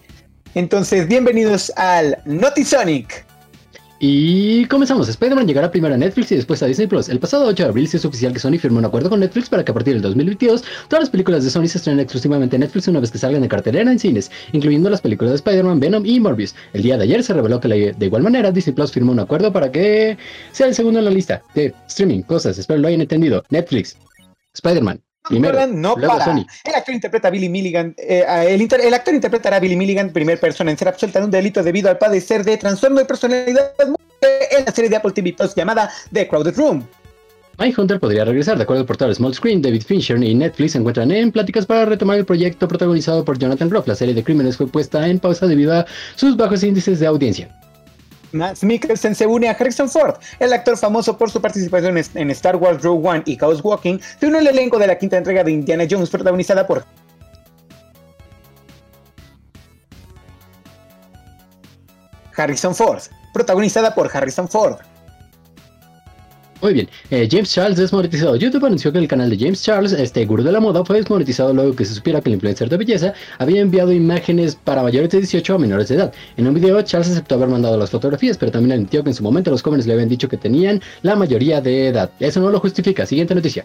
[0.53, 3.25] Entonces, bienvenidos al Notisonic.
[4.01, 5.09] Y comenzamos.
[5.09, 7.09] Spider-Man llegará primero a Netflix y después a Disney Plus.
[7.09, 9.49] El pasado 8 de abril se hizo oficial que Sony firmó un acuerdo con Netflix
[9.49, 12.61] para que a partir del 2022 todas las películas de Sony se estrenen exclusivamente en
[12.61, 16.05] Netflix una vez que salgan de cartelera en cines, incluyendo las películas de Spider-Man, Venom
[16.05, 16.55] y Morbius.
[16.71, 19.51] El día de ayer se reveló que de igual manera Disney Plus firmó un acuerdo
[19.51, 20.17] para que
[20.53, 22.21] sea el segundo en la lista de streaming.
[22.21, 23.43] Cosas, espero lo hayan entendido.
[23.49, 23.97] Netflix,
[24.53, 26.31] Spider-Man, primero, Nolan no para.
[26.63, 27.95] El actor interpreta a Billy Milligan.
[27.97, 31.25] eh, el, inter- el actor interpretará a Billy Milligan, primer persona en ser absuelta de
[31.25, 33.71] un delito debido al padecer de trastorno de personalidad
[34.51, 36.85] en la serie de Apple TV Plus llamada The Crowded Room.
[37.77, 41.11] Hunter podría regresar, de acuerdo al portal Small Screen, David Fincher y Netflix se encuentran
[41.11, 43.85] en pláticas para retomar el proyecto protagonizado por Jonathan Groff.
[43.85, 45.85] La serie de crímenes fue puesta en pausa debido a
[46.15, 47.49] sus bajos índices de audiencia.
[48.31, 50.15] Max Mikkelsen se une a Harrison Ford.
[50.39, 54.27] El actor famoso por su participación en Star Wars Rogue One y Chaos Walking se
[54.27, 56.85] une al elenco de la quinta entrega de Indiana Jones protagonizada por
[62.35, 63.01] Harrison Ford.
[63.33, 64.77] Protagonizada por Harrison Ford.
[66.61, 68.35] Muy bien, eh, James Charles desmonetizado.
[68.35, 71.53] YouTube anunció que el canal de James Charles, este gurú de la moda, fue desmonetizado
[71.53, 75.19] luego que se supiera que el influencer de belleza había enviado imágenes para mayores de
[75.19, 76.13] 18 a menores de edad.
[76.35, 79.23] En un video, Charles aceptó haber mandado las fotografías, pero también admitió que en su
[79.23, 82.11] momento los jóvenes le habían dicho que tenían la mayoría de edad.
[82.19, 83.05] Eso no lo justifica.
[83.05, 83.63] Siguiente noticia.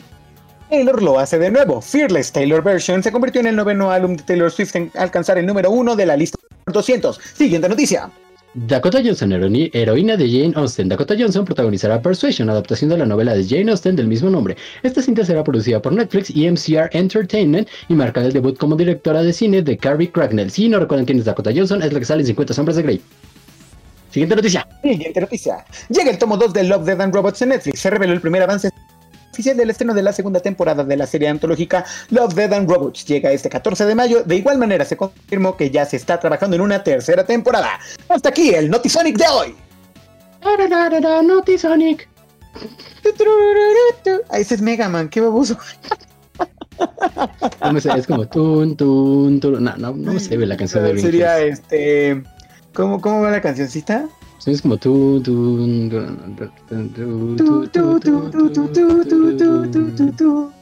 [0.70, 1.80] Taylor lo hace de nuevo.
[1.80, 5.46] Fearless Taylor Version se convirtió en el noveno álbum de Taylor Swift en alcanzar el
[5.46, 7.20] número uno de la lista 200.
[7.34, 8.10] Siguiente noticia.
[8.54, 10.88] Dakota Johnson, heroí- heroína de Jane Austen.
[10.88, 14.56] Dakota Johnson protagonizará Persuasion, adaptación de la novela de Jane Austen del mismo nombre.
[14.84, 19.22] Esta cinta será producida por Netflix y MCR Entertainment y marca el debut como directora
[19.22, 20.50] de cine de Carrie Cracknell.
[20.52, 22.82] Si no recuerdan quién es Dakota Johnson, es la que sale en 50 sombras de
[22.84, 23.00] Grey.
[24.10, 24.68] Siguiente noticia.
[24.82, 25.64] Siguiente noticia.
[25.88, 27.80] Llega el tomo 2 de Love, Dead and Robots en Netflix.
[27.80, 28.70] Se reveló el primer avance
[29.34, 33.04] oficial del estreno de la segunda temporada de la serie antológica Love, Dead and Robots.
[33.04, 34.22] Llega este 14 de mayo.
[34.22, 37.80] De igual manera se confirmó que ya se está trabajando en una tercera temporada.
[38.08, 39.54] Hasta aquí el Notisonic de hoy.
[41.22, 42.08] Notisonic.
[44.30, 45.58] Ah, ese es Mega Man, qué baboso.
[47.60, 49.64] No me sé, es como tun, tun, tun.
[49.64, 52.22] No, no, no me sé la canción de Sería este.
[52.72, 54.06] ¿Cómo, ¿Cómo va la cancioncita?
[54.46, 57.68] Es como tú, tú, tú,
[60.16, 60.52] tú,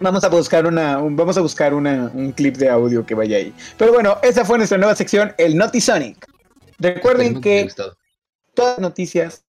[0.00, 3.52] Vamos a buscar una, vamos a buscar una, un clip de audio que vaya ahí.
[3.76, 6.28] Pero bueno, esa fue nuestra nueva sección, el Naughty Sonic.
[6.78, 7.68] Recuerden que
[8.54, 9.42] todas las noticias,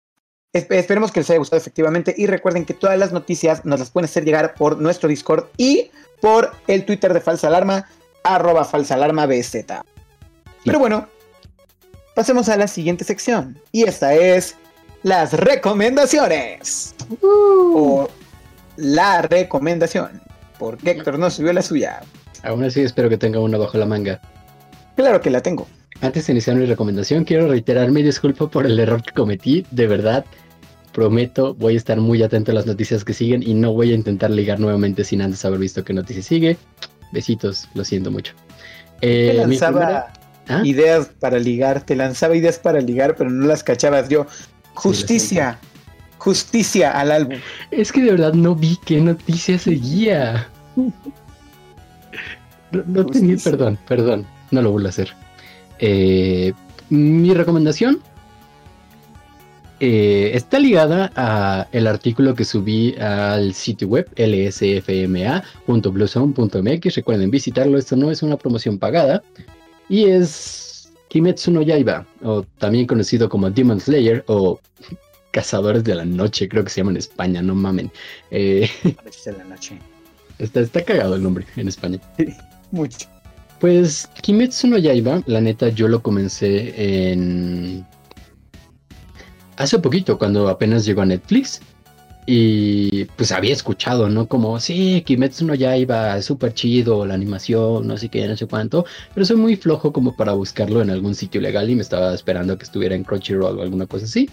[0.52, 4.06] esperemos que les haya gustado efectivamente y recuerden que todas las noticias nos las pueden
[4.06, 5.92] hacer llegar por nuestro Discord y
[6.22, 7.88] por el Twitter de Falsa Alarma,
[8.24, 9.66] arroba Falsa Alarma BZ.
[10.66, 11.08] Pero bueno,
[12.20, 14.58] pasemos a la siguiente sección y esta es
[15.04, 16.94] las recomendaciones.
[17.24, 18.10] O
[18.76, 20.22] la recomendación,
[20.58, 22.02] porque Héctor no subió la suya.
[22.44, 24.20] Aún así espero que tenga una bajo la manga.
[24.98, 25.66] Claro que la tengo.
[26.02, 29.66] Antes de iniciar mi recomendación, quiero reiterar mi disculpa por el error que cometí.
[29.72, 30.26] De verdad,
[30.92, 33.96] prometo, voy a estar muy atento a las noticias que siguen y no voy a
[33.96, 36.58] intentar ligar nuevamente sin antes haber visto qué noticia sigue.
[37.14, 38.34] Besitos, lo siento mucho.
[39.00, 40.14] Eh, lanzaba primera-
[40.50, 40.64] ¿Ah?
[40.66, 44.26] ideas para ligar, te lanzaba ideas para ligar, pero no las cachabas yo.
[44.74, 45.60] Justicia,
[46.18, 47.38] justicia al álbum.
[47.70, 50.50] Es que de verdad no vi qué noticia seguía.
[50.76, 50.92] No,
[52.88, 55.14] no tenía, perdón, perdón, no lo vuelvo a hacer.
[55.80, 56.54] Eh,
[56.90, 58.02] mi recomendación
[59.80, 66.96] eh, está ligada a el artículo que subí al sitio web lsfma.bluezone.mx.
[66.96, 69.24] Recuerden visitarlo, esto no es una promoción pagada.
[69.90, 74.60] Y es Kimetsu no Yaiba, o también conocido como Demon Slayer o
[75.32, 77.92] Cazadores de la Noche, creo que se llama en España, no mamen.
[78.32, 79.80] Eh, en la noche.
[80.38, 82.00] está, está cagado el nombre en España.
[82.72, 83.08] Mucho.
[83.60, 87.86] Pues Kimetsu no Yaiba, la neta, yo lo comencé en.
[89.58, 91.62] Hace poquito, cuando apenas llegó a Netflix.
[92.32, 94.28] Y pues había escuchado, ¿no?
[94.28, 98.46] Como, sí, Kimetsu no Yaiba, es súper chido, la animación, no sé qué, no sé
[98.46, 98.86] cuánto.
[99.16, 102.56] Pero soy muy flojo como para buscarlo en algún sitio legal y me estaba esperando
[102.56, 104.30] que estuviera en Crunchyroll o alguna cosa así.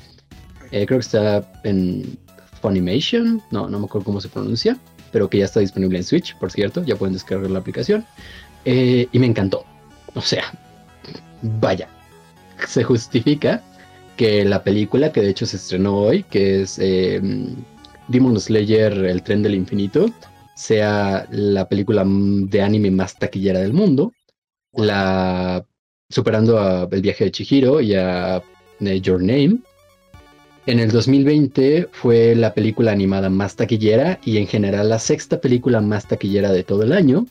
[0.72, 2.18] Eh, creo que está en
[2.60, 4.76] Funimation, no, no me acuerdo cómo se pronuncia,
[5.10, 8.04] pero que ya está disponible en Switch, por cierto, ya pueden descargar la aplicación.
[8.66, 9.64] Eh, y me encantó.
[10.14, 10.44] O sea,
[11.40, 11.88] vaya,
[12.66, 13.62] se justifica
[14.18, 17.22] que la película que de hecho se estrenó hoy, que es eh,
[18.08, 20.06] Demon Slayer, El tren del infinito,
[20.54, 24.12] sea la película de anime más taquillera del mundo,
[24.72, 25.64] la
[26.08, 28.42] superando a El viaje de Chihiro y a
[28.80, 29.58] eh, Your Name.
[30.66, 35.80] En el 2020 fue la película animada más taquillera y en general la sexta película
[35.80, 37.26] más taquillera de todo el año.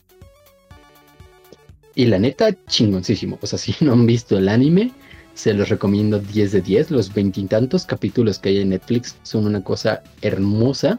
[1.94, 3.38] Y la neta, chingoncísimo.
[3.40, 4.92] O sea, si no han visto el anime,
[5.36, 6.90] se los recomiendo 10 de 10.
[6.90, 10.98] Los veintitantos capítulos que hay en Netflix son una cosa hermosa.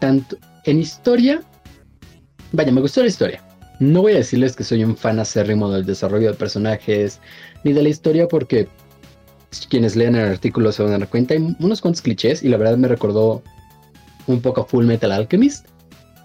[0.00, 1.42] Tanto en historia.
[2.52, 3.44] Vaya, me gustó la historia.
[3.78, 7.20] No voy a decirles que soy un fan acérrimo del desarrollo de personajes
[7.62, 8.68] ni de la historia porque
[9.68, 11.34] quienes lean el artículo se van a dar cuenta.
[11.34, 13.42] Hay unos cuantos clichés y la verdad me recordó
[14.26, 15.66] un poco a Full Metal Alchemist.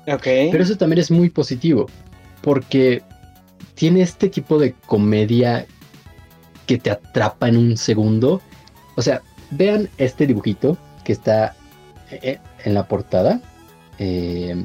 [0.07, 0.23] Ok.
[0.23, 1.87] Pero eso también es muy positivo,
[2.41, 3.03] porque
[3.75, 5.67] tiene este tipo de comedia
[6.67, 8.41] que te atrapa en un segundo.
[8.95, 9.21] O sea,
[9.51, 11.55] vean este dibujito que está
[12.11, 13.41] eh, en la portada.
[13.97, 14.55] Eh,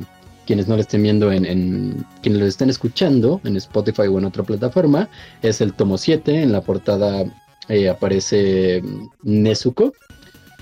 [0.45, 4.25] quienes no lo estén viendo en, en- quienes lo estén escuchando en Spotify o en
[4.25, 5.09] otra plataforma,
[5.41, 6.43] es el tomo 7.
[6.43, 7.25] En la portada
[7.69, 8.83] eh, aparece
[9.23, 9.93] Nezuko.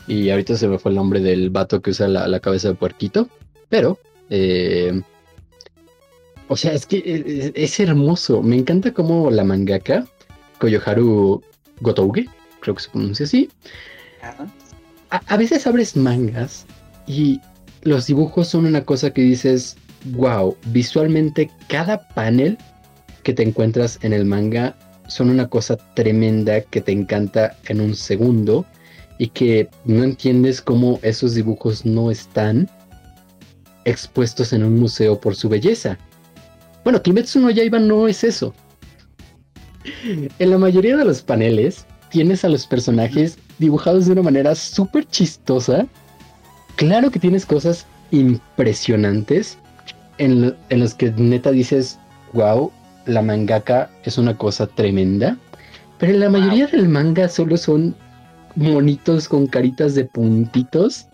[0.07, 3.29] Y ahorita se me fue el nombre del vato que usa la, cabeza de puerquito.
[3.69, 3.99] Pero
[4.29, 5.01] eh,
[6.49, 8.43] o sea, es que es, es hermoso.
[8.43, 10.07] Me encanta cómo la mangaka,
[10.61, 11.43] Koyoharu
[11.81, 12.27] Gotouge,
[12.61, 13.51] creo que se pronuncia así,
[15.11, 16.67] a veces abres mangas
[17.07, 17.41] y
[17.83, 19.77] los dibujos son una cosa que dices,
[20.13, 22.59] wow, visualmente cada panel
[23.23, 24.77] que te encuentras en el manga
[25.09, 28.65] son una cosa tremenda que te encanta en un segundo
[29.19, 32.71] y que no entiendes cómo esos dibujos no están
[33.85, 35.99] expuestos en un museo por su belleza.
[36.85, 38.55] Bueno, Kimetsu no Yaiba no es eso.
[40.39, 45.05] En la mayoría de los paneles tienes a los personajes dibujados de una manera súper
[45.07, 45.87] chistosa.
[46.77, 49.59] Claro que tienes cosas impresionantes
[50.19, 51.99] en, lo- en los que neta dices,
[52.33, 52.71] wow,
[53.07, 55.37] la mangaka es una cosa tremenda.
[55.99, 57.95] Pero la mayoría del manga solo son
[58.57, 61.07] monitos con caritas de puntitos.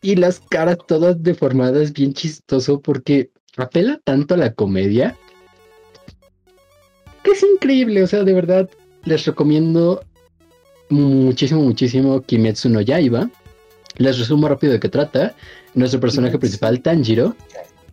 [0.00, 5.16] Y las caras todas deformadas, bien chistoso, porque apela tanto a la comedia.
[7.28, 8.70] Que es increíble, o sea, de verdad,
[9.04, 10.02] les recomiendo
[10.88, 13.28] muchísimo, muchísimo Kimetsu no Yaiba.
[13.98, 15.34] Les resumo rápido de qué trata.
[15.74, 17.36] Nuestro personaje principal, Tanjiro,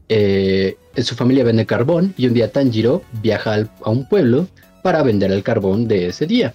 [0.08, 4.48] eh, su familia vende carbón y un día Tanjiro viaja al- a un pueblo
[4.84, 6.54] para vender el carbón de ese día.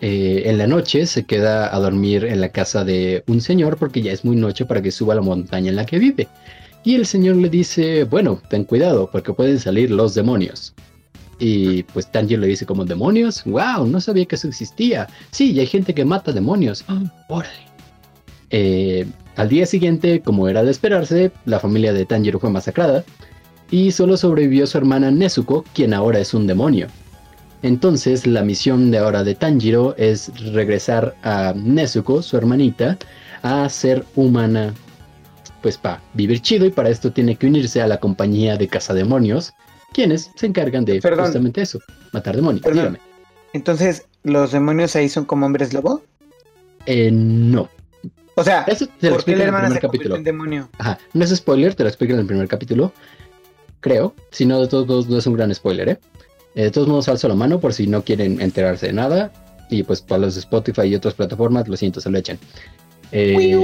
[0.00, 4.02] Eh, en la noche se queda a dormir en la casa de un señor porque
[4.02, 6.26] ya es muy noche para que suba a la montaña en la que vive.
[6.82, 10.74] Y el señor le dice, bueno, ten cuidado porque pueden salir los demonios.
[11.40, 15.08] Y pues Tanjiro le dice como demonios, wow, no sabía que eso existía.
[15.30, 16.84] Sí, y hay gente que mata demonios.
[16.86, 17.70] Ah, órale.
[18.50, 19.06] Eh,
[19.36, 23.04] al día siguiente, como era de esperarse, la familia de Tanjiro fue masacrada
[23.70, 26.88] y solo sobrevivió su hermana Nezuko, quien ahora es un demonio.
[27.62, 32.98] Entonces, la misión de ahora de Tanjiro es regresar a Nezuko, su hermanita,
[33.42, 34.74] a ser humana,
[35.62, 39.54] pues para vivir chido y para esto tiene que unirse a la compañía de cazademonios,
[39.92, 41.24] quienes se encargan de Perdón.
[41.26, 41.78] justamente eso,
[42.12, 42.62] matar demonios.
[42.62, 42.78] Perdón.
[42.94, 43.00] Dígame.
[43.52, 46.02] Entonces, ¿los demonios ahí son como hombres lobo?
[46.86, 47.68] Eh, no.
[48.36, 50.16] O sea, Eso te lo ¿por qué en el primer se capítulo.
[50.16, 50.68] en demonio?
[50.78, 52.92] Ajá, no es spoiler, te lo explico en el primer capítulo.
[53.80, 54.14] Creo.
[54.30, 55.98] Si no, de todos modos, no es un gran spoiler, ¿eh?
[56.54, 59.32] Eh, De todos modos, alzo la mano por si no quieren enterarse de nada.
[59.68, 62.38] Y pues para los de Spotify y otras plataformas, lo siento, se lo echan.
[63.12, 63.56] Eh,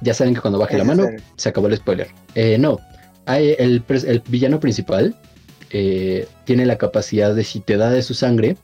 [0.00, 2.08] Ya saben que cuando baje la mano, se acabó el spoiler.
[2.34, 2.78] Eh, no,
[3.26, 5.16] el, el villano principal
[5.74, 8.56] eh, tiene la capacidad de si te da de su sangre,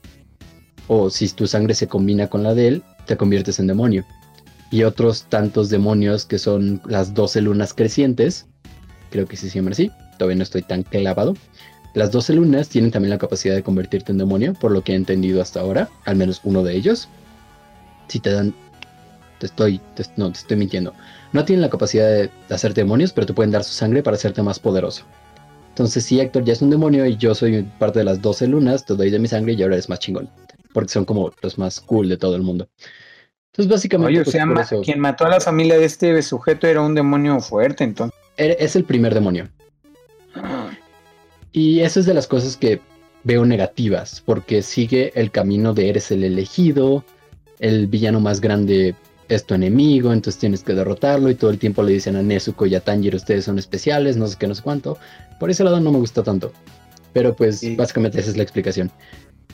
[0.88, 4.04] o si tu sangre se combina con la de él, te conviertes en demonio.
[4.70, 8.46] Y otros tantos demonios que son las 12 lunas crecientes,
[9.10, 11.34] creo que sí se llaman así, todavía no estoy tan clavado.
[11.94, 14.96] Las 12 lunas tienen también la capacidad de convertirte en demonio, por lo que he
[14.96, 17.08] entendido hasta ahora, al menos uno de ellos.
[18.08, 18.54] Si te dan...
[19.38, 19.80] Te estoy...
[20.16, 20.92] no, te estoy mintiendo.
[21.32, 24.42] No tienen la capacidad de hacerte demonios, pero te pueden dar su sangre para hacerte
[24.42, 25.04] más poderoso.
[25.70, 28.84] Entonces, si Héctor ya es un demonio y yo soy parte de las 12 lunas,
[28.84, 30.28] te doy de mi sangre y ahora eres más chingón.
[30.72, 32.68] Porque son como los más cool de todo el mundo.
[33.52, 35.84] Entonces, básicamente, Oye, o pues, sea, por ma- eso- quien mató a la familia de
[35.84, 38.18] este sujeto era un demonio fuerte, entonces.
[38.36, 39.48] es el primer demonio.
[41.52, 42.80] Y eso es de las cosas que
[43.24, 47.04] veo negativas, porque sigue el camino de eres el elegido,
[47.58, 48.94] el villano más grande
[49.28, 52.66] es tu enemigo, entonces tienes que derrotarlo y todo el tiempo le dicen a Nezuko
[52.66, 54.96] y a Tanjiro ustedes son especiales, no sé qué, no sé cuánto.
[55.38, 56.52] Por ese lado no me gusta tanto.
[57.12, 57.76] Pero pues Sí.
[57.76, 58.90] básicamente esa es la explicación.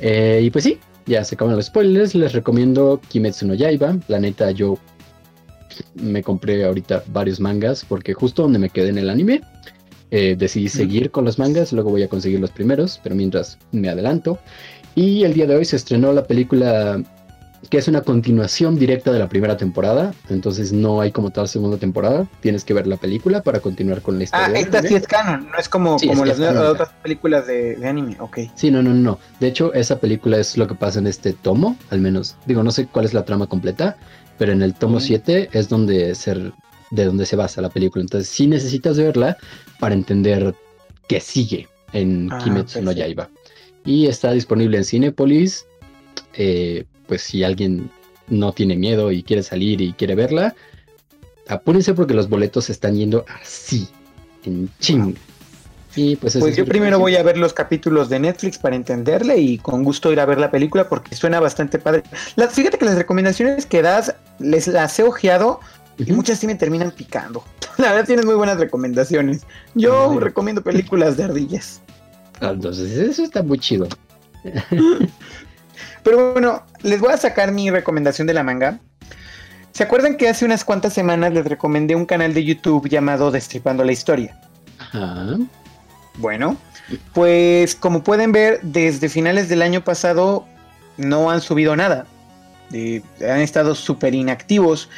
[0.01, 4.19] Eh, y pues sí, ya se acaban los spoilers, les recomiendo Kimetsu no Yaiba, la
[4.21, 4.79] neta yo
[5.95, 9.41] me compré ahorita varios mangas porque justo donde me quedé en el anime
[10.11, 13.89] eh, decidí seguir con los mangas, luego voy a conseguir los primeros, pero mientras me
[13.89, 14.39] adelanto.
[14.95, 17.03] Y el día de hoy se estrenó la película
[17.71, 21.77] que es una continuación directa de la primera temporada, entonces no hay como tal segunda
[21.79, 24.47] temporada, tienes que ver la película para continuar con la historia.
[24.49, 26.67] Ah, esta sí es canon, no es como, Sí, como es las canon.
[26.67, 28.39] otras películas de, de anime, ok.
[28.55, 29.19] Sí, no, no, no.
[29.41, 32.37] De hecho, esa película es lo que pasa en este tomo, al menos.
[32.47, 33.97] Digo, no sé cuál es la trama completa,
[34.39, 35.01] pero en el tomo Mm.
[35.01, 36.35] 7 es donde se,
[36.91, 38.03] de donde se basa la película.
[38.03, 39.37] Entonces, sí necesitas verla
[39.81, 40.55] para entender
[41.09, 42.93] qué sigue en Ah, Kimetsu no.
[42.93, 43.29] Yaiba.
[43.85, 45.67] Y está disponible en Cinepolis.
[46.37, 47.91] Eh, pues si alguien
[48.29, 50.55] no tiene miedo y quiere salir y quiere verla,
[51.49, 53.89] apúrense porque los boletos se están yendo así,
[54.45, 55.15] en ching.
[55.97, 59.39] Y pues, Pues es yo primero voy a ver los capítulos de Netflix para entenderle
[59.39, 62.03] y con gusto ir a ver la película porque suena bastante padre.
[62.35, 65.61] La- fíjate que las recomendaciones que das, les las he ojeado
[65.97, 67.45] y muchas sí me terminan picando.
[67.79, 69.43] La verdad tienes muy buenas recomendaciones.
[69.77, 70.19] Yo Ay.
[70.19, 71.81] recomiendo películas de ardillas.
[72.41, 73.87] Ah, Entonces, eso está muy chido.
[76.05, 78.79] Pero bueno, les voy a sacar mi recomendación de la manga.
[79.73, 83.83] ¿Se acuerdan que hace unas cuantas semanas les recomendé un canal de YouTube llamado Destripando
[83.83, 84.39] la Historia?
[84.79, 85.37] Ajá.
[86.19, 86.57] Bueno,
[87.13, 90.47] pues como pueden ver, desde finales del año pasado
[90.97, 92.07] no han subido nada.
[92.73, 94.89] Eh, han estado súper inactivos.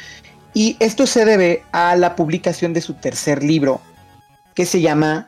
[0.53, 3.81] Y esto se debe a la publicación de su tercer libro,
[4.53, 5.27] que se llama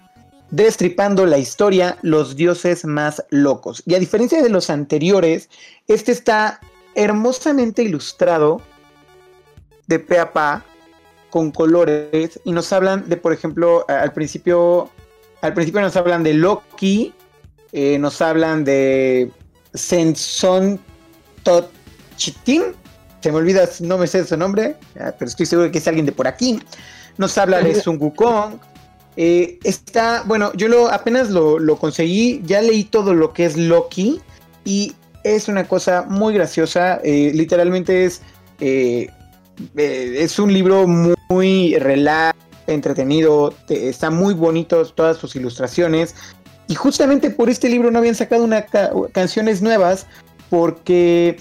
[0.52, 3.84] Destripando la historia, los dioses más locos.
[3.86, 5.50] Y a diferencia de los anteriores,
[5.88, 6.60] este está
[6.96, 8.62] hermosamente ilustrado
[9.88, 10.66] de pe a pa,
[11.30, 14.90] con colores, y nos hablan de, por ejemplo, al principio,
[15.42, 17.14] al principio nos hablan de Loki,
[17.72, 19.32] eh, nos hablan de
[19.74, 20.80] Senson
[21.44, 22.64] Tochitin,
[23.22, 26.06] se me olvida, no me sé su nombre, ah, pero estoy seguro que es alguien
[26.06, 26.60] de por aquí.
[27.18, 28.60] Nos habla de Sun Wukong.
[29.18, 33.57] Eh, está, bueno, yo lo apenas lo, lo conseguí, ya leí todo lo que es
[33.57, 34.22] Loki
[34.65, 37.02] y Es una cosa muy graciosa.
[37.03, 38.22] eh, literalmente es.
[38.61, 39.10] eh,
[39.76, 41.76] es un libro muy, muy
[42.68, 43.53] entretenido.
[43.68, 46.15] te- está muy bonito todas sus ilustraciones.
[46.69, 50.06] Y justamente por este libro no habían sacado una ca- canciones nuevas.
[50.49, 51.38] Porque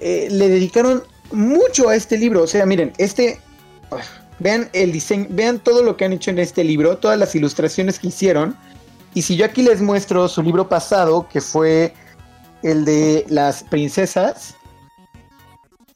[0.00, 2.42] le dedicaron mucho a este libro.
[2.42, 3.38] O sea, miren, este.
[4.42, 8.00] Vean el diseño, vean todo lo que han hecho en este libro, todas las ilustraciones
[8.00, 8.56] que hicieron.
[9.14, 11.94] Y si yo aquí les muestro su libro pasado, que fue
[12.62, 14.56] el de las princesas,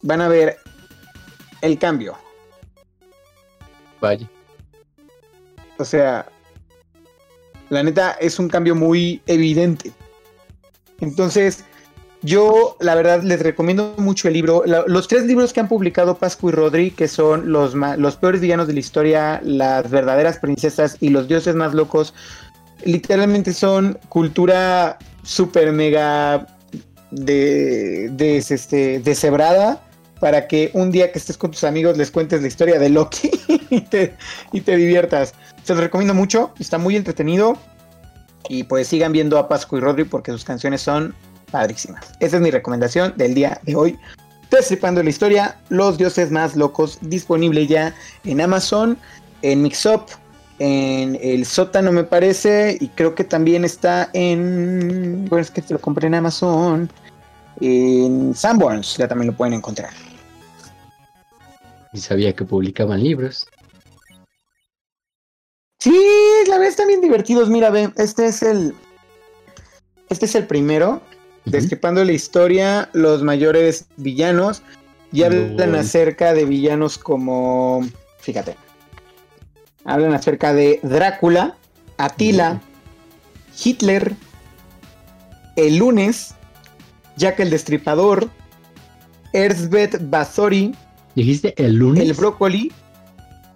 [0.03, 0.59] van a ver
[1.61, 2.17] el cambio.
[4.01, 4.31] Vaya.
[5.79, 6.29] O sea,
[7.71, 9.93] la neta es un cambio muy evidente.
[11.01, 11.65] Entonces,
[12.23, 14.65] yo la verdad les recomiendo mucho el libro.
[14.87, 18.67] Los tres libros que han publicado Pascu y Rodri, que son los, los peores villanos
[18.67, 22.15] de la historia, las verdaderas princesas y los dioses más locos,
[22.85, 26.47] literalmente son cultura super mega
[27.11, 29.83] de, de, este, deshebrada
[30.21, 33.31] para que un día que estés con tus amigos les cuentes la historia de Loki
[33.71, 34.15] y te,
[34.53, 35.35] y te diviertas.
[35.65, 37.57] Se los recomiendo mucho, está muy entretenido.
[38.49, 41.15] Y pues sigan viendo a Pascu y Rodri porque sus canciones son
[41.51, 42.13] padrísimas.
[42.21, 43.99] Esa es mi recomendación del día de hoy.
[44.51, 47.95] Destripando la historia, Los Dioses Más Locos, disponible ya
[48.25, 48.97] en Amazon,
[49.43, 50.09] en Mixup,
[50.59, 55.27] en el sótano me parece, y creo que también está en...
[55.29, 56.91] Bueno, es que te lo compré en Amazon.
[57.61, 59.91] En Sanborns ya también lo pueden encontrar.
[61.93, 63.47] Y sabía que publicaban libros.
[65.79, 65.99] Sí,
[66.47, 67.49] la verdad están bien divertidos.
[67.49, 68.75] Mira, ve, este es el.
[70.09, 71.01] Este es el primero.
[71.47, 71.51] Ujú.
[71.53, 74.63] Destripando la historia, los mayores villanos.
[75.13, 77.87] Y hablan acerca de villanos como.
[78.19, 78.57] Fíjate.
[79.85, 81.57] Hablan acerca de Drácula,
[81.97, 82.61] Atila,
[83.65, 84.15] Hitler,
[85.55, 86.35] el lunes,
[87.17, 88.29] Jack el Destripador,
[89.33, 90.75] Erzbeth Bazori,
[91.15, 92.03] Dijiste el lunes.
[92.03, 92.73] el brócoli,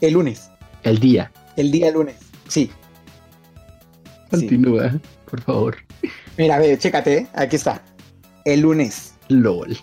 [0.01, 0.51] el lunes.
[0.85, 1.33] El día.
[1.57, 2.15] El día lunes.
[2.49, 2.71] Sí.
[4.31, 4.31] Sí.
[4.31, 4.99] Continúa,
[5.29, 5.77] por favor.
[6.41, 7.27] Mira, ve, chécate, ¿eh?
[7.35, 7.83] aquí está.
[8.47, 9.13] El lunes.
[9.29, 9.77] LOL.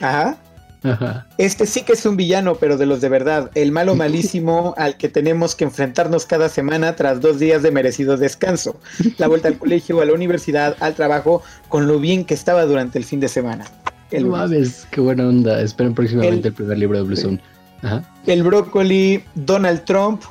[0.00, 0.36] Ajá.
[0.82, 1.26] Ajá.
[1.38, 3.50] Este sí que es un villano, pero de los de verdad.
[3.54, 8.16] El malo malísimo al que tenemos que enfrentarnos cada semana tras dos días de merecido
[8.16, 8.80] descanso.
[9.16, 12.98] La vuelta al colegio, a la universidad, al trabajo, con lo bien que estaba durante
[12.98, 13.64] el fin de semana.
[14.10, 15.60] El, mames, qué buena onda.
[15.60, 17.38] Esperen próximamente El- el, primer libro de Blue.
[17.82, 18.02] Ajá.
[18.26, 20.22] el brócoli, Donald Trump,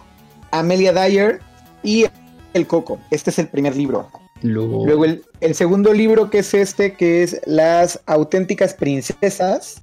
[0.51, 1.39] Amelia Dyer
[1.81, 2.05] y
[2.53, 2.99] el coco.
[3.09, 4.09] Este es el primer libro.
[4.43, 9.81] Luego, Luego el, el segundo libro que es este, que es Las auténticas princesas.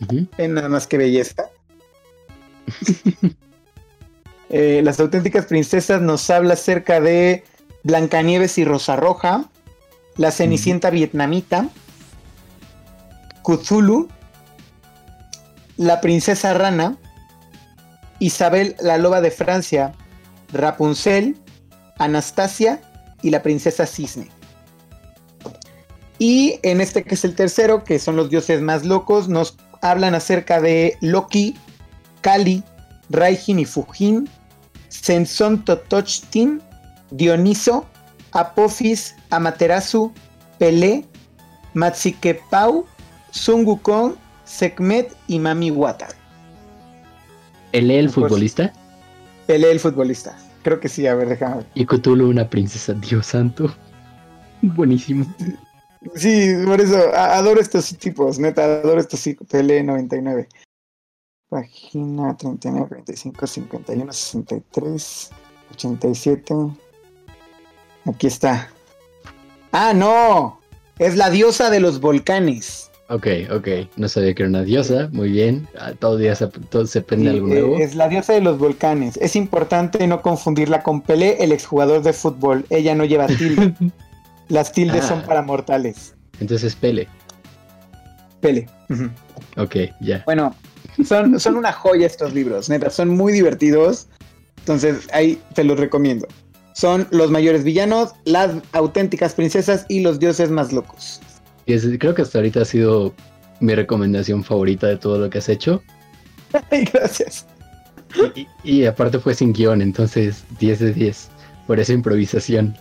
[0.00, 0.26] Ujú.
[0.36, 1.50] Ven nada más que belleza.
[4.52, 7.44] Eh, Las auténticas princesas nos habla acerca de
[7.84, 9.44] Blancanieves y Rosa Roja,
[10.16, 11.68] La Cenicienta vietnamita,
[13.44, 14.08] Cthulhu,
[15.76, 16.98] La princesa rana,
[18.18, 19.92] Isabel la loba de Francia,
[20.52, 21.36] Rapunzel,
[22.00, 22.80] Anastasia
[23.22, 24.28] y la princesa cisne.
[26.18, 30.14] Y en este que es el tercero, que son los dioses más locos, nos hablan
[30.14, 31.56] acerca de Loki,
[32.20, 32.62] Kali,
[33.08, 34.28] Raijin y Fujin,
[34.88, 36.60] Sensón Totochtin,
[37.10, 37.86] Dioniso,
[38.32, 40.12] Apophis, Amaterasu,
[40.58, 41.06] Pelé,
[41.74, 42.84] Matsikepau,
[43.30, 44.14] Sun Wukong,
[44.44, 46.08] Sekhmet y Mami Wata.
[47.72, 48.72] el el futbolista
[49.46, 50.36] Pelé el futbolista.
[50.62, 51.66] Creo que sí, a ver, déjame ver.
[51.74, 52.92] y Cthulhu una princesa.
[52.94, 53.74] Dios santo.
[54.62, 55.26] Buenísimo.
[56.14, 59.46] Sí, por eso adoro estos tipos, neta, adoro estos tipos.
[59.48, 60.48] Pelé 99.
[61.48, 65.30] Página 39, 45, 51, 63,
[65.72, 66.54] 87.
[68.06, 68.70] Aquí está.
[69.72, 70.60] Ah, no.
[70.98, 72.89] Es la diosa de los volcanes.
[73.10, 73.68] Ok, ok.
[73.96, 75.08] No sabía que era una diosa.
[75.12, 75.68] Muy bien.
[75.78, 77.76] Ah, Todo día se, todo se aprende Sí, algo nuevo.
[77.78, 79.16] Es la diosa de los volcanes.
[79.16, 82.64] Es importante no confundirla con Pelé, el exjugador de fútbol.
[82.70, 83.74] Ella no lleva tilde.
[84.48, 85.08] Las tildes Ah.
[85.08, 86.14] son para mortales.
[86.40, 87.08] Entonces Pele.
[88.40, 88.68] Pele.
[89.56, 90.22] Ok, ya.
[90.24, 90.54] Bueno,
[91.04, 94.06] son, son una joya estos libros, neta, son muy divertidos.
[94.58, 96.26] Entonces, ahí te los recomiendo.
[96.74, 101.20] Son los mayores villanos, las auténticas princesas y los dioses más locos.
[101.70, 103.14] Y es- creo que hasta ahorita ha sido
[103.60, 105.82] mi recomendación favorita de todo lo que has hecho.
[106.72, 107.46] Ay, gracias.
[108.34, 111.28] Y, y aparte fue sin guion, entonces 10 de 10.
[111.68, 112.76] Por esa improvisación.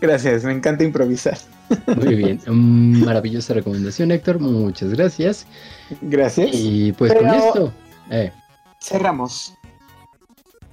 [0.00, 1.36] Gracias, me encanta improvisar.
[1.96, 2.40] Muy bien.
[3.04, 4.38] Maravillosa recomendación, Héctor.
[4.38, 5.46] Muchas gracias.
[6.02, 6.50] Gracias.
[6.52, 7.72] Y pues con esto.
[8.10, 8.30] eh,
[8.80, 9.54] Cerramos.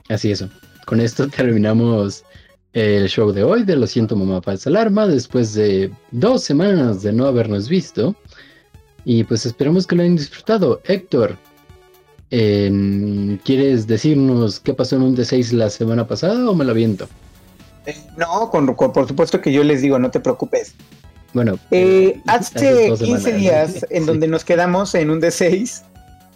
[0.09, 0.47] así eso.
[0.85, 2.23] Con esto terminamos
[2.73, 7.14] el show de hoy de Lo siento mamá falsa alarma después de dos semanas de
[7.14, 8.15] no habernos visto.
[9.06, 10.81] Y pues esperamos que lo hayan disfrutado.
[10.85, 11.38] Héctor,
[12.30, 17.07] em, ¿quieres decirnos qué pasó en un D6 la semana pasada o me lo aviento?
[17.85, 20.73] Eh, no, con, con- por supuesto que yo les digo, no te preocupes.
[21.34, 23.39] Bueno, Eh, hace dos 15 semanas.
[23.41, 24.07] días, en Sí.
[24.07, 25.84] donde nos quedamos en un D6,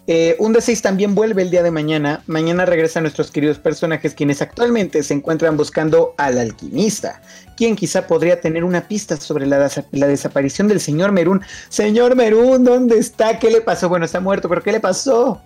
[0.06, 2.22] eh, un D6 también vuelve el día de mañana.
[2.26, 7.22] Mañana regresan nuestros queridos personajes, quienes actualmente se encuentran buscando al alquimista,
[7.56, 11.42] quien quizá podría tener una pista sobre la, la desaparición del señor Merún.
[11.68, 13.38] Señor Merún, ¿dónde está?
[13.38, 13.88] ¿Qué le pasó?
[13.88, 15.40] Bueno, está muerto, pero ¿qué le pasó?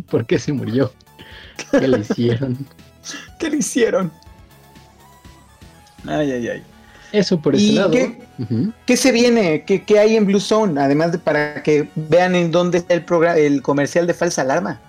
[0.00, 0.92] ¿por qué se murió?
[1.70, 2.66] ¿Qué le hicieron?
[3.38, 4.10] ¿Qué le hicieron?
[6.06, 6.62] Ay, ay, ay.
[7.12, 7.90] Eso por ese ¿Y lado.
[7.90, 8.18] qué?
[8.38, 8.72] Ujú.
[8.86, 9.64] ¿Qué se viene?
[9.66, 10.80] ¿Qué, qué hay en Blue Zone?
[10.80, 14.80] Además de para que vean en dónde está el, programa, el comercial de falsa alarma.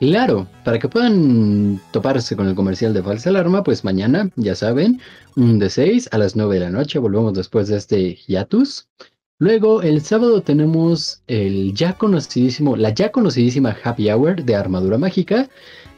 [0.00, 4.98] Claro, para que puedan toparse con el comercial de falsa alarma, pues mañana, ya saben,
[5.36, 8.88] un de 6 a las 9 de la noche, volvemos después de este hiatus.
[9.38, 15.50] Luego, el sábado tenemos el ya conocidísimo, la ya conocidísima Happy Hour de Armadura Mágica,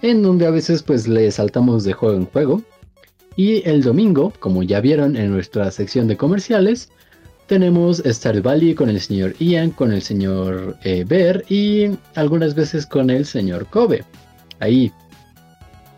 [0.03, 2.63] en donde a veces pues le saltamos de juego en juego.
[3.37, 6.91] Y el domingo, como ya vieron en nuestra sección de comerciales,
[7.47, 12.87] tenemos Star Valley con el señor Ian, con el señor eh, Bear y algunas veces
[12.87, 14.05] con el señor Kobe.
[14.61, 14.93] Ahí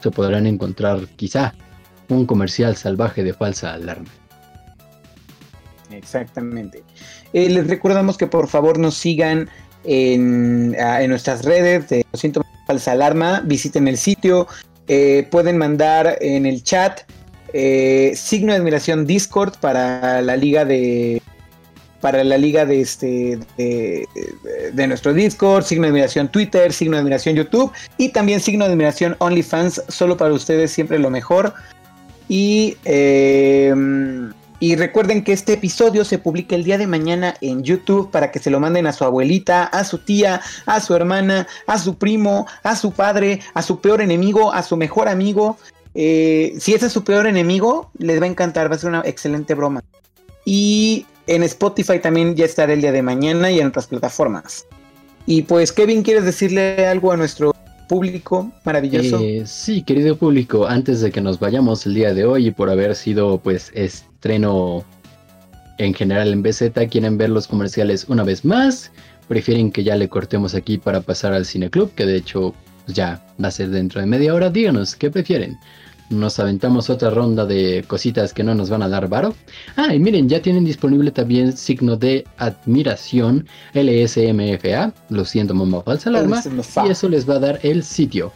[0.02, 1.55] se podrán encontrar quizá
[2.09, 4.11] un comercial salvaje de falsa alarma.
[5.90, 6.82] Exactamente.
[7.32, 9.48] Eh, les recordamos que por favor nos sigan
[9.85, 13.43] en, ah, nuestras redes de Lo siento, falsa alarma.
[13.44, 14.47] Visiten el sitio.
[14.86, 17.01] eh, pueden mandar en el chat
[17.56, 21.22] eh, signo de admiración Discord para la liga de
[22.01, 27.36] para la liga de este de, nuestro Discord, signo de admiración Twitter, signo de admiración
[27.36, 31.55] YouTube y también signo de admiración OnlyFans, solo para ustedes siempre lo mejor.
[32.28, 33.72] Y eh,
[34.64, 38.39] y recuerden que este episodio se publica el día de mañana en YouTube para que
[38.39, 42.47] se lo manden a su abuelita, a su tía, a su hermana, a su primo,
[42.62, 45.59] a su padre, a su peor enemigo, a su mejor amigo.
[45.94, 49.02] Eh, si ese es su peor enemigo, les va a encantar, va a ser una
[49.04, 49.82] excelente broma.
[50.44, 54.66] Y en Spotify también ya estará el día de mañana y en otras plataformas.
[55.26, 57.54] Y pues, Kevin, ¿quieres decirle algo a nuestro
[57.88, 59.20] público maravilloso?
[59.22, 62.70] Eh, sí, querido público, antes de que nos vayamos el día de hoy y por
[62.70, 64.84] haber sido pues estreno
[65.78, 68.92] en general en BZ, quieren ver los comerciales una vez más,
[69.28, 72.54] prefieren que ya le cortemos aquí para pasar al cineclub, que de hecho
[72.84, 75.58] pues, ya va a ser dentro de media hora, díganos, ¿qué prefieren?
[76.15, 79.35] Nos aventamos otra ronda de cositas que no nos van a dar varo.
[79.77, 84.93] Ah, y miren, ya tienen disponible también signo de admiración LSMFA.
[85.11, 86.43] Lo siento, mamá, falsa alarma.
[86.86, 88.32] Y eso les va a dar el sitio.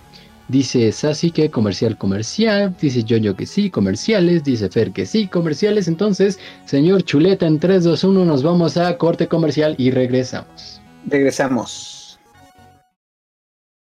[0.48, 5.88] Dice Sassy que comercial comercial, dice Jojo que sí, comerciales, dice Fer que sí, comerciales.
[5.88, 10.80] Entonces, señor Chuleta, en 3, 2, 1 nos vamos a corte comercial y regresamos.
[11.06, 12.18] Regresamos.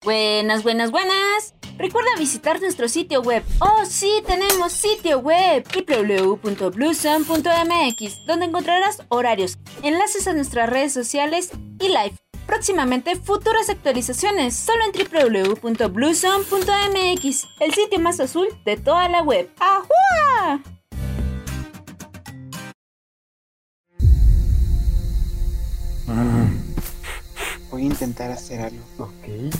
[0.04, 1.54] Buenas, buenas, buenas.
[1.82, 3.42] Recuerda visitar nuestro sitio web.
[3.58, 11.50] Oh, sí, tenemos sitio web www.bluesun.mx, donde encontrarás horarios, enlaces a nuestras redes sociales
[11.80, 12.14] y live.
[12.46, 19.50] Próximamente futuras actualizaciones solo en www.bluesun.mx, el sitio más azul de toda la web.
[19.58, 20.62] ¡Ajua!
[27.72, 28.84] Voy a intentar hacer algo.
[28.98, 29.54] Ok.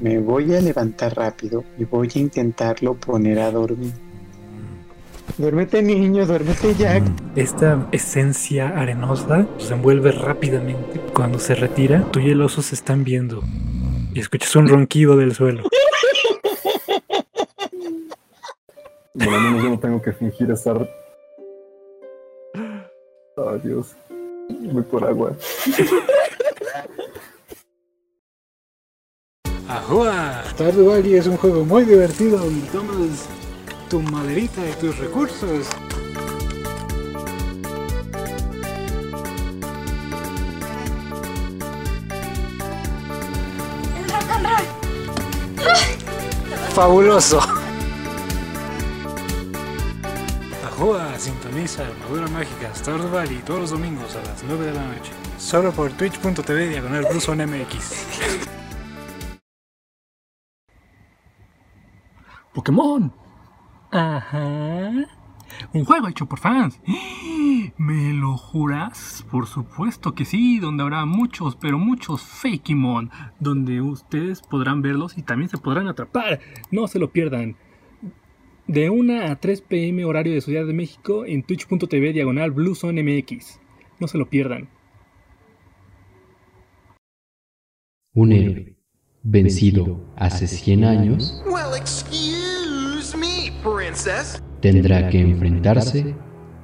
[0.00, 3.92] Me voy a levantar rápido y voy a intentarlo poner a dormir.
[5.38, 7.04] Duérmete niño, duérmete Jack.
[7.36, 11.00] Esta esencia arenosa se envuelve rápidamente.
[11.14, 13.44] Cuando se retira, tú y el oso se están viendo.
[14.12, 15.62] Y escuchas un ronquido del suelo.
[19.14, 20.90] Bueno, al menos yo no tengo que fingir estar.
[23.36, 23.96] Oh, Dios.
[24.48, 25.32] Voy por agua.
[29.74, 30.44] ¡Ajua!
[30.52, 33.26] Stardew Valley es un juego muy divertido donde tomas
[33.90, 35.66] tu maderita y tus recursos.
[46.72, 47.40] ¡Fabuloso!
[50.64, 55.10] Ajua sintoniza Armadura Mágica Stardew Valley todos los domingos a las 9 de la noche.
[55.36, 58.63] Solo por twitch.tv diagonal MX.
[62.54, 63.12] Pokémon.
[63.90, 64.90] Ajá.
[65.72, 66.80] Un juego hecho por fans.
[67.76, 69.24] ¿Me lo juras?
[69.30, 73.10] Por supuesto que sí, donde habrá muchos, pero muchos Fakemon,
[73.40, 76.40] donde ustedes podrán verlos y también se podrán atrapar.
[76.70, 77.56] No se lo pierdan.
[78.66, 83.60] de 1 a 3 pm horario de Ciudad de México en twitch.tv diagonal MX.
[84.00, 84.68] No se lo pierdan.
[88.14, 88.76] Un héroe
[89.24, 92.43] vencido hace 100 años Well, excuse.
[94.60, 96.14] Tendrá que enfrentarse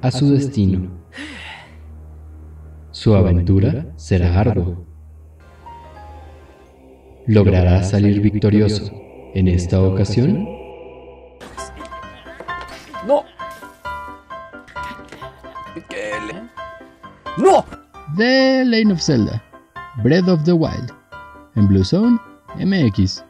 [0.01, 0.91] a su destino.
[2.91, 4.77] Su aventura será ardua.
[7.27, 8.91] ¿Logrará salir victorioso
[9.33, 10.47] en esta ocasión?
[13.07, 13.23] No.
[15.89, 17.65] ¿Qué le- ¡No!
[18.17, 19.41] The Lane of Zelda,
[20.03, 20.91] Breath of the Wild,
[21.55, 22.19] en Blue Zone
[22.57, 23.23] MX.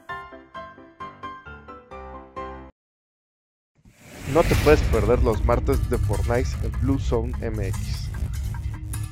[4.34, 8.08] No te puedes perder los martes de Fortnite en Blue Zone MX.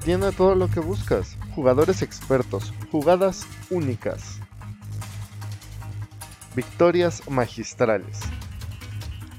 [0.06, 4.40] Tiene todo lo que buscas, jugadores expertos, jugadas únicas,
[6.56, 8.22] victorias magistrales,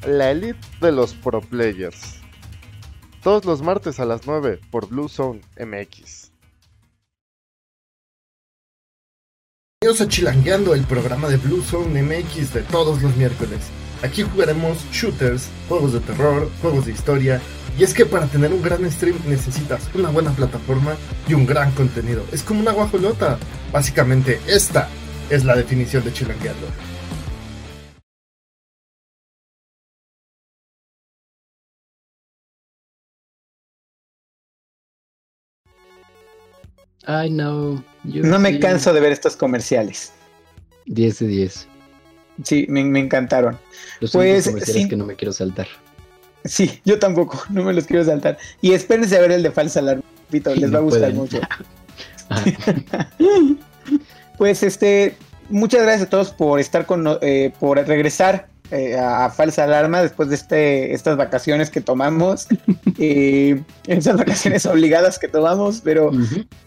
[0.07, 2.19] la elite de los pro players.
[3.23, 6.31] Todos los martes a las 9 por Blue Zone MX.
[9.81, 13.71] Bienvenidos a Chilangueando, el programa de Blue Zone MX de todos los miércoles.
[14.03, 17.41] Aquí jugaremos shooters, juegos de terror, juegos de historia.
[17.79, 20.97] Y es que para tener un gran stream necesitas una buena plataforma
[21.29, 22.25] y un gran contenido.
[22.33, 23.39] Es como una guajolota.
[23.73, 24.89] Básicamente, esta
[25.29, 26.67] es la definición de Chilangueando.
[37.31, 37.85] No.
[38.05, 40.13] yo No me canso de ver estos comerciales.
[40.87, 41.70] 10 de 10.
[42.45, 43.59] Sí, me, me encantaron.
[44.01, 44.89] Los Pues, comerciales sí.
[44.89, 45.67] que no me quiero saltar.
[46.45, 48.39] Sí, yo tampoco, no me los quiero saltar.
[48.63, 51.17] Y espérense a ver el de falsa alarma, Pito, les va a gustar pueden.
[51.17, 51.41] mucho.
[54.39, 55.17] Pues este,
[55.51, 60.01] muchas gracias a todos por estar con, eh, por regresar eh, a, a falsa alarma
[60.01, 62.47] después de este, estas vacaciones que tomamos,
[62.99, 66.13] eh, esas vacaciones obligadas que tomamos, pero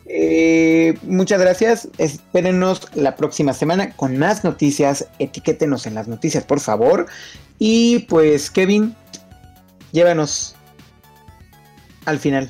[0.06, 1.88] eh, muchas gracias.
[1.98, 5.08] Espérenos la próxima semana con más noticias.
[5.20, 7.06] Etiquétenos en las noticias, por favor.
[7.58, 8.94] Y pues, Kevin,
[9.94, 10.56] llévanos
[12.06, 12.50] al final.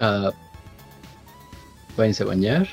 [0.00, 0.32] Ah,
[1.96, 2.68] váyanse a bañar.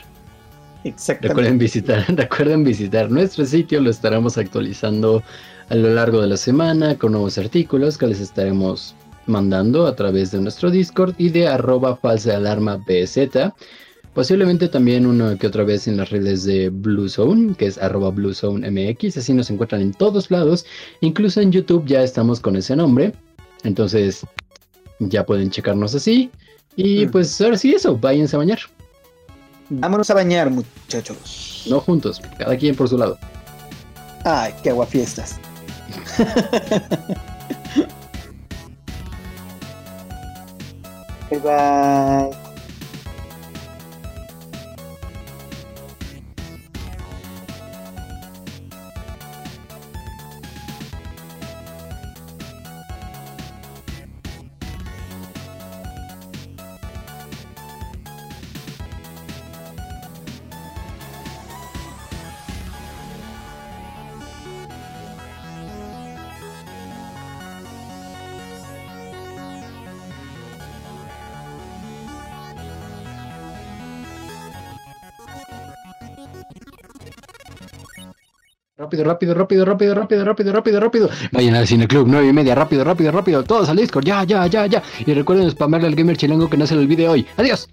[0.84, 1.28] Exactamente.
[1.28, 5.24] Recuerden visitar, recuerden visitar nuestro sitio, lo estaremos actualizando
[5.72, 8.94] a lo largo de la semana con nuevos artículos que les estaremos
[9.26, 13.54] mandando a través de nuestro Discord y de arroba falsa alarma BZ.
[14.14, 18.10] Posiblemente también una que otra vez en las redes de Blue Zone, que es arroba
[18.10, 20.66] Blue Zone MX, así nos encuentran en todos lados.
[21.00, 23.14] Incluso en YouTube ya estamos con ese nombre.
[23.64, 24.26] Entonces
[25.00, 26.30] ya pueden checarnos así.
[26.76, 27.12] Y Mm.
[27.12, 28.60] pues ahora sí eso, váyanse a bañar.
[29.70, 31.66] Vámonos a bañar, muchachos.
[31.70, 33.18] No juntos, cada quien por su lado.
[34.26, 35.40] Ay, qué aguafiestas.
[41.30, 42.32] Bye bye.
[78.92, 81.10] Rápido, rápido, rápido, rápido, rápido, rápido, rápido, rápido.
[81.32, 83.42] Vayan al Cine Club 9 y media, rápido, rápido, rápido.
[83.44, 84.84] Todos al Discord, ya, ya, ya, ya.
[85.06, 87.26] Y recuerden spamarle al gamer chilango que no se le olvide hoy.
[87.38, 87.70] Adiós.